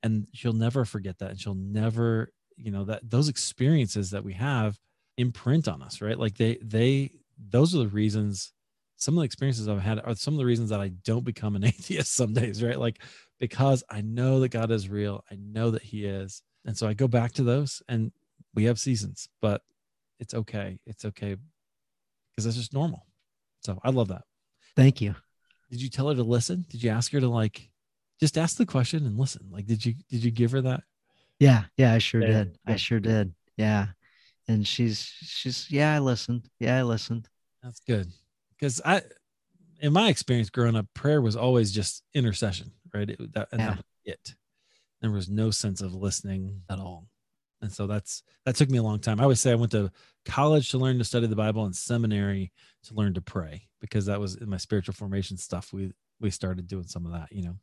and 0.02 0.28
she'll 0.34 0.54
never 0.54 0.86
forget 0.86 1.20
that 1.20 1.30
and 1.30 1.40
she'll 1.40 1.54
never 1.54 2.32
you 2.58 2.72
know 2.72 2.84
that 2.86 3.08
those 3.08 3.30
experiences 3.30 4.10
that 4.10 4.24
we 4.24 4.34
have 4.34 4.80
imprint 5.18 5.68
on 5.68 5.84
us 5.84 6.02
right? 6.02 6.18
Like 6.18 6.36
they 6.36 6.58
they 6.64 7.12
those 7.38 7.76
are 7.76 7.80
the 7.80 7.88
reasons 7.88 8.54
some 8.98 9.16
of 9.16 9.22
the 9.22 9.26
experiences 9.26 9.68
i've 9.68 9.82
had 9.82 10.00
are 10.00 10.16
some 10.16 10.36
of 10.36 10.38
the 10.38 10.46
reasons 10.46 10.70
that 10.70 10.80
i 10.80 10.90
don't 11.04 11.26
become 11.26 11.56
an 11.56 11.66
atheist 11.72 12.16
some 12.16 12.34
days 12.34 12.64
right? 12.64 12.80
Like 12.80 13.00
because 13.42 13.84
i 13.90 14.00
know 14.00 14.40
that 14.40 14.50
god 14.50 14.72
is 14.72 14.88
real. 14.88 15.26
I 15.30 15.36
know 15.36 15.72
that 15.72 15.82
he 15.82 16.06
is. 16.06 16.42
And 16.64 16.78
so 16.78 16.88
i 16.88 16.94
go 16.94 17.10
back 17.10 17.34
to 17.34 17.44
those 17.44 17.82
and 17.90 18.14
we 18.56 18.64
have 18.66 18.80
seasons 18.80 19.28
but 19.42 19.62
it's 20.20 20.36
okay. 20.36 20.78
It's 20.86 21.04
okay 21.04 21.36
because 22.30 22.46
that's 22.46 22.56
just 22.56 22.74
normal. 22.74 23.08
So 23.66 23.80
i 23.84 23.90
love 23.90 24.08
that. 24.08 24.24
Thank 24.78 25.02
you. 25.02 25.16
did 25.70 25.82
you 25.82 25.90
tell 25.90 26.08
her 26.08 26.16
to 26.16 26.24
listen? 26.24 26.66
Did 26.70 26.84
you 26.84 26.92
ask 26.92 27.12
her 27.12 27.20
to 27.20 27.28
like 27.28 27.70
just 28.22 28.38
ask 28.38 28.56
the 28.56 28.66
question 28.66 29.06
and 29.06 29.18
listen? 29.18 29.48
Like 29.52 29.66
did 29.66 29.84
you 29.86 29.96
did 30.10 30.24
you 30.24 30.32
give 30.32 30.52
her 30.52 30.62
that? 30.62 30.84
Yeah, 31.40 31.64
yeah, 31.76 31.92
I 31.92 31.98
sure 31.98 32.22
did. 32.22 32.60
I 32.68 32.76
sure 32.76 33.00
did. 33.00 33.34
Yeah, 33.58 33.88
and 34.48 34.66
she's 34.66 35.12
she's 35.22 35.70
yeah, 35.72 35.96
I 35.96 36.00
listened. 36.00 36.48
Yeah, 36.60 36.78
I 36.78 36.84
listened. 36.84 37.28
That's 37.64 37.80
good. 37.80 38.12
Because 38.52 38.80
I, 38.86 39.02
in 39.82 39.92
my 39.92 40.10
experience 40.10 40.52
growing 40.52 40.76
up, 40.76 40.86
prayer 40.94 41.20
was 41.22 41.36
always 41.36 41.72
just 41.72 42.04
intercession, 42.14 42.72
right? 42.94 43.10
It, 43.10 43.34
that, 43.34 43.50
and 43.52 43.60
Yeah. 43.62 43.68
that 43.68 43.78
was 43.78 43.86
it. 44.06 44.36
There 45.02 45.12
was 45.12 45.30
no 45.30 45.52
sense 45.52 45.82
of 45.82 45.94
listening 45.94 46.62
at 46.70 46.80
all. 46.80 47.08
And 47.62 47.72
so 47.72 47.86
that's, 47.88 48.24
that 48.46 48.56
took 48.56 48.70
me 48.70 48.80
a 48.80 48.84
long 48.84 49.00
time. 49.00 49.20
I 49.20 49.24
always 49.24 49.40
say 49.40 49.52
I 49.52 49.56
went 49.56 49.72
to 49.74 49.92
college 50.26 50.70
to 50.72 50.78
learn 50.78 50.98
to 50.98 51.04
study 51.04 51.28
the 51.28 51.36
Bible 51.36 51.66
and 51.66 51.76
seminary 51.76 52.52
to 52.86 52.94
learn 52.94 53.14
to 53.14 53.22
pray 53.22 53.68
because 53.80 54.06
that 54.08 54.20
was 54.20 54.36
in 54.36 54.50
my 54.50 54.58
spiritual 54.58 54.94
formation 54.96 55.38
stuff. 55.38 55.72
We, 55.72 55.92
we 56.20 56.32
started 56.32 56.68
doing 56.68 56.88
some 56.88 57.06
of 57.06 57.12
that, 57.12 57.32
you 57.32 57.44
know? 57.44 57.56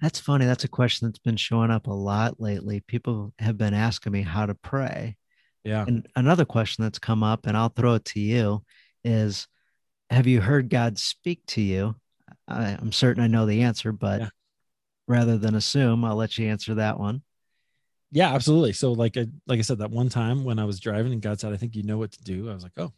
That's 0.00 0.18
funny. 0.18 0.46
That's 0.46 0.64
a 0.64 0.68
question 0.68 1.06
that's 1.08 1.18
been 1.18 1.36
showing 1.36 1.70
up 1.70 1.86
a 1.86 1.92
lot 1.92 2.40
lately. 2.40 2.80
People 2.80 3.34
have 3.38 3.58
been 3.58 3.74
asking 3.74 4.12
me 4.12 4.22
how 4.22 4.46
to 4.46 4.54
pray. 4.54 5.16
Yeah. 5.64 5.84
And 5.86 6.06
another 6.16 6.44
question 6.44 6.82
that's 6.82 6.98
come 6.98 7.22
up, 7.22 7.46
and 7.46 7.56
I'll 7.56 7.68
throw 7.68 7.94
it 7.94 8.04
to 8.06 8.20
you, 8.20 8.64
is 9.04 9.46
have 10.10 10.26
you 10.26 10.40
heard 10.40 10.70
God 10.70 10.98
speak 10.98 11.40
to 11.48 11.60
you? 11.60 11.94
I, 12.48 12.76
I'm 12.80 12.92
certain 12.92 13.22
I 13.22 13.26
know 13.26 13.44
the 13.46 13.62
answer, 13.62 13.92
but 13.92 14.20
Yeah. 14.22 14.28
Rather 15.06 15.36
than 15.38 15.54
assume, 15.54 16.04
I'll 16.04 16.16
let 16.16 16.38
you 16.38 16.48
answer 16.48 16.74
that 16.74 16.98
one. 16.98 17.22
Yeah, 18.10 18.34
absolutely. 18.34 18.74
So 18.74 18.92
like 18.92 19.16
I 19.16 19.26
like 19.46 19.58
I 19.58 19.62
said, 19.62 19.78
that 19.78 19.90
one 19.90 20.08
time 20.08 20.44
when 20.44 20.58
I 20.58 20.64
was 20.64 20.80
driving 20.80 21.12
and 21.12 21.22
God 21.22 21.40
said, 21.40 21.52
I 21.52 21.56
think 21.56 21.74
you 21.74 21.82
know 21.82 21.98
what 21.98 22.12
to 22.12 22.22
do. 22.22 22.50
I 22.50 22.54
was 22.54 22.62
like, 22.62 22.72
Oh, 22.76 22.92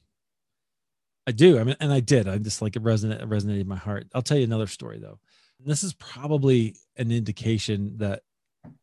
I 1.27 1.33
do. 1.33 1.59
I 1.59 1.65
mean, 1.65 1.77
and 1.81 1.93
I 1.93 2.01
did. 2.01 2.29
I 2.29 2.39
just 2.39 2.61
like 2.61 2.77
it 2.77 2.83
resonated 2.83 3.23
it 3.23 3.29
resonated 3.29 3.61
in 3.61 3.69
my 3.69 3.77
heart. 3.77 4.07
I'll 4.15 4.23
tell 4.23 4.37
you 4.37 4.45
another 4.45 4.67
story 4.67 4.99
though. 4.99 5.19
And 5.61 5.69
this 5.69 5.85
is 5.85 5.95
probably 5.95 6.77
an 6.97 7.13
indication 7.13 7.97
that 7.99 8.23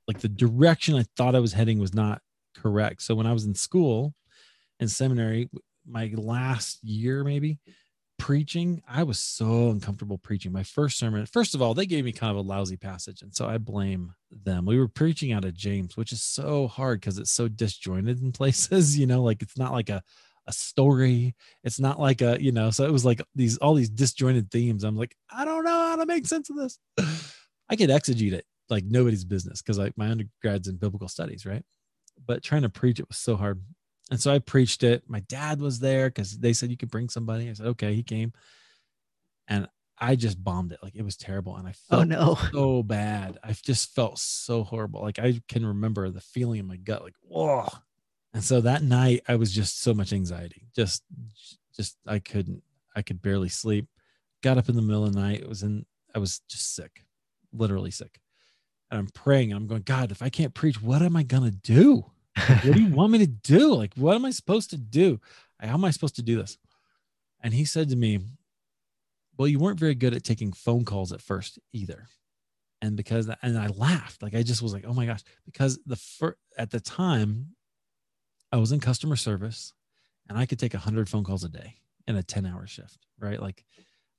like 0.07 0.19
the 0.19 0.29
direction 0.29 0.95
I 0.95 1.05
thought 1.17 1.35
I 1.35 1.39
was 1.39 1.53
heading 1.53 1.79
was 1.79 1.93
not 1.93 2.21
correct. 2.55 3.01
So 3.01 3.13
when 3.13 3.27
I 3.27 3.33
was 3.33 3.45
in 3.45 3.53
school 3.53 4.13
in 4.79 4.87
seminary, 4.87 5.49
my 5.87 6.11
last 6.15 6.83
year 6.83 7.23
maybe 7.23 7.59
preaching, 8.21 8.83
I 8.87 9.01
was 9.01 9.19
so 9.19 9.71
uncomfortable 9.71 10.19
preaching. 10.19 10.51
My 10.51 10.61
first 10.61 10.99
sermon, 10.99 11.25
first 11.25 11.55
of 11.55 11.61
all, 11.63 11.73
they 11.73 11.87
gave 11.87 12.05
me 12.05 12.11
kind 12.11 12.29
of 12.29 12.37
a 12.37 12.47
lousy 12.47 12.77
passage. 12.77 13.23
And 13.23 13.33
so 13.33 13.47
I 13.47 13.57
blame 13.57 14.13
them. 14.29 14.67
We 14.67 14.77
were 14.77 14.87
preaching 14.87 15.31
out 15.31 15.43
of 15.43 15.55
James, 15.55 15.97
which 15.97 16.11
is 16.11 16.21
so 16.21 16.67
hard 16.67 17.01
because 17.01 17.17
it's 17.17 17.31
so 17.31 17.47
disjointed 17.47 18.21
in 18.21 18.31
places, 18.31 18.95
you 18.95 19.07
know, 19.07 19.23
like 19.23 19.41
it's 19.41 19.57
not 19.57 19.71
like 19.71 19.89
a, 19.89 20.03
a 20.45 20.53
story. 20.53 21.33
It's 21.63 21.79
not 21.79 21.99
like 21.99 22.21
a, 22.21 22.37
you 22.39 22.51
know, 22.51 22.69
so 22.69 22.85
it 22.85 22.91
was 22.91 23.03
like 23.03 23.23
these, 23.33 23.57
all 23.57 23.73
these 23.73 23.89
disjointed 23.89 24.51
themes. 24.51 24.83
I'm 24.83 24.95
like, 24.95 25.15
I 25.31 25.43
don't 25.43 25.63
know 25.63 25.71
how 25.71 25.95
to 25.95 26.05
make 26.05 26.27
sense 26.27 26.51
of 26.51 26.57
this. 26.57 26.77
I 27.69 27.75
could 27.75 27.89
exegete 27.89 28.33
it 28.33 28.45
like 28.69 28.83
nobody's 28.85 29.25
business 29.25 29.63
because 29.63 29.79
like 29.79 29.97
my 29.97 30.05
undergrad's 30.05 30.67
in 30.67 30.77
biblical 30.77 31.07
studies, 31.07 31.43
right? 31.43 31.63
But 32.23 32.43
trying 32.43 32.61
to 32.61 32.69
preach 32.69 32.99
it 32.99 33.07
was 33.07 33.17
so 33.17 33.35
hard. 33.35 33.63
And 34.11 34.19
so 34.19 34.31
I 34.33 34.39
preached 34.39 34.83
it. 34.83 35.03
My 35.07 35.21
dad 35.21 35.61
was 35.61 35.79
there 35.79 36.09
because 36.09 36.37
they 36.37 36.51
said 36.53 36.69
you 36.69 36.77
could 36.77 36.91
bring 36.91 37.07
somebody. 37.09 37.49
I 37.49 37.53
said, 37.53 37.65
okay, 37.67 37.95
he 37.95 38.03
came. 38.03 38.33
And 39.47 39.67
I 39.97 40.15
just 40.15 40.43
bombed 40.43 40.73
it. 40.73 40.79
Like 40.83 40.95
it 40.95 41.03
was 41.03 41.15
terrible. 41.15 41.55
And 41.55 41.67
I 41.67 41.71
Oh 41.89 41.97
felt 41.97 42.07
no. 42.07 42.37
so 42.51 42.83
bad. 42.83 43.37
I 43.43 43.53
just 43.53 43.95
felt 43.95 44.19
so 44.19 44.63
horrible. 44.63 45.01
Like 45.01 45.17
I 45.17 45.39
can 45.47 45.65
remember 45.65 46.09
the 46.09 46.19
feeling 46.21 46.59
in 46.59 46.67
my 46.67 46.75
gut, 46.75 47.03
like, 47.03 47.15
whoa. 47.21 47.67
And 48.33 48.43
so 48.43 48.61
that 48.61 48.83
night 48.83 49.21
I 49.27 49.35
was 49.35 49.51
just 49.51 49.81
so 49.81 49.93
much 49.93 50.11
anxiety. 50.11 50.67
Just 50.75 51.03
just 51.75 51.97
I 52.05 52.19
couldn't, 52.19 52.63
I 52.95 53.01
could 53.01 53.21
barely 53.21 53.49
sleep. 53.49 53.87
Got 54.43 54.57
up 54.57 54.67
in 54.67 54.75
the 54.75 54.81
middle 54.81 55.05
of 55.05 55.13
the 55.13 55.21
night. 55.21 55.39
It 55.39 55.47
was 55.47 55.63
in, 55.63 55.85
I 56.13 56.19
was 56.19 56.41
just 56.49 56.75
sick, 56.75 57.05
literally 57.53 57.91
sick. 57.91 58.19
And 58.89 58.99
I'm 58.99 59.07
praying 59.07 59.51
and 59.51 59.57
I'm 59.57 59.67
going, 59.67 59.83
God, 59.83 60.11
if 60.11 60.21
I 60.21 60.29
can't 60.29 60.53
preach, 60.53 60.81
what 60.81 61.01
am 61.01 61.15
I 61.15 61.23
gonna 61.23 61.51
do? 61.51 62.10
Like, 62.37 62.63
what 62.63 62.75
do 62.75 62.81
you 62.81 62.93
want 62.93 63.11
me 63.11 63.19
to 63.19 63.27
do? 63.27 63.73
Like, 63.73 63.93
what 63.95 64.15
am 64.15 64.25
I 64.25 64.31
supposed 64.31 64.69
to 64.71 64.77
do? 64.77 65.19
How 65.59 65.73
am 65.73 65.85
I 65.85 65.91
supposed 65.91 66.15
to 66.15 66.23
do 66.23 66.37
this? 66.37 66.57
And 67.41 67.53
he 67.53 67.65
said 67.65 67.89
to 67.89 67.95
me, 67.95 68.19
Well, 69.37 69.47
you 69.47 69.59
weren't 69.59 69.79
very 69.79 69.95
good 69.95 70.13
at 70.13 70.23
taking 70.23 70.53
phone 70.53 70.85
calls 70.85 71.11
at 71.11 71.21
first 71.21 71.59
either. 71.73 72.07
And 72.81 72.95
because, 72.95 73.29
and 73.43 73.57
I 73.57 73.67
laughed, 73.67 74.23
like, 74.23 74.33
I 74.33 74.41
just 74.41 74.61
was 74.61 74.73
like, 74.73 74.85
Oh 74.87 74.93
my 74.93 75.05
gosh, 75.05 75.23
because 75.45 75.79
the 75.85 75.95
first, 75.95 76.37
at 76.57 76.71
the 76.71 76.79
time, 76.79 77.55
I 78.51 78.57
was 78.57 78.71
in 78.71 78.79
customer 78.79 79.15
service 79.15 79.73
and 80.27 80.37
I 80.37 80.45
could 80.45 80.59
take 80.59 80.73
100 80.73 81.09
phone 81.09 81.23
calls 81.23 81.43
a 81.43 81.49
day 81.49 81.77
in 82.07 82.15
a 82.15 82.23
10 82.23 82.45
hour 82.45 82.67
shift, 82.67 83.05
right? 83.19 83.41
Like, 83.41 83.65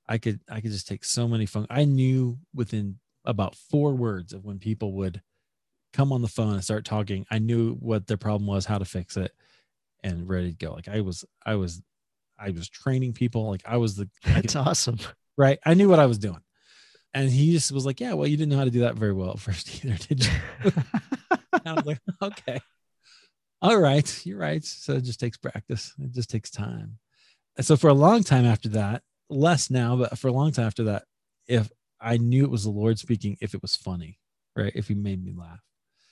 I 0.07 0.17
could, 0.17 0.41
I 0.49 0.59
could 0.59 0.71
just 0.71 0.87
take 0.87 1.03
so 1.03 1.27
many 1.27 1.45
phone. 1.45 1.67
I 1.69 1.85
knew 1.85 2.37
within 2.53 2.99
about 3.25 3.55
four 3.55 3.93
words 3.93 4.33
of 4.33 4.43
when 4.43 4.59
people 4.59 4.93
would 4.93 5.21
come 5.93 6.11
on 6.11 6.21
the 6.21 6.27
phone 6.27 6.53
and 6.53 6.63
start 6.63 6.83
talking 6.85 7.25
i 7.31 7.39
knew 7.39 7.75
what 7.75 8.07
their 8.07 8.17
problem 8.17 8.47
was 8.47 8.65
how 8.65 8.77
to 8.77 8.85
fix 8.85 9.15
it 9.17 9.31
and 10.03 10.27
ready 10.27 10.51
to 10.51 10.57
go. 10.65 10.73
Like 10.73 10.89
i 10.89 10.99
was 11.01 11.23
i 11.45 11.55
was 11.55 11.81
i 12.37 12.49
was 12.49 12.67
training 12.67 13.13
people. 13.13 13.49
Like 13.49 13.61
i 13.65 13.77
was 13.77 13.95
the 13.95 14.09
That's 14.25 14.53
could- 14.53 14.59
awesome. 14.59 14.97
right? 15.37 15.59
I 15.65 15.73
knew 15.75 15.87
what 15.89 15.99
i 15.99 16.05
was 16.05 16.17
doing. 16.17 16.41
And 17.13 17.29
he 17.29 17.51
just 17.53 17.71
was 17.71 17.85
like 17.85 17.99
yeah 18.01 18.13
well 18.13 18.27
you 18.27 18.35
didn't 18.37 18.51
know 18.51 18.57
how 18.57 18.65
to 18.65 18.71
do 18.71 18.81
that 18.81 18.95
very 18.95 19.13
well 19.13 19.31
at 19.31 19.39
first 19.39 19.85
either 19.85 19.95
did 19.97 20.25
you? 20.25 20.31
I 21.65 21.73
was 21.73 21.85
like 21.85 21.99
okay. 22.21 22.59
All 23.61 23.77
right. 23.77 24.25
You're 24.25 24.39
right. 24.39 24.63
So 24.65 24.93
it 24.95 25.03
just 25.05 25.21
takes 25.21 25.37
practice. 25.37 25.93
It 25.97 26.11
just 26.11 26.29
takes 26.29 26.49
time. 26.51 26.97
And 27.55 27.65
so 27.65 27.77
for 27.77 27.87
a 27.87 27.93
long 27.93 28.23
time 28.23 28.43
after 28.45 28.67
that 28.69 29.03
less 29.29 29.69
now 29.69 29.95
but 29.95 30.17
for 30.17 30.27
a 30.27 30.33
long 30.33 30.51
time 30.51 30.67
after 30.67 30.83
that 30.83 31.03
if 31.47 31.71
i 32.01 32.17
knew 32.17 32.43
it 32.43 32.51
was 32.51 32.65
the 32.65 32.69
lord 32.69 32.99
speaking 32.99 33.37
if 33.41 33.53
it 33.55 33.61
was 33.61 33.75
funny 33.75 34.19
right? 34.55 34.73
If 34.75 34.87
he 34.89 34.93
made 34.95 35.23
me 35.23 35.33
laugh 35.35 35.61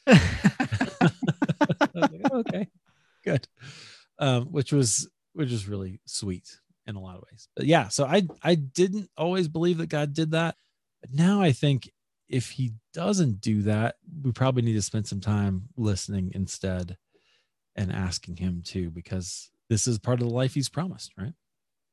like, 1.93 2.21
"Oh, 2.31 2.39
okay, 2.39 2.67
good. 3.23 3.47
Um, 4.19 4.45
which 4.45 4.71
was 4.71 5.09
which 5.33 5.51
was 5.51 5.67
really 5.67 6.01
sweet. 6.05 6.59
in 6.87 6.95
a 6.95 6.99
lot 6.99 7.15
of 7.15 7.23
ways. 7.31 7.47
But 7.55 7.65
yeah, 7.65 7.87
so 7.89 8.05
I 8.05 8.27
I 8.43 8.55
didn't 8.55 9.09
always 9.17 9.47
believe 9.47 9.77
that 9.77 9.89
God 9.89 10.13
did 10.13 10.31
that, 10.31 10.55
but 11.01 11.13
now 11.13 11.41
I 11.41 11.51
think 11.51 11.89
if 12.29 12.49
He 12.51 12.73
doesn't 12.93 13.41
do 13.41 13.63
that, 13.63 13.95
we 14.23 14.31
probably 14.31 14.61
need 14.63 14.73
to 14.73 14.81
spend 14.81 15.07
some 15.07 15.19
time 15.21 15.69
listening 15.77 16.31
instead 16.33 16.97
and 17.75 17.91
asking 17.91 18.37
Him 18.37 18.61
too, 18.65 18.89
because 18.89 19.49
this 19.69 19.87
is 19.87 19.99
part 19.99 20.21
of 20.21 20.27
the 20.27 20.33
life 20.33 20.53
He's 20.53 20.69
promised, 20.69 21.13
right? 21.17 21.33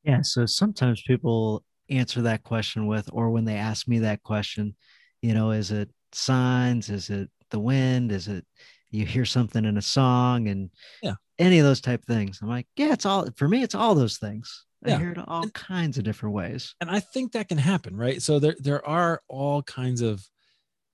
Yeah. 0.05 0.21
So 0.23 0.47
sometimes 0.47 1.03
people 1.03 1.65
answer 1.91 2.23
that 2.23 2.43
question 2.45 2.87
with, 2.87 3.09
or 3.13 3.31
when 3.31 3.45
they 3.45 3.57
ask 3.57 3.89
me 3.89 4.01
that 4.01 4.23
question, 4.23 4.75
you 5.23 5.35
know, 5.35 5.51
is 5.51 5.71
it 5.71 5.91
signs? 6.13 6.89
Is 6.89 7.11
it 7.11 7.31
the 7.51 7.59
wind? 7.61 8.13
Is 8.13 8.29
it 8.29 8.45
you 8.91 9.05
hear 9.07 9.25
something 9.25 9.65
in 9.65 9.77
a 9.77 9.83
song 9.83 10.49
and 10.49 10.71
yeah, 11.03 11.15
any 11.39 11.59
of 11.59 11.65
those 11.67 11.81
type 11.81 12.05
things? 12.05 12.41
I'm 12.43 12.49
like, 12.49 12.67
yeah, 12.77 12.93
it's 12.93 13.07
all 13.07 13.29
for 13.37 13.49
me. 13.49 13.63
It's 13.63 13.75
all 13.75 13.95
those 13.95 14.19
things. 14.19 14.65
I 14.87 14.97
hear 14.97 15.11
it 15.11 15.19
all 15.27 15.49
kinds 15.51 15.99
of 15.99 16.05
different 16.05 16.35
ways. 16.37 16.75
and 16.81 16.89
I 16.89 17.01
think 17.01 17.33
that 17.33 17.49
can 17.49 17.59
happen, 17.59 17.97
right? 17.97 18.23
So 18.23 18.39
there 18.39 18.57
there 18.61 18.87
are 18.87 19.23
all 19.29 19.63
kinds 19.63 20.01
of 20.03 20.25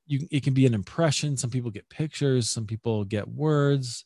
you 0.06 0.26
it 0.30 0.42
can 0.42 0.54
be 0.54 0.66
an 0.66 0.74
impression. 0.74 1.36
Some 1.36 1.50
people 1.50 1.70
get 1.70 1.88
pictures, 1.90 2.48
some 2.48 2.66
people 2.66 3.04
get 3.04 3.28
words. 3.28 4.04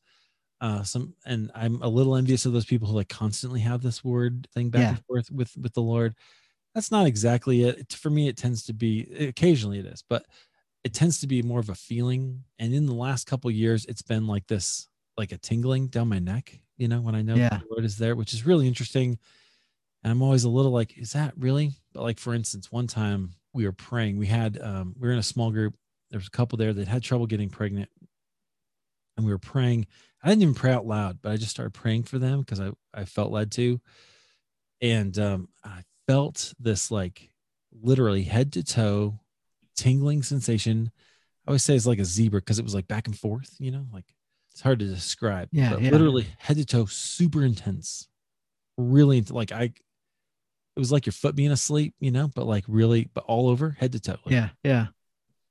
Uh 0.61 0.83
some 0.83 1.15
and 1.25 1.51
I'm 1.55 1.81
a 1.83 1.89
little 1.89 2.17
envious 2.17 2.45
of 2.45 2.53
those 2.53 2.65
people 2.67 2.89
who 2.89 2.95
like 2.95 3.09
constantly 3.09 3.61
have 3.61 3.81
this 3.81 4.03
word 4.03 4.49
thing 4.55 4.71
back 4.71 4.81
Yeah. 4.83 4.89
and 4.91 5.05
forth 5.07 5.31
with 5.31 5.57
with 5.57 5.73
the 5.75 5.83
Lord. 5.83 6.15
That's 6.75 6.91
not 6.91 7.07
exactly 7.07 7.63
it. 7.63 7.79
It- 7.79 7.93
For 7.93 8.11
me, 8.11 8.27
it 8.29 8.37
tends 8.37 8.65
to 8.65 8.73
be 8.73 9.03
occasionally 9.29 9.79
it 9.79 9.87
is, 9.87 10.03
but 10.09 10.27
it 10.89 10.95
tends 10.95 11.21
to 11.21 11.27
be 11.27 11.43
more 11.43 11.61
of 11.61 11.69
a 11.69 11.75
feeling. 11.75 12.45
And 12.59 12.73
in 12.75 12.87
the 12.87 12.95
last 12.95 13.27
couple 13.27 13.51
years, 13.51 13.85
it's 13.87 14.03
been 14.03 14.27
like 14.27 14.47
this, 14.47 14.89
like 15.19 15.33
a 15.33 15.39
tingling 15.39 15.89
down 15.89 16.09
my 16.09 16.19
neck, 16.19 16.61
you 16.79 16.89
know, 16.89 17.01
when 17.03 17.15
I 17.15 17.23
know 17.23 17.37
Yeah. 17.37 17.61
the 17.61 17.67
Lord 17.71 17.85
is 17.85 17.99
there, 17.99 18.17
which 18.17 18.33
is 18.35 18.47
really 18.47 18.67
interesting. 18.67 19.19
And 20.03 20.11
I'm 20.13 20.23
always 20.23 20.45
a 20.45 20.51
little 20.51 20.73
like, 20.73 20.97
is 20.99 21.13
that 21.13 21.35
really? 21.37 21.73
But 21.93 22.03
like 22.03 22.19
for 22.19 22.35
instance, 22.35 22.73
one 22.73 22.87
time 22.87 23.35
we 23.53 23.67
were 23.67 23.73
praying. 23.73 24.19
We 24.19 24.27
had 24.29 24.61
um, 24.61 24.95
we 24.99 25.09
were 25.09 25.13
in 25.13 25.19
a 25.19 25.23
small 25.23 25.51
group. 25.51 25.75
There 26.11 26.19
was 26.19 26.29
a 26.29 26.31
couple 26.31 26.59
there 26.59 26.73
that 26.73 26.89
had 26.89 27.03
trouble 27.03 27.27
getting 27.27 27.51
pregnant, 27.51 27.91
and 29.17 29.27
we 29.27 29.33
were 29.33 29.39
praying. 29.39 29.87
I 30.23 30.29
didn't 30.29 30.43
even 30.43 30.55
pray 30.55 30.73
out 30.73 30.87
loud, 30.87 31.21
but 31.23 31.33
I 31.33 31.37
just 31.37 31.51
started 31.51 31.75
praying 31.75 32.05
for 32.05 32.19
them 32.19 32.41
because 32.41 32.61
I 32.61 32.71
I 32.95 33.05
felt 33.05 33.33
led 33.33 33.53
to, 33.53 33.81
and 34.81 35.19
um, 35.19 35.49
I 35.65 35.83
felt 36.07 36.55
this 36.59 36.91
like 36.91 37.31
literally 37.73 38.23
head 38.25 38.53
to 38.55 38.63
toe 38.63 39.19
tingling 39.79 40.23
sensation. 40.23 40.91
I 41.47 41.51
always 41.51 41.63
say 41.63 41.75
it's 41.77 41.87
like 41.87 41.99
a 41.99 42.05
zebra 42.05 42.41
because 42.41 42.59
it 42.59 42.65
was 42.65 42.75
like 42.75 42.89
back 42.89 43.07
and 43.07 43.19
forth. 43.19 43.55
You 43.59 43.71
know, 43.71 43.87
like 43.93 44.05
it's 44.53 44.61
hard 44.61 44.79
to 44.81 44.87
describe. 44.87 45.49
Yeah, 45.53 45.71
but 45.75 45.83
yeah. 45.83 45.91
literally 45.91 46.27
head 46.39 46.57
to 46.59 46.65
toe, 46.65 46.87
super 46.87 47.45
intense, 47.45 48.09
really 48.77 49.23
like 49.23 49.53
I 49.53 49.65
it 49.65 50.81
was 50.81 50.93
like 50.93 51.07
your 51.07 51.13
foot 51.13 51.35
being 51.35 51.51
asleep, 51.51 51.95
you 51.99 52.11
know, 52.13 52.29
but 52.29 52.47
like 52.47 52.65
really, 52.69 53.11
but 53.13 53.25
all 53.25 53.49
over 53.49 53.77
head 53.81 53.93
to 53.93 54.01
toe. 54.01 54.17
like- 54.25 54.33
Yeah. 54.33 54.49
Yeah. 54.63 54.87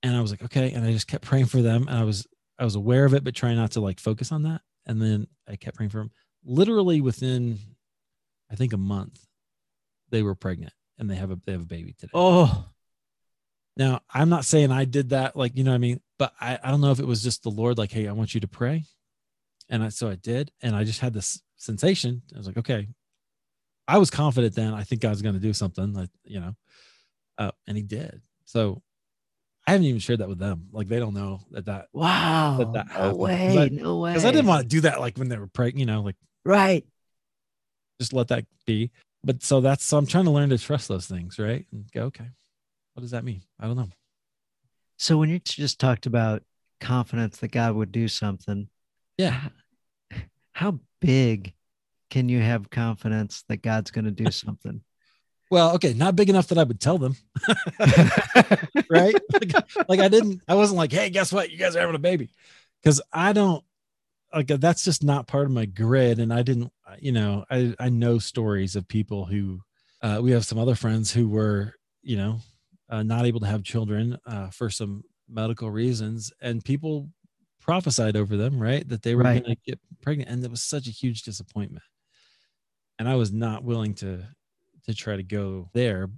And 0.01 0.15
I 0.15 0.21
was 0.21 0.31
like, 0.31 0.41
okay. 0.43 0.71
And 0.71 0.85
I 0.85 0.91
just 0.93 1.07
kept 1.07 1.25
praying 1.25 1.47
for 1.47 1.61
them. 1.61 1.87
And 1.89 1.97
I 1.97 2.05
was, 2.05 2.25
I 2.57 2.63
was 2.63 2.75
aware 2.75 3.03
of 3.03 3.13
it, 3.13 3.25
but 3.25 3.35
trying 3.35 3.57
not 3.57 3.71
to 3.71 3.81
like 3.81 3.99
focus 3.99 4.31
on 4.31 4.43
that. 4.43 4.61
And 4.85 5.01
then 5.01 5.27
I 5.45 5.57
kept 5.57 5.75
praying 5.75 5.89
for 5.89 5.97
them. 5.97 6.11
Literally 6.45 7.01
within, 7.01 7.59
I 8.49 8.55
think 8.55 8.71
a 8.71 8.77
month, 8.77 9.19
they 10.11 10.23
were 10.23 10.33
pregnant 10.35 10.71
and 10.97 11.09
they 11.09 11.15
have 11.15 11.31
a, 11.31 11.39
they 11.45 11.51
have 11.51 11.63
a 11.63 11.65
baby 11.65 11.93
today. 11.99 12.11
Oh, 12.13 12.63
Now, 13.77 14.01
I'm 14.11 14.29
not 14.29 14.43
saying 14.43 14.71
I 14.71 14.85
did 14.85 15.09
that, 15.09 15.35
like, 15.35 15.55
you 15.55 15.63
know 15.63 15.71
what 15.71 15.75
I 15.75 15.79
mean? 15.79 16.01
But 16.17 16.33
I, 16.41 16.57
I 16.63 16.71
don't 16.71 16.81
know 16.81 16.91
if 16.91 16.99
it 16.99 17.05
was 17.05 17.21
just 17.21 17.43
the 17.43 17.51
Lord, 17.51 17.77
like, 17.77 17.91
hey, 17.91 18.07
I 18.07 18.11
want 18.11 18.33
you 18.33 18.41
to 18.41 18.47
pray. 18.47 18.83
And 19.69 19.83
I, 19.83 19.89
so 19.89 20.09
I 20.09 20.15
did. 20.15 20.51
And 20.61 20.75
I 20.75 20.83
just 20.83 20.99
had 20.99 21.13
this 21.13 21.41
sensation. 21.57 22.23
I 22.33 22.37
was 22.39 22.47
like, 22.47 22.57
okay. 22.57 22.87
I 23.87 23.99
was 23.99 24.09
confident 24.09 24.55
then. 24.55 24.73
I 24.73 24.83
think 24.83 25.01
God's 25.01 25.21
going 25.21 25.35
to 25.35 25.41
do 25.41 25.53
something, 25.53 25.93
like, 25.93 26.09
you 26.23 26.39
know, 26.39 26.55
uh, 27.37 27.51
and 27.67 27.77
he 27.77 27.83
did. 27.83 28.21
So 28.45 28.81
I 29.67 29.71
haven't 29.71 29.85
even 29.85 29.99
shared 29.99 30.19
that 30.19 30.29
with 30.29 30.39
them. 30.39 30.69
Like, 30.71 30.87
they 30.87 30.99
don't 30.99 31.13
know 31.13 31.41
that 31.51 31.65
that, 31.65 31.87
wow. 31.93 32.57
That 32.57 32.73
that 32.73 32.99
no 32.99 33.15
way. 33.15 33.57
I- 33.57 33.69
no 33.69 33.99
way. 33.99 34.11
because 34.11 34.25
I 34.25 34.31
didn't 34.31 34.47
want 34.47 34.63
to 34.63 34.67
do 34.67 34.81
that, 34.81 34.99
like, 34.99 35.17
when 35.17 35.29
they 35.29 35.37
were 35.37 35.47
pregnant, 35.47 35.79
you 35.79 35.85
know, 35.85 36.01
like, 36.01 36.15
Right. 36.43 36.85
just 38.01 38.11
let 38.13 38.29
that 38.29 38.45
be. 38.65 38.91
But 39.23 39.43
so 39.43 39.61
that's, 39.61 39.83
so 39.83 39.97
I'm 39.97 40.07
trying 40.07 40.25
to 40.25 40.31
learn 40.31 40.49
to 40.49 40.57
trust 40.57 40.87
those 40.87 41.05
things, 41.05 41.37
right? 41.37 41.65
And 41.71 41.85
go, 41.91 42.03
okay, 42.05 42.29
what 42.97 43.01
does 43.01 43.11
that 43.11 43.23
mean? 43.23 43.43
I 43.59 43.67
don't 43.67 43.75
know. 43.75 43.89
So 44.97 45.19
when 45.19 45.29
you 45.29 45.37
just 45.37 45.79
talked 45.79 46.07
about 46.07 46.41
confidence 46.81 47.37
that 47.37 47.51
God 47.51 47.75
would 47.75 47.91
do 47.91 48.07
something, 48.07 48.69
Yeah. 49.19 49.39
how 50.53 50.79
big 50.99 51.53
can 52.09 52.27
you 52.27 52.41
have 52.41 52.71
confidence 52.71 53.43
that 53.49 53.57
God's 53.57 53.91
going 53.91 54.05
to 54.05 54.11
do 54.11 54.31
something? 54.31 54.81
Well, 55.51 55.75
okay, 55.75 55.93
not 55.93 56.15
big 56.15 56.31
enough 56.31 56.47
that 56.47 56.57
I 56.57 56.63
would 56.63 56.79
tell 56.79 56.97
them. 56.97 57.15
right? 58.89 59.13
like, 59.31 59.53
like 59.87 59.99
I 59.99 60.07
didn't, 60.07 60.41
I 60.47 60.55
wasn't 60.55 60.79
like, 60.79 60.91
hey, 60.91 61.11
guess 61.11 61.31
what? 61.31 61.51
You 61.51 61.59
guys 61.59 61.75
are 61.75 61.81
having 61.81 61.93
a 61.95 61.99
baby. 61.99 62.29
Cause 62.83 62.99
I 63.13 63.31
don't 63.31 63.63
like 64.33 64.47
that's 64.47 64.83
just 64.83 65.03
not 65.03 65.27
part 65.27 65.45
of 65.45 65.51
my 65.51 65.65
grid. 65.65 66.17
And 66.17 66.33
I 66.33 66.41
didn't, 66.41 66.71
you 66.99 67.11
know, 67.11 67.45
I, 67.51 67.75
I 67.79 67.89
know 67.89 68.17
stories 68.17 68.75
of 68.75 68.87
people 68.87 69.25
who 69.25 69.61
uh, 70.01 70.19
we 70.19 70.31
have 70.31 70.47
some 70.47 70.57
other 70.57 70.73
friends 70.73 71.13
who 71.13 71.29
were, 71.29 71.75
you 72.01 72.17
know, 72.17 72.39
uh, 72.89 73.03
not 73.03 73.25
able 73.25 73.39
to 73.41 73.47
have 73.47 73.63
children 73.63 74.17
uh, 74.25 74.49
for 74.49 74.69
some 74.69 75.03
medical 75.29 75.69
reasons. 75.69 76.31
And 76.41 76.63
people 76.63 77.09
prophesied 77.59 78.15
over 78.15 78.37
them, 78.37 78.59
right? 78.59 78.87
That 78.87 79.01
they 79.03 79.15
were 79.15 79.23
Right. 79.23 79.43
going 79.43 79.55
to 79.55 79.61
get 79.65 79.79
pregnant. 80.01 80.29
And 80.29 80.43
it 80.43 80.51
was 80.51 80.63
such 80.63 80.87
a 80.87 80.91
huge 80.91 81.23
disappointment. 81.23 81.83
And 82.99 83.07
I 83.07 83.15
was 83.15 83.31
not 83.31 83.63
willing 83.63 83.93
to, 83.95 84.23
to 84.85 84.93
try 84.93 85.15
to 85.17 85.23
go 85.23 85.69
there. 85.73 86.09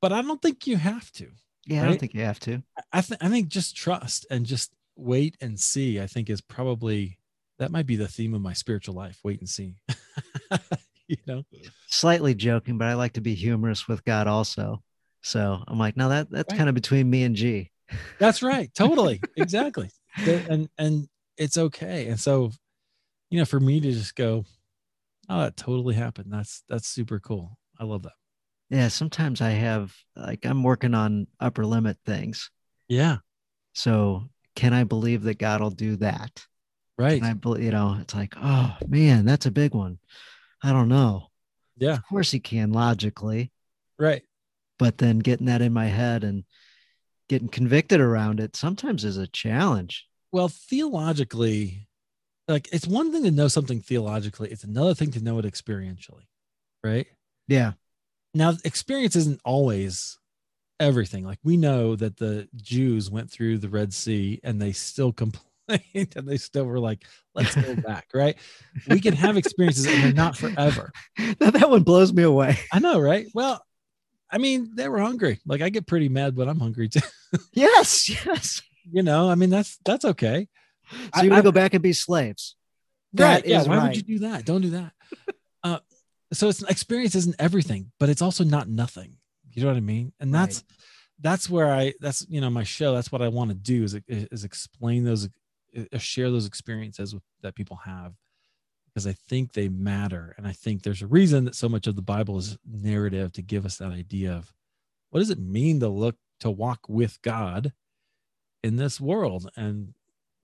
But 0.00 0.12
I 0.12 0.22
don't 0.22 0.40
think 0.40 0.66
you 0.66 0.76
have 0.76 1.10
to. 1.12 1.28
Yeah, 1.66 1.82
I 1.82 1.86
don't 1.86 1.98
think 2.00 2.14
you 2.14 2.22
have 2.22 2.40
to. 2.40 2.62
I 2.92 3.02
think 3.02 3.22
I 3.22 3.28
think 3.28 3.48
just 3.48 3.76
trust 3.76 4.24
and 4.30 4.46
just 4.46 4.72
wait 4.96 5.36
and 5.40 5.58
see. 5.60 6.00
I 6.00 6.06
think 6.06 6.30
is 6.30 6.40
probably 6.40 7.18
that 7.58 7.70
might 7.72 7.84
be 7.86 7.96
the 7.96 8.08
theme 8.08 8.32
of 8.32 8.40
my 8.40 8.54
spiritual 8.54 8.94
life. 8.94 9.18
Wait 9.22 9.40
and 9.40 9.48
see. 9.48 9.74
you 11.08 11.16
know, 11.26 11.42
Slightly 11.88 12.34
joking, 12.34 12.78
but 12.78 12.86
I 12.86 12.94
like 12.94 13.14
to 13.14 13.20
be 13.20 13.34
humorous 13.34 13.86
with 13.88 14.04
God 14.04 14.26
also. 14.28 14.82
So 15.22 15.62
I'm 15.66 15.78
like, 15.78 15.96
no, 15.96 16.08
that 16.08 16.30
that's 16.30 16.52
Right. 16.52 16.58
kind 16.58 16.68
of 16.68 16.74
between 16.74 17.08
me 17.10 17.22
and 17.24 17.34
G. 17.36 17.70
that's 18.18 18.42
right. 18.42 18.70
Totally, 18.74 19.20
exactly. 19.36 19.90
And 20.26 20.68
and 20.78 21.08
it's 21.36 21.56
okay. 21.56 22.08
And 22.08 22.18
so, 22.18 22.50
you 23.30 23.38
know, 23.38 23.44
for 23.44 23.60
me 23.60 23.80
to 23.80 23.92
just 23.92 24.14
go, 24.16 24.44
oh, 25.28 25.40
that 25.40 25.56
totally 25.56 25.94
happened. 25.94 26.32
That's 26.32 26.62
that's 26.68 26.88
super 26.88 27.20
cool. 27.20 27.56
I 27.78 27.84
love 27.84 28.02
that. 28.02 28.12
Yeah, 28.70 28.88
sometimes 28.88 29.40
I 29.40 29.50
have 29.50 29.94
like 30.16 30.44
I'm 30.44 30.62
working 30.62 30.94
on 30.94 31.26
upper 31.40 31.64
limit 31.64 31.96
things. 32.04 32.50
Yeah. 32.88 33.18
So 33.74 34.24
can 34.56 34.72
I 34.74 34.84
believe 34.84 35.22
that 35.22 35.38
God 35.38 35.60
will 35.60 35.70
do 35.70 35.96
that? 35.96 36.46
Right. 36.98 37.18
And 37.22 37.26
I 37.30 37.32
believe, 37.34 37.62
you 37.64 37.70
know, 37.70 37.96
it's 38.00 38.14
like, 38.14 38.34
oh 38.36 38.76
man, 38.86 39.24
that's 39.24 39.46
a 39.46 39.50
big 39.52 39.72
one. 39.74 39.98
I 40.62 40.72
don't 40.72 40.88
know. 40.88 41.28
Yeah. 41.76 41.94
Of 41.94 42.04
course 42.08 42.30
he 42.32 42.40
can 42.40 42.72
logically, 42.72 43.52
Right. 43.98 44.22
But 44.78 44.98
then 44.98 45.18
getting 45.18 45.46
that 45.46 45.62
in 45.62 45.72
my 45.72 45.86
head 45.86 46.24
and 46.24 46.44
getting 47.28 47.48
convicted 47.48 48.00
around 48.00 48.40
it 48.40 48.56
sometimes 48.56 49.04
is 49.04 49.16
a 49.16 49.26
challenge. 49.26 50.06
Well, 50.32 50.48
theologically, 50.48 51.88
like 52.48 52.68
it's 52.72 52.86
one 52.86 53.12
thing 53.12 53.24
to 53.24 53.30
know 53.30 53.48
something 53.48 53.80
theologically, 53.80 54.50
it's 54.50 54.64
another 54.64 54.94
thing 54.94 55.10
to 55.12 55.22
know 55.22 55.38
it 55.38 55.44
experientially. 55.44 56.24
Right. 56.84 57.06
Yeah. 57.48 57.72
now 58.34 58.54
experience 58.64 59.16
isn't 59.16 59.40
always 59.44 60.18
everything 60.80 61.24
like 61.24 61.38
we 61.42 61.56
know 61.56 61.96
that 61.96 62.16
the 62.18 62.48
jews 62.54 63.10
went 63.10 63.28
through 63.30 63.58
the 63.58 63.68
red 63.68 63.92
sea 63.92 64.38
and 64.44 64.62
they 64.62 64.70
still 64.72 65.12
complained 65.22 66.14
and 66.14 66.28
they 66.28 66.36
still 66.36 66.64
were 66.64 66.78
like 66.78 67.04
let's 67.34 67.54
go 67.56 67.74
back 67.86 68.06
right 68.14 68.36
we 68.88 69.00
can 69.00 69.12
have 69.14 69.36
experiences 69.36 69.86
and 69.86 70.02
they're 70.04 70.12
not 70.12 70.36
forever 70.36 70.92
Now 71.40 71.50
that 71.50 71.68
one 71.68 71.82
blows 71.82 72.12
me 72.12 72.22
away. 72.22 72.58
i 72.72 72.78
know 72.78 73.00
right 73.00 73.26
well 73.34 73.60
i 74.30 74.38
mean 74.38 74.70
they 74.74 74.88
were 74.88 74.98
hungry 75.00 75.40
like 75.46 75.60
i 75.62 75.68
get 75.68 75.86
pretty 75.86 76.08
mad 76.08 76.36
when 76.36 76.48
i'm 76.48 76.60
hungry 76.60 76.88
too 76.94 77.00
Yes. 77.52 78.08
Yes. 78.26 78.62
you 78.90 79.02
know 79.02 79.28
i 79.30 79.34
mean 79.34 79.50
that's 79.50 79.78
that's 79.84 80.04
okay 80.04 80.48
So 81.14 81.22
you 81.22 81.30
I- 81.30 81.34
want 81.34 81.38
to 81.38 81.42
go 81.42 81.52
back 81.52 81.74
and 81.74 81.82
be 81.82 81.92
slaves. 81.92 82.56
right 83.14 83.42
That 83.42 83.46
yeah 83.48 83.60
is 83.60 83.68
why 83.68 83.78
would 83.82 83.96
you 83.96 84.02
do 84.02 84.18
that 84.20 84.44
don't 84.44 84.60
do 84.62 84.70
that 84.70 84.92
uh 85.64 85.78
so 86.32 86.48
it's 86.48 86.62
experience 86.64 87.14
isn't 87.14 87.36
everything 87.38 87.90
but 87.98 88.08
it's 88.08 88.22
also 88.22 88.44
not 88.44 88.68
nothing 88.68 89.16
you 89.52 89.62
know 89.62 89.68
what 89.68 89.76
i 89.76 89.80
mean 89.80 90.12
and 90.20 90.32
Right. 90.32 90.40
that's 90.48 90.64
that's 91.20 91.50
where 91.50 91.72
i 91.72 91.92
that's 92.00 92.24
you 92.28 92.40
know 92.40 92.50
my 92.50 92.64
show 92.64 92.94
that's 92.94 93.10
what 93.10 93.22
i 93.22 93.28
want 93.28 93.50
to 93.50 93.54
do 93.56 93.82
is 93.84 93.98
is 94.08 94.44
explain 94.44 95.04
those 95.04 95.28
uh, 95.76 95.98
share 95.98 96.30
those 96.30 96.46
experiences 96.46 97.12
with, 97.14 97.22
that 97.42 97.54
people 97.54 97.76
have 97.84 98.12
because 98.98 99.06
i 99.06 99.12
think 99.12 99.52
they 99.52 99.68
matter 99.68 100.34
and 100.36 100.46
i 100.46 100.52
think 100.52 100.82
there's 100.82 101.02
a 101.02 101.06
reason 101.06 101.44
that 101.44 101.54
so 101.54 101.68
much 101.68 101.86
of 101.86 101.94
the 101.94 102.02
bible 102.02 102.36
is 102.36 102.58
narrative 102.68 103.32
to 103.32 103.42
give 103.42 103.64
us 103.64 103.76
that 103.76 103.92
idea 103.92 104.32
of 104.32 104.52
what 105.10 105.20
does 105.20 105.30
it 105.30 105.38
mean 105.38 105.78
to 105.78 105.88
look 105.88 106.16
to 106.40 106.50
walk 106.50 106.80
with 106.88 107.22
god 107.22 107.72
in 108.64 108.76
this 108.76 109.00
world 109.00 109.48
and 109.56 109.94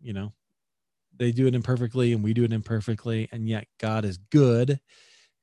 you 0.01 0.13
know 0.13 0.33
they 1.17 1.33
do 1.33 1.47
it 1.47 1.55
imperfectly 1.55 2.13
and 2.13 2.23
we 2.23 2.33
do 2.33 2.45
it 2.45 2.53
imperfectly 2.53 3.29
and 3.33 3.49
yet 3.49 3.67
god 3.79 4.05
is 4.05 4.19
good 4.31 4.79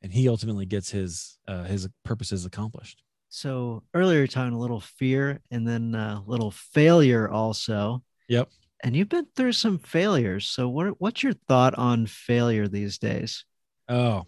and 0.02 0.12
he 0.12 0.28
ultimately 0.28 0.66
gets 0.66 0.90
his 0.90 1.38
uh, 1.48 1.64
his 1.64 1.88
purposes 2.04 2.46
accomplished. 2.46 3.04
So 3.30 3.84
earlier 3.94 4.20
you're 4.20 4.28
talking 4.28 4.54
a 4.54 4.60
little 4.60 4.80
fear 4.80 5.40
and 5.52 5.68
then 5.68 5.96
a 5.96 6.24
little 6.26 6.52
failure 6.52 7.30
also. 7.30 8.04
Yep. 8.28 8.50
And 8.84 8.96
you've 8.96 9.10
been 9.10 9.28
through 9.36 9.54
some 9.54 9.78
failures. 9.80 10.48
So 10.48 10.68
what 10.68 11.00
what's 11.00 11.24
your 11.24 11.34
thought 11.48 11.76
on 11.76 12.08
failure 12.08 12.68
these 12.68 12.98
days? 12.98 13.46
Oh, 13.88 14.24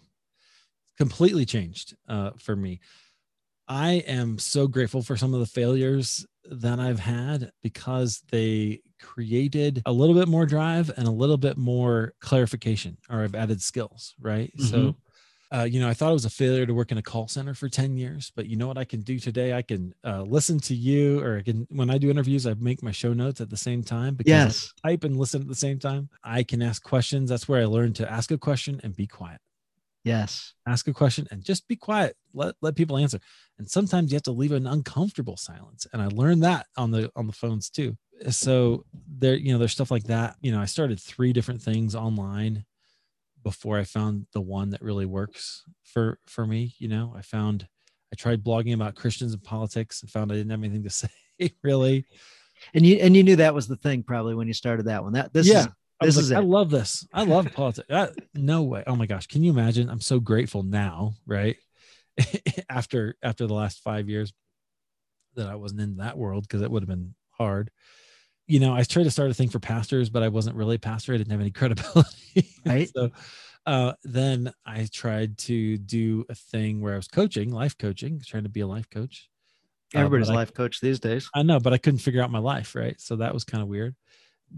completely 0.96 1.44
changed 1.44 1.94
uh, 2.08 2.30
for 2.38 2.54
me. 2.54 2.80
I 3.66 3.94
am 4.06 4.38
so 4.38 4.66
grateful 4.66 5.02
for 5.02 5.16
some 5.16 5.32
of 5.32 5.40
the 5.40 5.46
failures 5.46 6.26
that 6.50 6.78
I've 6.78 7.00
had 7.00 7.50
because 7.62 8.22
they 8.30 8.82
created 9.00 9.82
a 9.86 9.92
little 9.92 10.14
bit 10.14 10.28
more 10.28 10.44
drive 10.44 10.90
and 10.96 11.08
a 11.08 11.10
little 11.10 11.38
bit 11.38 11.56
more 11.56 12.12
clarification, 12.20 12.98
or 13.08 13.22
I've 13.22 13.34
added 13.34 13.62
skills, 13.62 14.14
right? 14.20 14.52
Mm-hmm. 14.58 14.66
So, 14.66 14.96
uh, 15.52 15.62
you 15.62 15.80
know, 15.80 15.88
I 15.88 15.94
thought 15.94 16.10
it 16.10 16.14
was 16.14 16.24
a 16.24 16.30
failure 16.30 16.66
to 16.66 16.74
work 16.74 16.92
in 16.92 16.98
a 16.98 17.02
call 17.02 17.28
center 17.28 17.54
for 17.54 17.68
10 17.68 17.96
years, 17.96 18.32
but 18.34 18.46
you 18.46 18.56
know 18.56 18.66
what 18.66 18.78
I 18.78 18.84
can 18.84 19.00
do 19.00 19.18
today? 19.18 19.52
I 19.52 19.62
can 19.62 19.94
uh, 20.04 20.22
listen 20.22 20.58
to 20.60 20.74
you, 20.74 21.20
or 21.20 21.38
I 21.38 21.42
can, 21.42 21.66
when 21.70 21.90
I 21.90 21.98
do 21.98 22.10
interviews, 22.10 22.46
I 22.46 22.54
make 22.54 22.82
my 22.82 22.90
show 22.90 23.12
notes 23.12 23.40
at 23.40 23.50
the 23.50 23.56
same 23.56 23.82
time 23.82 24.14
because 24.14 24.30
yes. 24.30 24.72
I 24.82 24.90
type 24.90 25.04
and 25.04 25.16
listen 25.16 25.42
at 25.42 25.48
the 25.48 25.54
same 25.54 25.78
time. 25.78 26.08
I 26.22 26.42
can 26.42 26.62
ask 26.62 26.82
questions. 26.82 27.30
That's 27.30 27.48
where 27.48 27.60
I 27.60 27.66
learned 27.66 27.96
to 27.96 28.10
ask 28.10 28.30
a 28.30 28.38
question 28.38 28.80
and 28.82 28.96
be 28.96 29.06
quiet. 29.06 29.40
Yes. 30.04 30.52
Ask 30.66 30.86
a 30.86 30.92
question 30.92 31.26
and 31.30 31.42
just 31.42 31.66
be 31.66 31.76
quiet. 31.76 32.14
Let 32.34 32.56
let 32.60 32.76
people 32.76 32.98
answer. 32.98 33.20
And 33.58 33.68
sometimes 33.68 34.12
you 34.12 34.16
have 34.16 34.22
to 34.24 34.32
leave 34.32 34.52
an 34.52 34.66
uncomfortable 34.66 35.38
silence. 35.38 35.86
And 35.92 36.02
I 36.02 36.08
learned 36.08 36.42
that 36.42 36.66
on 36.76 36.90
the 36.90 37.10
on 37.16 37.26
the 37.26 37.32
phones 37.32 37.70
too. 37.70 37.96
So 38.28 38.84
there, 39.08 39.34
you 39.34 39.52
know, 39.52 39.58
there's 39.58 39.72
stuff 39.72 39.90
like 39.90 40.04
that. 40.04 40.36
You 40.42 40.52
know, 40.52 40.60
I 40.60 40.66
started 40.66 41.00
three 41.00 41.32
different 41.32 41.62
things 41.62 41.94
online 41.94 42.64
before 43.44 43.78
I 43.78 43.84
found 43.84 44.26
the 44.32 44.40
one 44.40 44.70
that 44.70 44.82
really 44.82 45.06
works 45.06 45.62
for 45.84 46.18
for 46.26 46.44
me. 46.46 46.74
You 46.78 46.88
know, 46.88 47.14
I 47.16 47.22
found 47.22 47.68
I 48.12 48.16
tried 48.16 48.42
blogging 48.42 48.74
about 48.74 48.96
Christians 48.96 49.34
and 49.34 49.44
politics 49.44 50.02
and 50.02 50.10
found 50.10 50.32
I 50.32 50.36
didn't 50.36 50.50
have 50.50 50.64
anything 50.64 50.82
to 50.82 50.90
say 50.90 51.08
really. 51.62 52.06
And 52.74 52.84
you 52.84 52.96
and 52.96 53.14
you 53.14 53.22
knew 53.22 53.36
that 53.36 53.54
was 53.54 53.68
the 53.68 53.76
thing 53.76 54.02
probably 54.02 54.34
when 54.34 54.48
you 54.48 54.54
started 54.54 54.86
that 54.86 55.04
one. 55.04 55.12
That 55.12 55.32
this 55.32 55.46
yeah. 55.46 55.60
is 55.60 55.68
this 56.00 56.16
is 56.16 56.30
like, 56.30 56.38
I 56.38 56.46
love 56.46 56.70
this. 56.70 57.06
I 57.12 57.24
love 57.24 57.52
politics. 57.52 57.86
I, 57.90 58.08
no 58.34 58.62
way. 58.62 58.82
Oh 58.86 58.96
my 58.96 59.06
gosh. 59.06 59.26
Can 59.26 59.44
you 59.44 59.50
imagine? 59.50 59.88
I'm 59.88 60.00
so 60.00 60.18
grateful 60.18 60.62
now, 60.62 61.14
right? 61.26 61.56
after 62.70 63.16
after 63.22 63.46
the 63.46 63.54
last 63.54 63.80
five 63.80 64.08
years 64.08 64.32
that 65.34 65.48
I 65.48 65.56
wasn't 65.56 65.80
in 65.80 65.96
that 65.96 66.16
world 66.16 66.44
because 66.44 66.62
it 66.62 66.70
would 66.70 66.82
have 66.82 66.88
been 66.88 67.14
hard. 67.30 67.70
You 68.46 68.60
know, 68.60 68.74
I 68.74 68.82
tried 68.82 69.04
to 69.04 69.10
start 69.10 69.30
a 69.30 69.34
thing 69.34 69.48
for 69.48 69.58
pastors, 69.58 70.10
but 70.10 70.22
I 70.22 70.28
wasn't 70.28 70.56
really 70.56 70.76
a 70.76 70.78
pastor. 70.78 71.14
I 71.14 71.18
didn't 71.18 71.30
have 71.30 71.40
any 71.40 71.50
credibility. 71.52 72.48
Right. 72.64 72.88
so 72.94 73.10
uh, 73.66 73.94
then 74.02 74.52
I 74.66 74.88
tried 74.92 75.38
to 75.38 75.78
do 75.78 76.26
a 76.28 76.34
thing 76.34 76.80
where 76.80 76.94
I 76.94 76.96
was 76.96 77.08
coaching, 77.08 77.50
life 77.50 77.78
coaching, 77.78 78.20
trying 78.24 78.42
to 78.42 78.50
be 78.50 78.60
a 78.60 78.66
life 78.66 78.90
coach. 78.90 79.28
Uh, 79.94 80.00
Everybody's 80.00 80.30
uh, 80.30 80.34
life 80.34 80.50
I, 80.54 80.56
coach 80.56 80.80
these 80.80 81.00
days. 81.00 81.30
I 81.34 81.42
know, 81.42 81.60
but 81.60 81.72
I 81.72 81.78
couldn't 81.78 82.00
figure 82.00 82.22
out 82.22 82.30
my 82.30 82.38
life. 82.38 82.74
Right. 82.74 83.00
So 83.00 83.16
that 83.16 83.32
was 83.32 83.44
kind 83.44 83.62
of 83.62 83.68
weird 83.68 83.94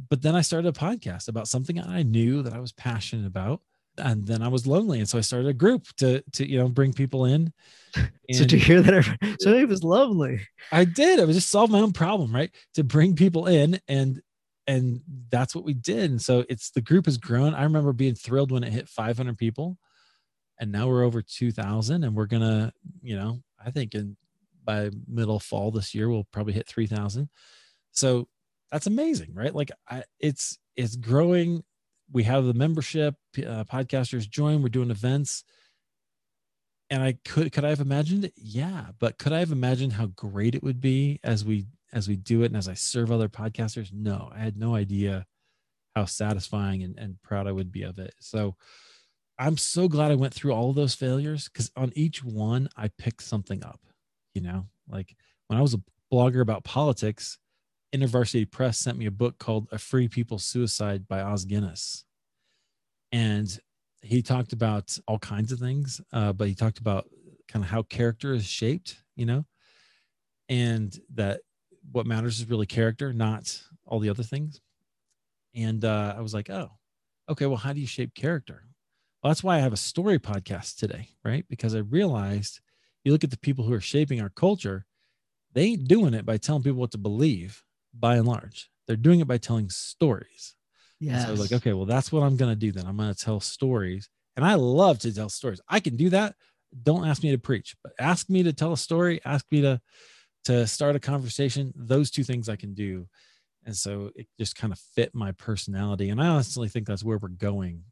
but 0.08 0.22
then 0.22 0.34
I 0.34 0.42
started 0.42 0.68
a 0.68 0.78
podcast 0.78 1.28
about 1.28 1.48
something 1.48 1.80
I 1.80 2.02
knew 2.02 2.42
that 2.42 2.52
I 2.52 2.60
was 2.60 2.72
passionate 2.72 3.26
about. 3.26 3.60
And 3.98 4.26
then 4.26 4.42
I 4.42 4.48
was 4.48 4.66
lonely. 4.66 4.98
And 4.98 5.08
so 5.08 5.18
I 5.18 5.22
started 5.22 5.48
a 5.48 5.54
group 5.54 5.86
to, 5.98 6.22
to, 6.34 6.48
you 6.48 6.58
know, 6.58 6.68
bring 6.68 6.92
people 6.92 7.24
in. 7.24 7.52
so 8.32 8.44
to 8.44 8.58
hear 8.58 8.82
that, 8.82 9.36
so 9.40 9.54
it 9.54 9.68
was 9.68 9.82
lovely. 9.82 10.40
I 10.70 10.84
did. 10.84 11.18
I 11.20 11.24
was 11.24 11.36
just 11.36 11.48
solve 11.48 11.70
my 11.70 11.80
own 11.80 11.92
problem, 11.92 12.34
right? 12.34 12.50
To 12.74 12.84
bring 12.84 13.16
people 13.16 13.46
in 13.46 13.80
and, 13.88 14.20
and 14.66 15.00
that's 15.30 15.54
what 15.54 15.64
we 15.64 15.74
did. 15.74 16.10
And 16.10 16.20
so 16.20 16.44
it's, 16.48 16.70
the 16.70 16.80
group 16.80 17.06
has 17.06 17.18
grown. 17.18 17.54
I 17.54 17.62
remember 17.62 17.92
being 17.92 18.14
thrilled 18.14 18.52
when 18.52 18.64
it 18.64 18.72
hit 18.72 18.88
500 18.88 19.38
people 19.38 19.78
and 20.58 20.72
now 20.72 20.88
we're 20.88 21.04
over 21.04 21.22
2000 21.22 22.04
and 22.04 22.14
we're 22.14 22.26
going 22.26 22.42
to, 22.42 22.72
you 23.02 23.16
know, 23.16 23.40
I 23.64 23.70
think 23.70 23.94
in 23.94 24.16
by 24.66 24.90
middle 25.06 25.38
fall 25.38 25.70
this 25.70 25.94
year, 25.94 26.10
we'll 26.10 26.26
probably 26.32 26.52
hit 26.52 26.66
3000. 26.66 27.30
So 27.92 28.28
that's 28.70 28.86
amazing, 28.86 29.32
right? 29.32 29.54
Like 29.54 29.70
I, 29.88 30.02
it's 30.20 30.58
it's 30.74 30.96
growing. 30.96 31.62
We 32.12 32.22
have 32.24 32.44
the 32.44 32.54
membership. 32.54 33.14
Uh, 33.36 33.64
podcasters 33.64 34.28
join. 34.28 34.62
We're 34.62 34.68
doing 34.68 34.90
events. 34.90 35.44
And 36.88 37.02
I 37.02 37.18
could 37.24 37.52
could 37.52 37.64
I 37.64 37.70
have 37.70 37.80
imagined 37.80 38.24
it? 38.24 38.32
Yeah, 38.36 38.86
but 39.00 39.18
could 39.18 39.32
I 39.32 39.40
have 39.40 39.50
imagined 39.50 39.94
how 39.94 40.06
great 40.06 40.54
it 40.54 40.62
would 40.62 40.80
be 40.80 41.18
as 41.24 41.44
we 41.44 41.66
as 41.92 42.08
we 42.08 42.16
do 42.16 42.42
it 42.42 42.46
and 42.46 42.56
as 42.56 42.68
I 42.68 42.74
serve 42.74 43.10
other 43.10 43.28
podcasters? 43.28 43.92
No, 43.92 44.30
I 44.32 44.38
had 44.38 44.56
no 44.56 44.76
idea 44.76 45.26
how 45.96 46.04
satisfying 46.04 46.82
and, 46.82 46.96
and 46.98 47.20
proud 47.22 47.46
I 47.48 47.52
would 47.52 47.72
be 47.72 47.82
of 47.82 47.98
it. 47.98 48.14
So 48.20 48.54
I'm 49.38 49.56
so 49.56 49.88
glad 49.88 50.10
I 50.12 50.16
went 50.16 50.32
through 50.32 50.52
all 50.52 50.70
of 50.70 50.76
those 50.76 50.94
failures 50.94 51.48
because 51.48 51.70
on 51.76 51.92
each 51.96 52.22
one 52.22 52.68
I 52.76 52.88
picked 52.98 53.22
something 53.22 53.64
up. 53.64 53.80
You 54.34 54.42
know, 54.42 54.66
like 54.88 55.16
when 55.48 55.58
I 55.58 55.62
was 55.62 55.74
a 55.74 55.82
blogger 56.12 56.40
about 56.40 56.64
politics, 56.64 57.38
InterVarsity 57.94 58.50
Press 58.50 58.78
sent 58.78 58.98
me 58.98 59.06
a 59.06 59.10
book 59.10 59.38
called 59.38 59.68
A 59.72 59.78
Free 59.78 60.08
People's 60.08 60.44
Suicide 60.44 61.06
by 61.08 61.20
Os 61.20 61.44
Guinness. 61.44 62.04
And 63.12 63.58
he 64.02 64.22
talked 64.22 64.52
about 64.52 64.98
all 65.06 65.18
kinds 65.18 65.52
of 65.52 65.58
things, 65.58 66.00
uh, 66.12 66.32
but 66.32 66.48
he 66.48 66.54
talked 66.54 66.78
about 66.78 67.08
kind 67.48 67.64
of 67.64 67.70
how 67.70 67.82
character 67.82 68.32
is 68.34 68.46
shaped, 68.46 69.02
you 69.14 69.26
know, 69.26 69.44
and 70.48 70.98
that 71.14 71.40
what 71.92 72.06
matters 72.06 72.38
is 72.38 72.48
really 72.48 72.66
character, 72.66 73.12
not 73.12 73.60
all 73.86 74.00
the 74.00 74.10
other 74.10 74.22
things. 74.22 74.60
And 75.54 75.84
uh, 75.84 76.14
I 76.16 76.20
was 76.20 76.34
like, 76.34 76.50
oh, 76.50 76.70
okay, 77.28 77.46
well, 77.46 77.56
how 77.56 77.72
do 77.72 77.80
you 77.80 77.86
shape 77.86 78.14
character? 78.14 78.64
Well, 79.22 79.30
that's 79.30 79.42
why 79.44 79.56
I 79.56 79.60
have 79.60 79.72
a 79.72 79.78
story 79.78 80.18
podcast 80.18 80.76
today, 80.76 81.10
right? 81.24 81.46
Because 81.48 81.74
I 81.74 81.78
realized 81.78 82.60
you 83.04 83.12
look 83.12 83.24
at 83.24 83.30
the 83.30 83.38
people 83.38 83.64
who 83.64 83.72
are 83.72 83.80
shaping 83.80 84.20
our 84.20 84.28
culture, 84.28 84.84
they 85.52 85.62
ain't 85.62 85.88
doing 85.88 86.14
it 86.14 86.26
by 86.26 86.36
telling 86.36 86.62
people 86.62 86.80
what 86.80 86.90
to 86.90 86.98
believe 86.98 87.62
by 87.98 88.16
and 88.16 88.26
large. 88.26 88.70
They're 88.86 88.96
doing 88.96 89.20
it 89.20 89.28
by 89.28 89.38
telling 89.38 89.70
stories. 89.70 90.54
Yeah. 91.00 91.22
So 91.22 91.28
I 91.28 91.30
was 91.30 91.40
like, 91.40 91.52
okay, 91.52 91.72
well, 91.72 91.86
that's 91.86 92.10
what 92.10 92.22
I'm 92.22 92.36
going 92.36 92.52
to 92.52 92.56
do 92.58 92.72
then. 92.72 92.86
I'm 92.86 92.96
going 92.96 93.12
to 93.12 93.24
tell 93.24 93.40
stories. 93.40 94.08
And 94.36 94.44
I 94.44 94.54
love 94.54 94.98
to 95.00 95.14
tell 95.14 95.28
stories. 95.28 95.60
I 95.68 95.80
can 95.80 95.96
do 95.96 96.10
that. 96.10 96.34
Don't 96.82 97.06
ask 97.06 97.22
me 97.22 97.30
to 97.30 97.38
preach, 97.38 97.74
but 97.82 97.92
ask 97.98 98.28
me 98.28 98.42
to 98.42 98.52
tell 98.52 98.72
a 98.72 98.76
story, 98.76 99.20
ask 99.24 99.46
me 99.50 99.62
to 99.62 99.80
to 100.44 100.66
start 100.66 100.94
a 100.94 101.00
conversation. 101.00 101.72
Those 101.74 102.10
two 102.10 102.22
things 102.22 102.48
I 102.48 102.54
can 102.56 102.72
do. 102.72 103.08
And 103.64 103.76
so 103.76 104.12
it 104.14 104.28
just 104.38 104.54
kind 104.54 104.72
of 104.72 104.78
fit 104.78 105.12
my 105.12 105.32
personality. 105.32 106.10
And 106.10 106.22
I 106.22 106.28
honestly 106.28 106.68
think 106.68 106.86
that's 106.86 107.02
where 107.02 107.18
we're 107.18 107.28
going 107.30 107.82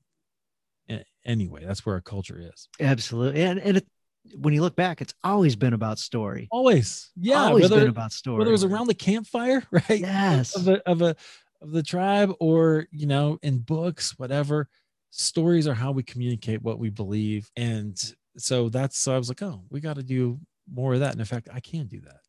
anyway. 1.25 1.65
That's 1.65 1.85
where 1.85 1.97
our 1.97 2.01
culture 2.01 2.41
is. 2.41 2.69
Absolutely. 2.79 3.43
And, 3.43 3.59
and 3.59 3.77
it, 3.79 3.87
when 4.33 4.55
you 4.55 4.63
look 4.63 4.77
back, 4.77 5.01
it's 5.01 5.15
always 5.23 5.57
been 5.57 5.75
about 5.75 5.99
story. 5.99 6.49
Always, 6.51 7.11
yeah, 7.17 7.45
always 7.45 7.65
whether, 7.65 7.81
been 7.81 7.89
about 7.89 8.13
story. 8.13 8.39
Whether 8.39 8.51
it 8.51 8.53
was 8.53 8.65
around 8.65 8.87
the 8.87 8.95
campfire, 8.95 9.63
right? 9.71 10.01
Yes, 10.01 10.57
of 10.57 10.69
a 10.69 10.89
of 10.89 11.03
a 11.03 11.17
of 11.61 11.71
the 11.73 11.83
tribe, 11.83 12.33
or 12.41 12.87
you 12.91 13.07
know, 13.07 13.39
in 13.43 13.59
books, 13.59 14.19
whatever. 14.19 14.69
Stories 15.11 15.69
are 15.69 15.75
how 15.75 15.93
we 15.93 16.03
communicate 16.03 16.63
what 16.63 16.79
we 16.79 16.91
believe, 16.91 17.51
and 17.57 18.01
so 18.37 18.69
that's 18.69 18.99
so 18.99 19.15
I 19.15 19.19
was 19.19 19.29
like, 19.29 19.43
oh, 19.43 19.63
we 19.71 19.81
got 19.81 19.97
to 19.97 20.03
do 20.03 20.41
more 20.73 20.95
of 20.95 21.01
that. 21.01 21.13
And 21.13 21.21
in 21.21 21.27
fact, 21.27 21.49
I 21.53 21.61
can 21.61 21.87
do 21.87 22.01
that. 22.01 22.21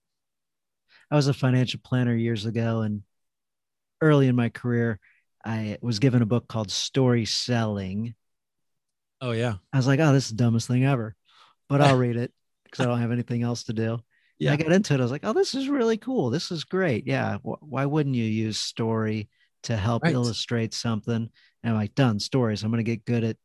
I 1.09 1.15
was 1.15 1.27
a 1.27 1.33
financial 1.33 1.79
planner 1.83 2.13
years 2.13 2.45
ago, 2.45 2.81
and 2.81 3.01
early 4.01 4.27
in 4.27 4.35
my 4.35 4.49
career, 4.49 4.99
I 5.43 5.77
was 5.81 5.99
given 5.99 6.21
a 6.21 6.27
book 6.27 6.47
called 6.47 6.69
Story 6.69 7.25
Selling. 7.25 8.13
Oh 9.21 9.31
yeah, 9.31 9.55
I 9.73 9.77
was 9.77 9.87
like, 9.87 9.99
oh, 9.99 10.13
this 10.13 10.25
is 10.25 10.31
the 10.31 10.43
dumbest 10.43 10.67
thing 10.67 10.85
ever 10.85 11.15
but 11.69 11.81
I'll 11.81 11.97
read 11.97 12.15
it 12.15 12.31
because 12.63 12.85
I 12.85 12.89
don't 12.89 13.01
have 13.01 13.11
anything 13.11 13.43
else 13.43 13.63
to 13.65 13.73
do. 13.73 13.99
Yeah. 14.37 14.53
I 14.53 14.57
got 14.57 14.71
into 14.71 14.93
it. 14.93 14.99
I 14.99 15.03
was 15.03 15.11
like, 15.11 15.25
oh, 15.25 15.33
this 15.33 15.55
is 15.55 15.69
really 15.69 15.97
cool. 15.97 16.29
This 16.29 16.51
is 16.51 16.63
great. 16.63 17.07
Yeah. 17.07 17.37
Why 17.41 17.85
wouldn't 17.85 18.15
you 18.15 18.25
use 18.25 18.59
story 18.59 19.29
to 19.63 19.77
help 19.77 20.03
right. 20.03 20.13
illustrate 20.13 20.73
something? 20.73 21.15
And 21.15 21.29
I'm 21.63 21.75
like, 21.75 21.95
done 21.95 22.19
stories. 22.19 22.63
I'm 22.63 22.71
going 22.71 22.83
to 22.83 22.91
get 22.91 23.05
good 23.05 23.23
at 23.23 23.37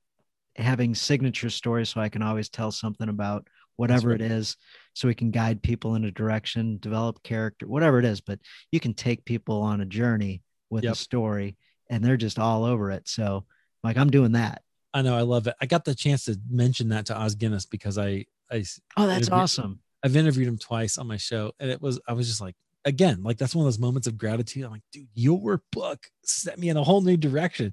having 0.56 0.94
signature 0.94 1.50
stories 1.50 1.90
so 1.90 2.00
I 2.00 2.08
can 2.08 2.22
always 2.22 2.48
tell 2.48 2.72
something 2.72 3.08
about 3.08 3.46
whatever 3.76 4.10
right. 4.10 4.20
it 4.20 4.30
is 4.30 4.56
so 4.94 5.08
we 5.08 5.14
can 5.14 5.30
guide 5.30 5.62
people 5.62 5.94
in 5.94 6.04
a 6.04 6.10
direction, 6.10 6.78
develop 6.80 7.22
character, 7.22 7.66
whatever 7.66 7.98
it 7.98 8.04
is. 8.04 8.20
But 8.20 8.40
you 8.72 8.80
can 8.80 8.92
take 8.92 9.24
people 9.24 9.62
on 9.62 9.80
a 9.80 9.86
journey 9.86 10.42
with 10.70 10.84
yep. 10.84 10.94
a 10.94 10.96
story 10.96 11.56
and 11.88 12.04
they're 12.04 12.16
just 12.16 12.38
all 12.38 12.64
over 12.64 12.90
it. 12.90 13.08
So, 13.08 13.46
like, 13.82 13.96
I'm 13.96 14.10
doing 14.10 14.32
that. 14.32 14.62
I 14.92 15.02
know, 15.02 15.16
I 15.16 15.22
love 15.22 15.46
it. 15.46 15.54
I 15.60 15.66
got 15.66 15.84
the 15.84 15.94
chance 15.94 16.24
to 16.24 16.36
mention 16.48 16.88
that 16.88 17.06
to 17.06 17.16
Os 17.16 17.34
Guinness 17.34 17.66
because 17.66 17.96
I, 17.96 18.24
I 18.50 18.64
oh, 18.96 19.06
that's 19.06 19.30
awesome. 19.30 19.80
I've 20.02 20.16
interviewed 20.16 20.48
him 20.48 20.58
twice 20.58 20.98
on 20.98 21.06
my 21.06 21.16
show, 21.16 21.52
and 21.60 21.70
it 21.70 21.80
was 21.80 22.00
I 22.08 22.12
was 22.12 22.26
just 22.26 22.40
like, 22.40 22.56
again, 22.84 23.22
like 23.22 23.38
that's 23.38 23.54
one 23.54 23.64
of 23.64 23.66
those 23.66 23.78
moments 23.78 24.08
of 24.08 24.18
gratitude. 24.18 24.64
I'm 24.64 24.72
like, 24.72 24.82
dude, 24.92 25.08
your 25.14 25.62
book 25.72 26.06
set 26.24 26.58
me 26.58 26.68
in 26.68 26.76
a 26.76 26.82
whole 26.84 27.02
new 27.02 27.16
direction. 27.16 27.72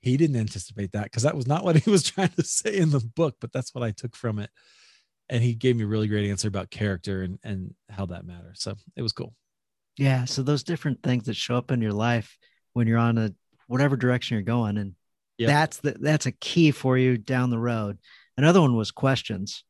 He 0.00 0.16
didn't 0.16 0.36
anticipate 0.36 0.92
that 0.92 1.04
because 1.04 1.24
that 1.24 1.36
was 1.36 1.46
not 1.46 1.64
what 1.64 1.76
he 1.84 1.90
was 1.90 2.04
trying 2.04 2.30
to 2.30 2.44
say 2.44 2.76
in 2.76 2.90
the 2.90 3.00
book, 3.00 3.36
but 3.40 3.52
that's 3.52 3.74
what 3.74 3.84
I 3.84 3.90
took 3.90 4.16
from 4.16 4.38
it. 4.38 4.50
And 5.28 5.42
he 5.42 5.54
gave 5.54 5.76
me 5.76 5.84
a 5.84 5.88
really 5.88 6.08
great 6.08 6.30
answer 6.30 6.48
about 6.48 6.70
character 6.70 7.22
and 7.22 7.38
and 7.44 7.74
how 7.90 8.06
that 8.06 8.26
matters. 8.26 8.62
So 8.62 8.74
it 8.96 9.02
was 9.02 9.12
cool. 9.12 9.34
Yeah. 9.96 10.24
So 10.24 10.42
those 10.42 10.62
different 10.62 11.02
things 11.02 11.26
that 11.26 11.36
show 11.36 11.56
up 11.56 11.70
in 11.70 11.82
your 11.82 11.92
life 11.92 12.38
when 12.72 12.86
you're 12.86 12.98
on 12.98 13.18
a 13.18 13.34
whatever 13.66 13.96
direction 13.96 14.36
you're 14.36 14.42
going, 14.42 14.78
and 14.78 14.94
Yep. 15.38 15.48
That's 15.48 15.76
the 15.78 15.96
that's 16.00 16.26
a 16.26 16.32
key 16.32 16.72
for 16.72 16.98
you 16.98 17.16
down 17.16 17.50
the 17.50 17.58
road. 17.58 17.98
Another 18.36 18.60
one 18.60 18.76
was 18.76 18.90
questions. 18.90 19.64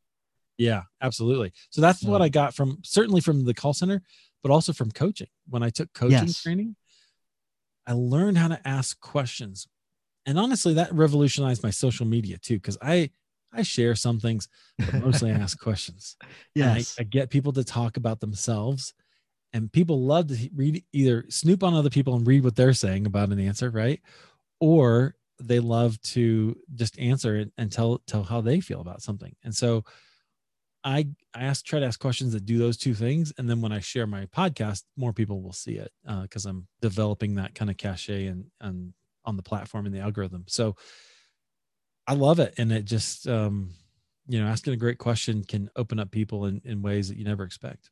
Yeah, 0.56 0.82
absolutely. 1.00 1.52
So 1.70 1.80
that's 1.80 2.02
what 2.02 2.20
mm. 2.20 2.24
I 2.24 2.28
got 2.28 2.54
from 2.54 2.78
certainly 2.82 3.20
from 3.20 3.44
the 3.44 3.54
call 3.54 3.74
center, 3.74 4.02
but 4.42 4.50
also 4.50 4.72
from 4.72 4.90
coaching. 4.90 5.28
When 5.48 5.62
I 5.62 5.70
took 5.70 5.92
coaching 5.92 6.26
Yes. 6.26 6.42
training, 6.42 6.74
I 7.86 7.92
learned 7.92 8.38
how 8.38 8.48
to 8.48 8.68
ask 8.68 8.98
questions. 9.00 9.68
And 10.26 10.38
honestly, 10.38 10.74
that 10.74 10.92
revolutionized 10.92 11.62
my 11.62 11.70
social 11.70 12.06
media 12.06 12.38
too, 12.38 12.56
because 12.56 12.76
I 12.82 13.10
I 13.52 13.62
share 13.62 13.94
some 13.94 14.20
things, 14.20 14.48
but 14.78 14.94
mostly 14.94 15.30
I 15.30 15.34
ask 15.38 15.58
questions. 15.58 16.16
And 16.54 16.64
I- 16.64 16.84
I, 16.98 17.04
get 17.04 17.30
people 17.30 17.52
to 17.52 17.64
talk 17.64 17.96
about 17.96 18.20
themselves, 18.20 18.92
and 19.52 19.72
people 19.72 20.04
love 20.04 20.28
to 20.28 20.50
read 20.54 20.84
either 20.92 21.24
snoop 21.30 21.62
on 21.62 21.72
other 21.72 21.88
people 21.88 22.14
and 22.16 22.26
read 22.26 22.44
what 22.44 22.56
they're 22.56 22.74
saying 22.74 23.06
about 23.06 23.30
an 23.30 23.40
answer, 23.40 23.70
right? 23.70 24.02
Or 24.60 25.14
they 25.40 25.60
love 25.60 26.00
to 26.02 26.56
just 26.74 26.98
answer 26.98 27.36
it 27.36 27.52
and 27.58 27.70
tell 27.70 27.98
tell 28.06 28.22
how 28.22 28.40
they 28.40 28.60
feel 28.60 28.80
about 28.80 29.02
something. 29.02 29.34
And 29.44 29.54
so 29.54 29.84
I 30.84 31.08
I 31.34 31.42
ask 31.44 31.64
try 31.64 31.80
to 31.80 31.86
ask 31.86 31.98
questions 31.98 32.32
that 32.32 32.46
do 32.46 32.58
those 32.58 32.76
two 32.76 32.94
things, 32.94 33.32
and 33.38 33.48
then 33.48 33.60
when 33.60 33.72
I 33.72 33.80
share 33.80 34.06
my 34.06 34.26
podcast, 34.26 34.84
more 34.96 35.12
people 35.12 35.42
will 35.42 35.52
see 35.52 35.76
it 35.76 35.92
because 36.22 36.46
I'm 36.46 36.66
developing 36.80 37.34
that 37.34 37.54
kind 37.54 37.70
of 37.70 37.76
cachet 37.76 38.26
and 38.26 38.46
and 38.60 38.92
on 39.24 39.36
the 39.36 39.42
platform 39.42 39.86
and 39.86 39.94
the 39.94 40.00
algorithm. 40.00 40.44
So 40.48 40.76
I 42.06 42.14
love 42.14 42.40
it, 42.40 42.54
and 42.58 42.72
it 42.72 42.84
just 42.84 43.28
um, 43.28 43.70
you 44.28 44.40
know 44.40 44.46
asking 44.46 44.72
a 44.72 44.78
great 44.78 44.98
question 44.98 45.44
can 45.44 45.70
open 45.76 45.98
up 45.98 46.10
people 46.10 46.46
in 46.46 46.62
in 46.64 46.82
ways 46.82 47.08
that 47.08 47.18
you 47.18 47.24
never 47.24 47.44
expect. 47.44 47.90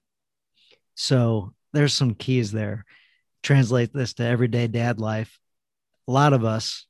So 0.95 1.53
there's 1.73 1.93
some 1.93 2.15
keys 2.15 2.53
there. 2.53 2.85
Translate 3.43 3.93
this 3.93 4.15
to 4.15 4.25
everyday 4.25 4.67
dad 4.67 4.99
life. 4.99 5.39
A 6.09 6.13
lot 6.13 6.33
of 6.33 6.45
us, 6.45 6.87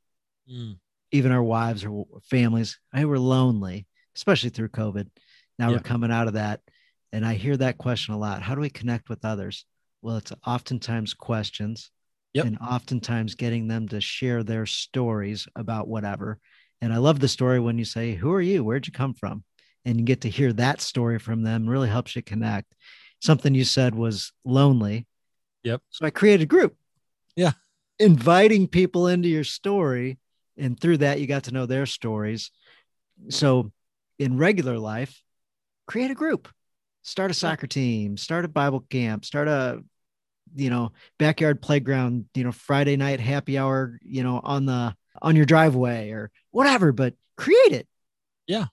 Mm. 0.51 0.79
even 1.13 1.33
our 1.33 1.43
wives 1.43 1.85
or 1.85 2.05
families, 2.25 2.79
I 2.93 3.05
were 3.05 3.19
lonely, 3.19 3.87
especially 4.15 4.51
through 4.51 4.69
COVID. 4.71 5.09
Now 5.59 5.69
Yeah. 5.71 5.77
we're 5.77 5.83
coming 5.83 6.11
out 6.11 6.27
of 6.29 6.35
that. 6.35 6.61
And 7.13 7.25
I 7.25 7.35
hear 7.35 7.57
that 7.57 7.79
question 7.79 8.13
a 8.15 8.19
lot. 8.19 8.43
How 8.43 8.55
do 8.55 8.61
we 8.61 8.71
connect 8.71 9.09
with 9.09 9.25
others? 9.25 9.65
Well, 10.03 10.17
it's 10.19 10.33
oftentimes 10.47 11.15
questions 11.15 11.91
Yep. 12.35 12.45
and 12.47 12.59
oftentimes 12.59 13.35
getting 13.35 13.67
them 13.69 13.89
to 13.89 14.01
share 14.01 14.43
their 14.43 14.67
stories 14.67 15.49
about 15.57 15.89
whatever. 15.89 16.39
And 16.83 16.93
I 16.93 16.99
love 16.99 17.21
the 17.21 17.29
story 17.29 17.59
when 17.61 17.79
you 17.79 17.85
say, 17.87 18.15
Who 18.15 18.31
are 18.33 18.41
you? 18.43 18.63
Where'd 18.63 18.87
you 18.87 18.93
come 18.93 19.15
from? 19.15 19.45
And 19.85 19.99
you 19.99 20.05
get 20.05 20.21
to 20.23 20.29
hear 20.31 20.53
that 20.55 20.81
story 20.81 21.19
from 21.19 21.43
them, 21.43 21.67
really 21.69 21.89
helps 21.89 22.15
you 22.15 22.23
connect. 22.23 22.75
Something 23.23 23.55
you 23.55 23.65
said 23.65 23.95
was 23.95 24.33
lonely. 24.45 25.07
Yep. 25.63 25.83
So 25.91 26.05
I 26.05 26.11
created 26.11 26.43
a 26.43 26.47
group. 26.47 26.77
Yeah. 27.37 27.53
Inviting 27.99 28.69
people 28.69 29.07
into 29.07 29.29
your 29.29 29.45
story. 29.45 30.19
And 30.59 30.79
through 30.79 30.99
that, 30.99 31.21
you 31.21 31.27
got 31.27 31.45
to 31.45 31.51
know 31.53 31.67
their 31.67 31.87
stories. 31.87 32.51
So 33.29 33.73
in 34.19 34.39
regular 34.39 34.79
life, 34.79 35.23
create 35.87 36.11
a 36.11 36.15
group, 36.15 36.49
start 37.03 37.31
a 37.31 37.35
soccer 37.35 37.67
team, 37.67 38.17
start 38.17 38.45
a 38.45 38.49
Bible 38.49 38.81
camp, 38.91 39.25
start 39.25 39.49
a, 39.49 39.83
you 40.55 40.71
know, 40.71 40.93
backyard 41.19 41.61
playground, 41.61 42.27
you 42.35 42.45
know, 42.45 42.53
Friday 42.53 42.97
night 42.97 43.21
happy 43.21 43.59
hour, 43.59 43.99
you 44.03 44.23
know, 44.23 44.41
on 44.43 44.67
the, 44.67 44.95
on 45.23 45.37
your 45.37 45.47
driveway 45.47 46.11
or 46.11 46.31
whatever, 46.51 46.93
but 46.93 47.15
create 47.37 47.73
it. 47.73 47.89
yeah 48.47 48.67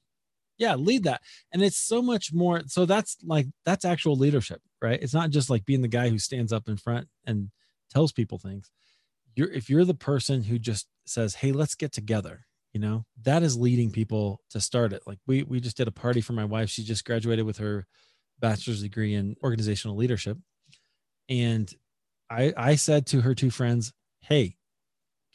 Yeah. 0.57 0.75
lead 0.75 1.03
that 1.03 1.21
and 1.51 1.61
it's 1.61 1.77
so 1.77 2.01
much 2.01 2.33
more 2.33 2.61
so 2.67 2.85
that's 2.85 3.17
like 3.23 3.47
that's 3.65 3.85
actual 3.85 4.15
leadership 4.15 4.61
right 4.81 5.01
it's 5.01 5.13
not 5.13 5.29
just 5.31 5.49
like 5.49 5.65
being 5.65 5.81
the 5.81 5.87
guy 5.87 6.09
who 6.09 6.17
stands 6.19 6.53
up 6.53 6.69
in 6.69 6.77
front 6.77 7.07
and 7.25 7.49
tells 7.91 8.11
people 8.11 8.37
things 8.37 8.71
you're 9.35 9.51
if 9.51 9.69
you're 9.69 9.85
the 9.85 9.93
person 9.93 10.43
who 10.43 10.59
just 10.59 10.87
says 11.05 11.35
hey 11.35 11.51
let's 11.51 11.75
get 11.75 11.91
together 11.91 12.45
you 12.73 12.79
know 12.79 13.05
that 13.21 13.43
is 13.43 13.55
leading 13.55 13.91
people 13.91 14.41
to 14.49 14.59
start 14.59 14.93
it. 14.93 15.03
Like 15.05 15.19
we 15.27 15.43
we 15.43 15.59
just 15.59 15.77
did 15.77 15.87
a 15.87 15.91
party 15.91 16.21
for 16.21 16.33
my 16.33 16.43
wife. 16.43 16.69
She 16.69 16.83
just 16.83 17.05
graduated 17.05 17.45
with 17.45 17.59
her 17.59 17.85
bachelor's 18.39 18.81
degree 18.81 19.13
in 19.13 19.35
organizational 19.43 19.95
leadership. 19.95 20.37
And 21.29 21.71
i 22.29 22.51
i 22.57 22.75
said 22.75 23.05
to 23.07 23.21
her 23.21 23.35
two 23.35 23.51
friends 23.51 23.93
hey 24.21 24.57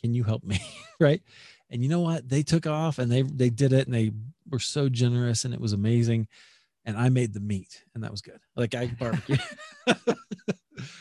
can 0.01 0.15
you 0.15 0.25
help 0.25 0.45
me? 0.45 0.61
Right? 1.01 1.23
And 1.71 1.81
you 1.81 1.89
know 1.89 2.01
what? 2.01 2.29
They 2.29 2.43
took 2.43 2.67
off 2.67 2.99
and 2.99 3.09
they 3.11 3.23
they 3.23 3.51
did 3.51 3.73
it 3.73 3.87
and 3.87 3.95
they 3.95 4.11
were 4.51 4.59
so 4.59 4.89
generous 4.89 5.45
and 5.45 5.55
it 5.55 5.61
was 5.61 5.73
amazing. 5.73 6.27
And 6.85 6.97
i 6.97 7.09
made 7.09 7.33
the 7.33 7.41
meat 7.41 7.85
and 7.95 8.03
that 8.03 8.11
was 8.11 8.21
good. 8.21 8.41
Like 8.57 8.75
i 8.75 8.87
barbecued 8.87 9.41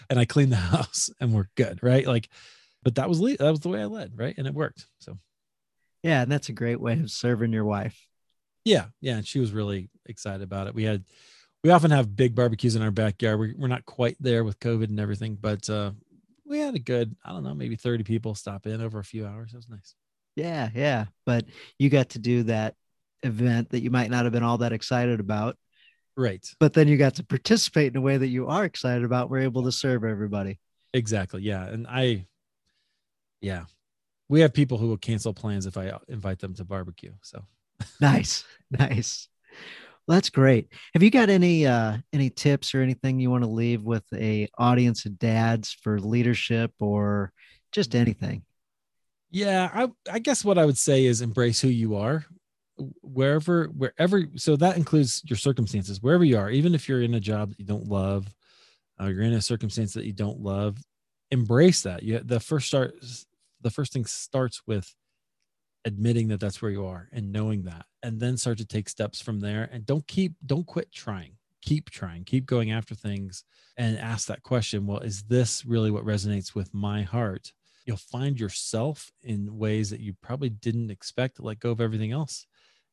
and 0.09 0.19
i 0.19 0.25
cleaned 0.25 0.51
the 0.51 0.57
house 0.57 1.09
and 1.19 1.33
we're 1.33 1.49
good 1.55 1.79
right? 1.81 2.05
Like 2.05 2.29
but 2.84 2.95
that 2.95 3.09
was 3.09 3.19
that 3.19 3.39
was 3.51 3.59
the 3.61 3.69
way 3.69 3.82
i 3.82 3.86
led 3.86 4.11
right 4.15 4.36
and 4.38 4.47
it 4.47 4.53
worked 4.53 4.86
so 4.99 5.17
Yeah. 6.03 6.21
And 6.21 6.32
that's 6.32 6.49
a 6.49 6.53
great 6.53 6.80
way 6.80 6.93
of 6.93 7.11
serving 7.11 7.53
your 7.53 7.65
wife. 7.65 7.97
yeah 8.65 8.86
yeah 9.01 9.17
and 9.17 9.28
she 9.28 9.39
was 9.39 9.51
really 9.51 9.89
excited 10.05 10.41
about 10.43 10.67
it 10.67 10.75
we 10.75 10.84
had 10.84 11.03
we 11.63 11.71
often 11.71 11.91
have 11.91 12.15
big 12.15 12.34
barbecues 12.36 12.75
in 12.75 12.82
our 12.82 12.91
backyard 12.91 13.39
We're, 13.39 13.53
we're 13.57 13.67
not 13.67 13.86
quite 13.86 14.15
there 14.19 14.43
with 14.43 14.59
covid 14.59 14.86
and 14.89 14.99
everything 14.99 15.38
but 15.39 15.69
uh 15.69 15.91
we 16.45 16.59
had 16.59 16.75
a 16.75 16.80
good 16.80 17.15
i 17.25 17.32
don't 17.32 17.43
know 17.43 17.53
maybe 17.55 17.75
30 17.75 18.03
people 18.03 18.36
stop 18.36 18.65
in 18.67 18.82
over 18.82 18.99
a 18.99 19.03
few 19.03 19.25
hours 19.25 19.53
it 19.53 19.57
was 19.57 19.69
nice 19.69 19.95
Yeah. 20.36 20.69
Yeah. 20.75 21.05
But 21.25 21.45
you 21.80 21.89
got 21.89 22.09
to 22.09 22.19
do 22.19 22.43
that 22.43 22.75
event 23.23 23.69
that 23.71 23.82
you 23.82 23.89
might 23.89 24.11
not 24.11 24.23
have 24.25 24.32
been 24.32 24.43
all 24.43 24.59
that 24.59 24.71
excited 24.71 25.19
about, 25.19 25.57
right 26.15 26.45
but 26.59 26.73
then 26.73 26.88
you 26.88 26.95
got 26.97 27.15
to 27.15 27.23
participate 27.23 27.91
in 27.91 27.97
a 27.97 28.01
way 28.01 28.17
that 28.17 28.28
you 28.28 28.47
are 28.47 28.63
excited 28.63 29.03
about. 29.03 29.30
We're 29.32 29.39
able 29.49 29.63
to 29.63 29.71
serve 29.71 30.03
everybody. 30.03 30.59
Exactly. 30.93 31.41
Yeah. 31.41 31.65
And 31.65 31.88
I, 31.89 32.28
yeah, 33.41 33.65
we 34.29 34.41
have 34.41 34.53
people 34.53 34.77
who 34.77 34.88
will 34.88 34.97
cancel 34.97 35.33
plans 35.33 35.65
if 35.65 35.77
I 35.77 35.93
invite 36.07 36.39
them 36.39 36.53
to 36.55 36.65
barbecue. 36.65 37.13
So 37.21 37.43
Nice. 38.01 38.43
Nice. 38.71 39.29
Well, 40.07 40.17
that's 40.17 40.29
great. 40.29 40.71
Have 40.93 41.03
you 41.03 41.11
got 41.11 41.29
any 41.29 41.65
uh 41.65 41.97
any 42.13 42.29
tips 42.29 42.73
or 42.73 42.81
anything 42.81 43.19
you 43.19 43.29
want 43.29 43.43
to 43.43 43.49
leave 43.49 43.83
with 43.83 44.03
a 44.13 44.47
audience 44.57 45.05
of 45.05 45.19
dads 45.19 45.73
for 45.81 45.99
leadership 45.99 46.71
or 46.79 47.31
just 47.71 47.95
anything? 47.95 48.43
yeah, 49.29 49.69
I, 49.73 49.89
I 50.11 50.19
guess 50.19 50.45
what 50.45 50.57
I 50.57 50.65
would 50.65 50.77
say 50.77 51.05
is 51.05 51.21
embrace 51.21 51.59
who 51.59 51.67
you 51.67 51.95
are 51.97 52.25
wherever, 53.01 53.65
wherever. 53.65 54.23
So 54.35 54.55
that 54.55 54.77
includes 54.77 55.21
your 55.25 55.38
circumstances, 55.38 56.01
wherever 56.01 56.23
you 56.23 56.38
are, 56.38 56.49
even 56.49 56.75
if 56.75 56.88
you're 56.88 57.01
in 57.01 57.15
a 57.15 57.19
job 57.19 57.49
that 57.49 57.59
you 57.59 57.65
don't 57.65 57.88
love, 57.88 58.27
or 58.99 59.09
you're 59.09 59.23
in 59.23 59.33
a 59.33 59.41
circumstance 59.41 59.93
that 59.93 60.05
you 60.05 60.13
don't 60.13 60.39
love, 60.39 60.77
embrace 61.32 61.82
that. 61.84 62.03
You, 62.03 62.19
the 62.19 62.39
first 62.39 62.67
start, 62.67 62.95
the 63.61 63.69
first 63.69 63.93
thing 63.93 64.05
starts 64.05 64.61
with 64.65 64.95
admitting 65.86 66.28
that 66.28 66.39
that's 66.39 66.61
where 66.61 66.71
you 66.71 66.86
are 66.86 67.07
and 67.13 67.32
knowing 67.32 67.63
that 67.63 67.86
and 68.03 68.19
then 68.19 68.36
start 68.36 68.57
to 68.57 68.65
take 68.65 68.89
steps 68.89 69.21
from 69.21 69.39
there. 69.39 69.69
And 69.71 69.86
don't 69.86 70.05
keep 70.07 70.34
don't 70.45 70.65
quit 70.65 70.91
trying. 70.91 71.38
Keep 71.61 71.89
trying. 71.89 72.23
Keep 72.25 72.45
going 72.45 72.71
after 72.71 72.93
things 72.93 73.43
and 73.78 73.97
ask 73.97 74.28
that 74.28 74.43
question 74.43 74.86
well 74.86 74.99
is 74.99 75.23
this 75.23 75.65
really 75.65 75.91
what 75.91 76.05
resonates 76.05 76.53
with 76.53 76.73
my 76.73 77.03
heart? 77.03 77.53
You'll 77.86 77.97
find 77.97 78.38
yourself 78.38 79.11
in 79.23 79.57
ways 79.57 79.89
that 79.91 80.01
you 80.01 80.13
probably 80.21 80.49
didn't 80.49 80.91
expect 80.91 81.39
let 81.39 81.59
go 81.59 81.71
of 81.71 81.82
everything 81.82 82.11
else 82.11 82.45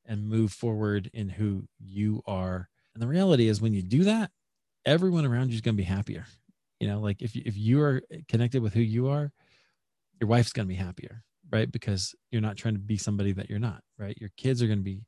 and 0.07 0.29
move 0.29 0.53
forward 0.53 1.11
in 1.13 1.29
who 1.29 1.65
you 1.79 2.23
are. 2.27 2.69
And 2.95 3.03
the 3.03 3.09
reality 3.09 3.49
is 3.49 3.61
when 3.61 3.75
you 3.75 3.83
do 3.83 4.05
that 4.05 4.31
everyone 4.87 5.25
around 5.25 5.49
you 5.49 5.55
is 5.55 5.63
going 5.63 5.75
to 5.75 5.83
be 5.83 5.85
happier 5.85 6.27
you 6.85 6.91
know 6.91 7.01
like 7.01 7.23
if 7.23 7.35
you, 7.35 7.43
if 7.47 7.57
you 7.57 7.81
are 7.81 8.03
connected 8.29 8.61
with 8.61 8.75
who 8.75 8.83
you 8.83 9.09
are 9.09 9.33
your 10.21 10.29
wife's 10.29 10.53
going 10.53 10.69
to 10.69 10.75
be 10.75 10.75
happier 10.75 11.23
right 11.51 11.73
because 11.73 12.15
you're 12.31 12.43
not 12.43 12.59
trying 12.59 12.75
to 12.75 12.81
be 12.81 12.99
somebody 12.99 13.33
that 13.33 13.49
you're 13.49 13.59
not 13.71 13.81
right 13.99 14.19
your 14.21 14.29
kids 14.37 14.63
are 14.63 14.67
going 14.67 14.81
to 14.81 14.85
be 14.85 15.01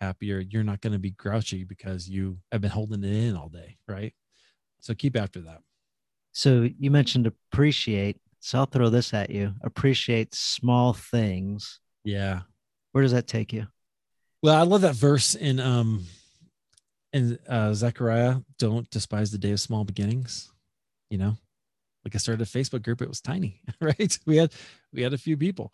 happier 0.00 0.40
you're 0.40 0.64
not 0.64 0.80
going 0.80 0.92
to 0.92 0.98
be 0.98 1.12
grouchy 1.12 1.62
because 1.62 2.08
you 2.08 2.36
have 2.50 2.60
been 2.60 2.70
holding 2.78 3.04
it 3.04 3.14
in 3.28 3.36
all 3.36 3.48
day 3.48 3.76
right 3.86 4.12
so 4.80 4.92
keep 4.92 5.16
after 5.16 5.40
that 5.40 5.60
So 6.32 6.68
you 6.78 6.90
mentioned 6.90 7.26
appreciate. 7.28 8.16
So 8.40 8.58
I'll 8.58 8.66
throw 8.66 8.88
this 8.88 9.12
at 9.12 9.28
you. 9.30 9.52
Appreciate 9.62 10.34
small 10.34 10.94
things. 10.94 11.78
yeah 12.02 12.40
Where 12.92 13.02
does 13.02 13.12
that 13.12 13.28
take 13.28 13.52
you? 13.52 13.68
well 14.42 14.56
i 14.56 14.62
love 14.72 14.80
that 14.80 14.96
verse 14.96 15.36
in 15.36 15.60
um 15.60 15.90
in 17.12 17.38
uh 17.48 17.72
zechariah 17.74 18.36
don't 18.58 18.88
despise 18.90 19.30
the 19.30 19.38
day 19.38 19.52
of 19.52 19.60
small 19.60 19.84
beginnings 19.84 20.50
you 21.10 21.18
know 21.18 21.36
like 22.04 22.14
i 22.14 22.18
started 22.18 22.42
a 22.42 22.50
facebook 22.50 22.82
group 22.82 23.02
it 23.02 23.08
was 23.08 23.20
tiny 23.20 23.60
right? 23.80 24.18
We 24.26 24.36
had 24.36 24.52
we 24.92 25.02
had 25.02 25.14
a 25.14 25.18
few 25.18 25.36
people. 25.36 25.72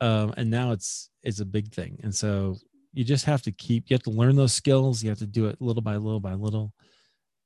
Um 0.00 0.34
and 0.36 0.50
now 0.50 0.72
it's 0.72 1.10
it's 1.22 1.40
a 1.40 1.44
big 1.44 1.72
thing. 1.72 2.00
And 2.02 2.14
so 2.14 2.56
you 2.92 3.04
just 3.04 3.24
have 3.26 3.42
to 3.42 3.52
keep 3.52 3.88
you 3.88 3.94
have 3.94 4.02
to 4.04 4.10
learn 4.10 4.36
those 4.36 4.52
skills 4.52 5.02
you 5.02 5.10
have 5.10 5.18
to 5.18 5.26
do 5.26 5.46
it 5.46 5.60
little 5.60 5.82
by 5.82 5.96
little 5.96 6.20
by 6.20 6.34
little. 6.34 6.72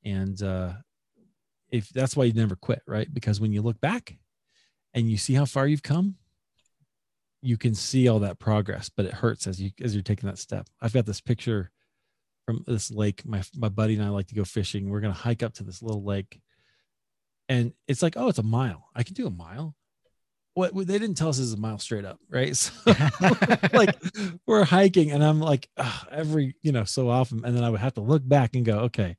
And 0.04 0.40
uh 0.42 0.74
if 1.70 1.88
that's 1.88 2.16
why 2.16 2.24
you 2.24 2.32
never 2.32 2.56
quit 2.56 2.82
right? 2.86 3.12
Because 3.12 3.40
when 3.40 3.52
you 3.52 3.62
look 3.62 3.80
back 3.80 4.16
and 4.94 5.10
you 5.10 5.16
see 5.16 5.34
how 5.34 5.44
far 5.44 5.66
you've 5.66 5.82
come 5.82 6.16
you 7.42 7.58
can 7.58 7.74
see 7.74 8.08
all 8.08 8.20
that 8.20 8.38
progress 8.38 8.88
but 8.88 9.04
it 9.04 9.12
hurts 9.12 9.46
as 9.46 9.60
you 9.60 9.70
as 9.82 9.94
you're 9.94 10.02
taking 10.02 10.28
that 10.28 10.38
step. 10.38 10.66
I've 10.80 10.94
got 10.94 11.06
this 11.06 11.20
picture 11.20 11.70
from 12.46 12.64
this 12.66 12.90
lake. 12.90 13.24
My 13.26 13.42
my 13.56 13.68
buddy 13.68 13.94
and 13.94 14.04
i 14.04 14.08
like 14.08 14.28
to 14.28 14.34
go 14.34 14.44
fishing. 14.44 14.88
We're 14.88 15.00
going 15.00 15.12
to 15.12 15.18
hike 15.18 15.42
up 15.42 15.54
to 15.54 15.64
this 15.64 15.82
little 15.82 16.04
lake 16.04 16.40
and 17.48 17.72
it's 17.88 18.02
like 18.02 18.16
oh 18.16 18.28
it's 18.28 18.38
a 18.38 18.42
mile 18.42 18.88
i 18.94 19.02
can 19.02 19.14
do 19.14 19.26
a 19.26 19.30
mile 19.30 19.74
what 20.54 20.74
they 20.74 20.98
didn't 20.98 21.16
tell 21.16 21.28
us 21.28 21.38
is 21.38 21.52
a 21.52 21.56
mile 21.56 21.78
straight 21.78 22.04
up, 22.04 22.18
right? 22.30 22.56
So 22.56 22.72
like 23.72 23.94
we're 24.46 24.64
hiking 24.64 25.10
and 25.10 25.22
I'm 25.22 25.40
like 25.40 25.68
ugh, 25.76 26.06
every, 26.10 26.54
you 26.62 26.72
know, 26.72 26.84
so 26.84 27.10
often. 27.10 27.44
And 27.44 27.56
then 27.56 27.64
I 27.64 27.70
would 27.70 27.80
have 27.80 27.94
to 27.94 28.00
look 28.00 28.26
back 28.26 28.54
and 28.54 28.64
go, 28.64 28.80
okay, 28.80 29.16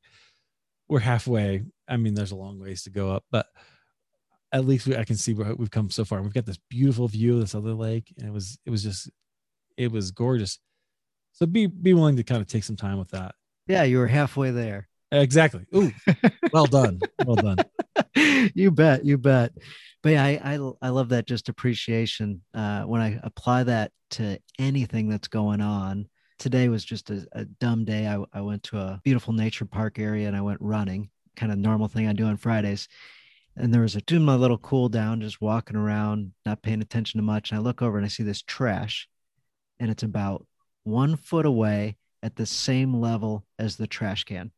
we're 0.88 1.00
halfway. 1.00 1.64
I 1.88 1.98
mean, 1.98 2.14
there's 2.14 2.32
a 2.32 2.38
long 2.38 2.60
ways 2.60 2.84
to 2.84 2.90
go 2.90 3.12
up, 3.12 3.26
but 3.32 3.48
at 4.52 4.66
least 4.66 4.88
we, 4.88 4.96
I 4.96 5.04
can 5.04 5.18
see 5.18 5.34
where 5.34 5.54
we've 5.56 5.72
come 5.72 5.90
so 5.90 6.06
far. 6.06 6.22
We've 6.22 6.34
got 6.34 6.46
this 6.46 6.60
beautiful 6.70 7.08
view 7.08 7.36
of 7.36 7.42
this 7.42 7.56
other 7.56 7.74
lake. 7.74 8.14
And 8.18 8.28
it 8.28 8.32
was, 8.32 8.58
it 8.66 8.70
was 8.70 8.84
just, 8.84 9.10
it 9.78 9.92
was 9.92 10.12
gorgeous. 10.12 10.58
So 11.34 11.46
be, 11.46 11.66
be 11.68 11.94
willing 11.94 12.16
to 12.16 12.24
kind 12.24 12.42
of 12.42 12.48
take 12.48 12.64
some 12.64 12.78
time 12.78 12.98
with 12.98 13.10
that. 13.10 13.36
Yeah. 13.68 13.84
You 13.84 13.98
were 13.98 14.08
halfway 14.08 14.52
there. 14.52 14.88
Exactly. 15.12 15.66
Ooh, 15.76 15.92
well 16.54 16.66
done. 16.66 17.00
Well 17.26 17.36
done. 17.36 17.58
you 18.56 18.72
bet. 18.72 19.06
You 19.06 19.18
bet. 19.18 19.52
But 20.04 20.14
yeah, 20.14 20.24
I, 20.24 20.40
I, 20.44 20.72
I 20.82 20.90
love 20.90 21.10
that 21.10 21.28
just 21.28 21.50
appreciation. 21.50 22.42
Uh, 22.54 22.84
when 22.84 23.02
I 23.02 23.20
apply 23.24 23.64
that 23.64 23.92
to 24.12 24.40
anything 24.60 25.10
that's 25.10 25.28
going 25.28 25.62
on, 25.62 26.08
today 26.38 26.70
was 26.70 26.86
just 26.86 27.10
a, 27.10 27.26
a 27.32 27.46
dumb 27.46 27.86
day. 27.86 28.08
I, 28.08 28.24
I 28.34 28.42
went 28.42 28.64
to 28.64 28.78
a 28.78 29.02
beautiful 29.04 29.34
nature 29.34 29.66
park 29.66 30.00
area 30.00 30.28
and 30.28 30.38
I 30.38 30.42
went 30.42 30.62
running, 30.62 31.10
kind 31.36 31.52
of 31.52 31.58
normal 31.58 31.88
thing 31.88 32.08
I 32.08 32.14
do 32.14 32.26
on 32.26 32.38
Fridays. 32.38 32.88
And 33.58 33.74
there 33.74 33.82
was 33.82 33.96
a 33.96 34.02
doing 34.02 34.24
my 34.24 34.36
little 34.36 34.58
cool 34.58 34.90
down, 34.90 35.22
just 35.22 35.42
walking 35.42 35.78
around, 35.78 36.34
not 36.46 36.62
paying 36.62 36.82
attention 36.82 37.20
to 37.20 37.24
much. 37.24 37.52
And 37.52 37.60
I 37.60 37.62
look 37.62 37.82
over 37.82 37.98
and 37.98 38.06
I 38.06 38.10
see 38.10 38.24
this 38.24 38.42
trash, 38.42 39.08
and 39.80 39.90
it's 39.90 40.04
about 40.04 40.46
one 40.84 41.16
foot 41.16 41.46
away 41.46 41.98
at 42.22 42.36
the 42.36 42.46
same 42.46 42.94
level 42.94 43.46
as 43.58 43.78
the 43.78 43.88
trash 43.88 44.26
can. 44.26 44.52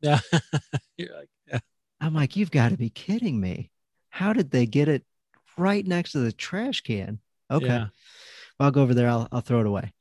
Yeah. 0.00 0.20
You're 0.96 1.14
like, 1.14 1.28
yeah. 1.46 1.58
I'm 2.00 2.14
like, 2.14 2.36
you've 2.36 2.50
got 2.50 2.70
to 2.70 2.76
be 2.76 2.90
kidding 2.90 3.40
me. 3.40 3.70
How 4.10 4.32
did 4.32 4.50
they 4.50 4.66
get 4.66 4.88
it 4.88 5.04
right 5.56 5.86
next 5.86 6.12
to 6.12 6.18
the 6.18 6.32
trash 6.32 6.82
can? 6.82 7.20
Okay. 7.50 7.66
Yeah. 7.66 7.86
Well, 8.58 8.66
I'll 8.66 8.70
go 8.70 8.82
over 8.82 8.94
there. 8.94 9.08
I'll, 9.08 9.28
I'll 9.32 9.40
throw 9.40 9.60
it 9.60 9.66
away. 9.66 9.92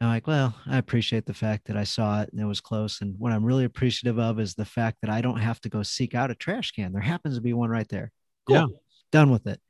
I'm 0.00 0.08
like, 0.08 0.26
well, 0.26 0.54
I 0.66 0.78
appreciate 0.78 1.26
the 1.26 1.34
fact 1.34 1.66
that 1.66 1.76
I 1.76 1.84
saw 1.84 2.22
it 2.22 2.30
and 2.32 2.40
it 2.40 2.46
was 2.46 2.60
close. 2.60 3.02
And 3.02 3.16
what 3.18 3.32
I'm 3.32 3.44
really 3.44 3.64
appreciative 3.64 4.18
of 4.18 4.40
is 4.40 4.54
the 4.54 4.64
fact 4.64 4.98
that 5.02 5.10
I 5.10 5.20
don't 5.20 5.40
have 5.40 5.60
to 5.62 5.68
go 5.68 5.82
seek 5.82 6.14
out 6.14 6.30
a 6.30 6.34
trash 6.34 6.70
can. 6.72 6.92
There 6.92 7.02
happens 7.02 7.34
to 7.34 7.42
be 7.42 7.52
one 7.52 7.68
right 7.68 7.88
there. 7.88 8.10
Cool. 8.46 8.56
Yeah. 8.56 8.66
Done 9.12 9.30
with 9.30 9.46
it. 9.46 9.60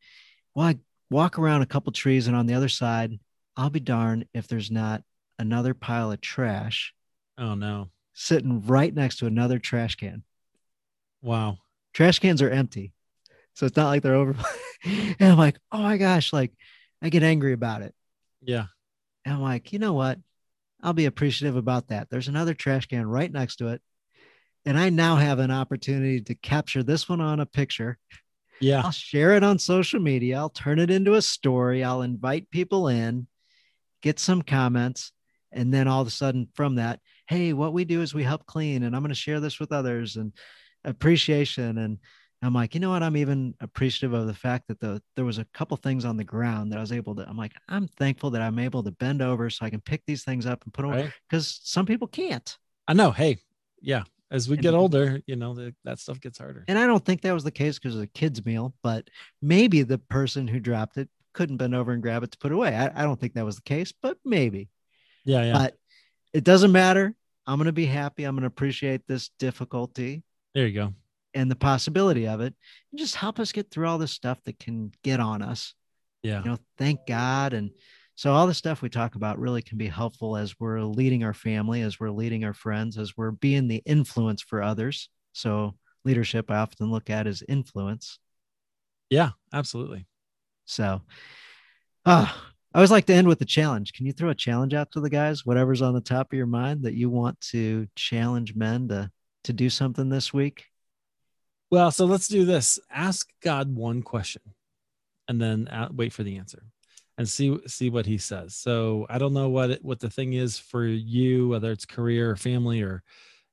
Well, 0.54 0.66
I 0.68 0.78
walk 1.10 1.38
around 1.38 1.62
a 1.62 1.66
couple 1.66 1.92
trees 1.92 2.28
and 2.28 2.36
on 2.36 2.46
the 2.46 2.54
other 2.54 2.68
side, 2.68 3.18
I'll 3.56 3.70
be 3.70 3.80
darned 3.80 4.26
if 4.32 4.46
there's 4.46 4.70
not 4.70 5.02
another 5.38 5.74
pile 5.74 6.12
of 6.12 6.20
trash 6.20 6.94
Oh 7.38 7.54
no. 7.54 7.90
sitting 8.12 8.62
right 8.66 8.94
next 8.94 9.16
to 9.18 9.26
another 9.26 9.58
trash 9.58 9.96
can. 9.96 10.22
Wow. 11.22 11.58
Trash 11.92 12.18
cans 12.18 12.42
are 12.42 12.50
empty. 12.50 12.92
So 13.54 13.66
it's 13.66 13.76
not 13.76 13.88
like 13.88 14.02
they're 14.02 14.14
over. 14.14 14.34
and 14.84 15.16
I'm 15.20 15.38
like, 15.38 15.58
oh 15.72 15.82
my 15.82 15.96
gosh, 15.96 16.32
like 16.32 16.52
I 17.02 17.08
get 17.08 17.22
angry 17.22 17.52
about 17.52 17.82
it. 17.82 17.94
Yeah. 18.40 18.66
And 19.24 19.34
I'm 19.34 19.42
like, 19.42 19.72
you 19.72 19.78
know 19.78 19.92
what? 19.92 20.18
I'll 20.82 20.92
be 20.92 21.06
appreciative 21.06 21.56
about 21.56 21.88
that. 21.88 22.08
There's 22.10 22.28
another 22.28 22.54
trash 22.54 22.86
can 22.86 23.06
right 23.06 23.30
next 23.30 23.56
to 23.56 23.68
it. 23.68 23.82
And 24.64 24.78
I 24.78 24.90
now 24.90 25.16
have 25.16 25.38
an 25.38 25.50
opportunity 25.50 26.20
to 26.22 26.34
capture 26.34 26.82
this 26.82 27.08
one 27.08 27.20
on 27.20 27.40
a 27.40 27.46
picture. 27.46 27.98
Yeah. 28.60 28.82
I'll 28.82 28.90
share 28.90 29.34
it 29.34 29.42
on 29.42 29.58
social 29.58 30.00
media. 30.00 30.38
I'll 30.38 30.50
turn 30.50 30.78
it 30.78 30.90
into 30.90 31.14
a 31.14 31.22
story. 31.22 31.82
I'll 31.82 32.02
invite 32.02 32.50
people 32.50 32.88
in, 32.88 33.26
get 34.02 34.18
some 34.18 34.42
comments. 34.42 35.12
And 35.52 35.72
then 35.72 35.88
all 35.88 36.02
of 36.02 36.06
a 36.06 36.12
sudden, 36.12 36.48
from 36.54 36.76
that, 36.76 37.00
hey, 37.26 37.52
what 37.52 37.72
we 37.72 37.84
do 37.84 38.02
is 38.02 38.14
we 38.14 38.22
help 38.22 38.46
clean, 38.46 38.82
and 38.82 38.94
I'm 38.94 39.02
going 39.02 39.08
to 39.08 39.14
share 39.14 39.40
this 39.40 39.58
with 39.58 39.72
others 39.72 40.16
and 40.16 40.32
appreciation. 40.84 41.78
And 41.78 41.98
I'm 42.42 42.54
like, 42.54 42.74
you 42.74 42.80
know 42.80 42.90
what? 42.90 43.02
I'm 43.02 43.16
even 43.16 43.54
appreciative 43.60 44.12
of 44.12 44.26
the 44.26 44.34
fact 44.34 44.68
that 44.68 44.80
the 44.80 45.02
there 45.16 45.24
was 45.24 45.38
a 45.38 45.44
couple 45.52 45.76
things 45.76 46.04
on 46.04 46.16
the 46.16 46.24
ground 46.24 46.72
that 46.72 46.78
I 46.78 46.80
was 46.80 46.92
able 46.92 47.14
to. 47.16 47.28
I'm 47.28 47.36
like, 47.36 47.52
I'm 47.68 47.86
thankful 47.86 48.30
that 48.30 48.42
I'm 48.42 48.58
able 48.58 48.82
to 48.82 48.90
bend 48.92 49.20
over 49.22 49.50
so 49.50 49.66
I 49.66 49.70
can 49.70 49.80
pick 49.80 50.02
these 50.06 50.24
things 50.24 50.46
up 50.46 50.64
and 50.64 50.72
put 50.72 50.82
them 50.82 50.90
Right. 50.92 51.12
because 51.28 51.60
some 51.62 51.86
people 51.86 52.06
can't. 52.08 52.56
I 52.88 52.94
know. 52.94 53.10
Hey, 53.10 53.38
yeah. 53.82 54.04
As 54.32 54.48
we 54.48 54.56
get 54.56 54.74
older, 54.74 55.20
you 55.26 55.34
know, 55.34 55.54
the, 55.54 55.74
that 55.84 55.98
stuff 55.98 56.20
gets 56.20 56.38
harder. 56.38 56.64
And 56.68 56.78
I 56.78 56.86
don't 56.86 57.04
think 57.04 57.22
that 57.22 57.34
was 57.34 57.42
the 57.42 57.50
case 57.50 57.78
because 57.80 57.94
it 57.96 57.98
was 57.98 58.04
a 58.04 58.08
kid's 58.08 58.44
meal, 58.44 58.74
but 58.80 59.08
maybe 59.42 59.82
the 59.82 59.98
person 59.98 60.46
who 60.46 60.60
dropped 60.60 60.96
it 60.98 61.08
couldn't 61.34 61.56
bend 61.56 61.74
over 61.74 61.90
and 61.90 62.00
grab 62.00 62.22
it 62.22 62.30
to 62.30 62.38
put 62.38 62.52
it 62.52 62.54
away. 62.54 62.74
I, 62.76 62.92
I 62.94 63.02
don't 63.02 63.18
think 63.20 63.34
that 63.34 63.44
was 63.44 63.56
the 63.56 63.62
case, 63.62 63.92
but 64.00 64.18
maybe. 64.24 64.68
Yeah. 65.24 65.44
Yeah. 65.44 65.52
But 65.54 65.74
it 66.32 66.44
doesn't 66.44 66.70
matter. 66.70 67.12
I'm 67.44 67.58
going 67.58 67.66
to 67.66 67.72
be 67.72 67.86
happy. 67.86 68.22
I'm 68.22 68.36
going 68.36 68.42
to 68.42 68.46
appreciate 68.46 69.02
this 69.08 69.30
difficulty 69.40 70.22
there 70.54 70.66
you 70.66 70.74
go. 70.74 70.94
and 71.34 71.50
the 71.50 71.56
possibility 71.56 72.26
of 72.26 72.40
it 72.40 72.54
and 72.90 72.98
just 72.98 73.14
help 73.14 73.38
us 73.38 73.52
get 73.52 73.70
through 73.70 73.86
all 73.86 73.98
this 73.98 74.12
stuff 74.12 74.38
that 74.44 74.58
can 74.58 74.92
get 75.02 75.20
on 75.20 75.42
us. 75.42 75.74
Yeah. 76.22 76.42
You 76.42 76.50
know, 76.50 76.58
thank 76.76 77.06
God. 77.06 77.52
And 77.52 77.70
so 78.16 78.32
all 78.32 78.46
the 78.46 78.54
stuff 78.54 78.82
we 78.82 78.88
talk 78.90 79.14
about 79.14 79.38
really 79.38 79.62
can 79.62 79.78
be 79.78 79.86
helpful 79.86 80.36
as 80.36 80.54
we're 80.60 80.82
leading 80.82 81.24
our 81.24 81.32
family, 81.32 81.80
as 81.82 81.98
we're 81.98 82.10
leading 82.10 82.44
our 82.44 82.52
friends, 82.52 82.98
as 82.98 83.16
we're 83.16 83.30
being 83.30 83.68
the 83.68 83.82
influence 83.86 84.42
for 84.42 84.62
others. 84.62 85.08
So 85.32 85.76
leadership 86.04 86.50
I 86.50 86.56
often 86.56 86.90
look 86.90 87.08
at 87.10 87.26
as 87.26 87.42
influence. 87.48 88.18
Yeah. 89.08 89.30
Absolutely. 89.52 90.06
So 90.66 91.02
ah, 92.04 92.44
I 92.74 92.78
always 92.78 92.90
like 92.90 93.06
to 93.06 93.14
end 93.14 93.28
with 93.28 93.40
a 93.40 93.46
challenge. 93.46 93.92
Can 93.92 94.06
you 94.06 94.12
throw 94.12 94.30
a 94.30 94.34
challenge 94.34 94.74
out 94.74 94.92
to 94.92 95.00
the 95.00 95.10
guys, 95.10 95.46
whatever's 95.46 95.82
on 95.82 95.94
the 95.94 96.00
top 96.00 96.32
of 96.32 96.36
your 96.36 96.46
mind 96.46 96.82
that 96.82 96.94
you 96.94 97.08
want 97.08 97.40
to 97.52 97.88
challenge 97.94 98.54
men 98.54 98.88
to 98.88 99.10
to 99.44 99.52
do 99.52 99.70
something 99.70 100.08
this 100.08 100.32
week? 100.32 100.66
Well, 101.70 101.90
so 101.90 102.04
let's 102.04 102.28
do 102.28 102.44
this. 102.44 102.80
Ask 102.90 103.28
God 103.42 103.74
one 103.74 104.02
question, 104.02 104.42
and 105.28 105.40
then 105.40 105.68
uh, 105.68 105.88
wait 105.92 106.12
for 106.12 106.24
the 106.24 106.36
answer, 106.36 106.64
and 107.16 107.28
see 107.28 107.58
see 107.66 107.90
what 107.90 108.06
He 108.06 108.18
says. 108.18 108.56
So 108.56 109.06
I 109.08 109.18
don't 109.18 109.34
know 109.34 109.48
what 109.48 109.70
it, 109.70 109.84
what 109.84 110.00
the 110.00 110.10
thing 110.10 110.32
is 110.32 110.58
for 110.58 110.84
you, 110.84 111.48
whether 111.48 111.70
it's 111.70 111.86
career 111.86 112.30
or 112.30 112.36
family 112.36 112.82
or, 112.82 113.02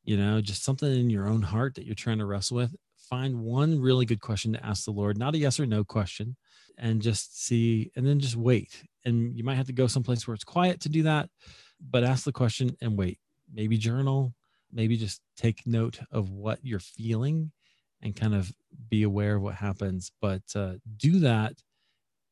you 0.03 0.17
know, 0.17 0.41
just 0.41 0.63
something 0.63 0.91
in 0.91 1.09
your 1.09 1.27
own 1.27 1.43
heart 1.43 1.75
that 1.75 1.85
you're 1.85 1.95
trying 1.95 2.17
to 2.19 2.25
wrestle 2.25 2.57
with. 2.57 2.75
Find 3.09 3.39
one 3.39 3.79
really 3.79 4.05
good 4.05 4.19
question 4.19 4.53
to 4.53 4.65
ask 4.65 4.85
the 4.85 4.91
Lord, 4.91 5.17
not 5.17 5.35
a 5.35 5.37
yes 5.37 5.59
or 5.59 5.65
no 5.65 5.83
question, 5.83 6.35
and 6.77 7.01
just 7.01 7.45
see, 7.45 7.91
and 7.95 8.05
then 8.05 8.19
just 8.19 8.35
wait. 8.35 8.83
And 9.05 9.37
you 9.37 9.43
might 9.43 9.55
have 9.55 9.67
to 9.67 9.73
go 9.73 9.87
someplace 9.87 10.27
where 10.27 10.35
it's 10.35 10.43
quiet 10.43 10.81
to 10.81 10.89
do 10.89 11.03
that, 11.03 11.29
but 11.79 12.03
ask 12.03 12.25
the 12.25 12.33
question 12.33 12.75
and 12.81 12.97
wait. 12.97 13.19
Maybe 13.53 13.77
journal, 13.77 14.33
maybe 14.71 14.97
just 14.97 15.21
take 15.35 15.65
note 15.65 15.99
of 16.11 16.29
what 16.29 16.59
you're 16.63 16.79
feeling 16.79 17.51
and 18.01 18.15
kind 18.15 18.35
of 18.35 18.51
be 18.89 19.03
aware 19.03 19.35
of 19.35 19.41
what 19.41 19.55
happens. 19.55 20.11
But 20.21 20.43
uh, 20.55 20.73
do 20.97 21.19
that, 21.19 21.53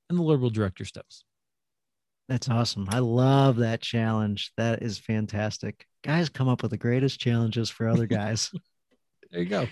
and 0.10 0.18
the 0.20 0.24
Lord 0.24 0.42
will 0.42 0.50
direct 0.50 0.80
your 0.80 0.86
steps. 0.86 1.24
That's 2.28 2.50
awesome. 2.50 2.88
I 2.90 3.00
love 3.00 3.58
that 3.58 3.82
challenge. 3.82 4.52
That 4.58 4.82
is 4.82 4.98
fantastic. 4.98 5.86
Guys 6.04 6.30
come 6.30 6.48
up 6.48 6.64
with 6.64 6.72
the 6.72 6.78
greatest 6.78 7.20
challenges 7.20 7.70
for 7.70 7.88
other 7.88 8.08
guys. 8.08 8.52
There 9.32 9.42
you 9.42 9.50
go. 9.50 9.68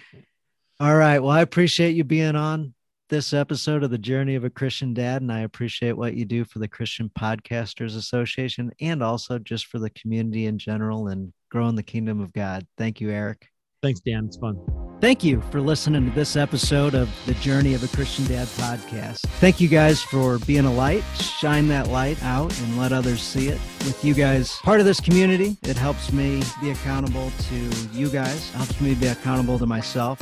All 0.79 0.95
right. 0.95 1.19
Well, 1.19 1.31
I 1.31 1.41
appreciate 1.41 1.95
you 1.95 2.03
being 2.03 2.35
on 2.35 2.73
this 3.09 3.33
episode 3.33 3.83
of 3.83 3.91
the 3.91 3.97
Journey 3.97 4.35
of 4.35 4.43
a 4.43 4.49
Christian 4.49 4.93
Dad, 4.93 5.21
and 5.21 5.31
I 5.31 5.41
appreciate 5.41 5.97
what 5.97 6.15
you 6.15 6.25
do 6.25 6.45
for 6.45 6.59
the 6.59 6.67
Christian 6.67 7.11
Podcasters 7.17 7.95
Association 7.95 8.71
and 8.79 9.03
also 9.03 9.39
just 9.39 9.67
for 9.67 9.79
the 9.79 9.89
community 9.91 10.45
in 10.45 10.57
general 10.57 11.07
and 11.07 11.33
growing 11.49 11.75
the 11.75 11.83
kingdom 11.83 12.21
of 12.21 12.33
God. 12.33 12.65
Thank 12.77 13.01
you, 13.01 13.09
Eric. 13.09 13.47
Thanks, 13.81 13.99
Dan. 13.99 14.25
It's 14.25 14.37
fun. 14.37 14.57
Thank 15.01 15.21
you 15.21 15.41
for 15.51 15.59
listening 15.59 16.05
to 16.05 16.15
this 16.15 16.37
episode 16.37 16.95
of 16.95 17.09
the 17.25 17.33
Journey 17.35 17.73
of 17.73 17.83
a 17.83 17.93
Christian 17.93 18.25
Dad 18.25 18.47
podcast. 18.47 19.19
Thank 19.41 19.59
you 19.59 19.67
guys 19.67 20.01
for 20.01 20.39
being 20.39 20.63
a 20.63 20.73
light. 20.73 21.03
Shine 21.17 21.67
that 21.67 21.89
light 21.89 22.23
out 22.23 22.57
and 22.61 22.77
let 22.77 22.93
others 22.93 23.21
see 23.21 23.49
it. 23.49 23.59
With 23.79 23.99
you 24.05 24.13
guys 24.13 24.55
part 24.63 24.79
of 24.79 24.85
this 24.85 25.01
community, 25.01 25.57
it 25.63 25.75
helps 25.75 26.13
me 26.13 26.41
be 26.61 26.71
accountable 26.71 27.31
to 27.49 27.55
you 27.91 28.07
guys, 28.09 28.49
helps 28.51 28.79
me 28.79 28.95
be 28.95 29.07
accountable 29.07 29.59
to 29.59 29.65
myself, 29.65 30.21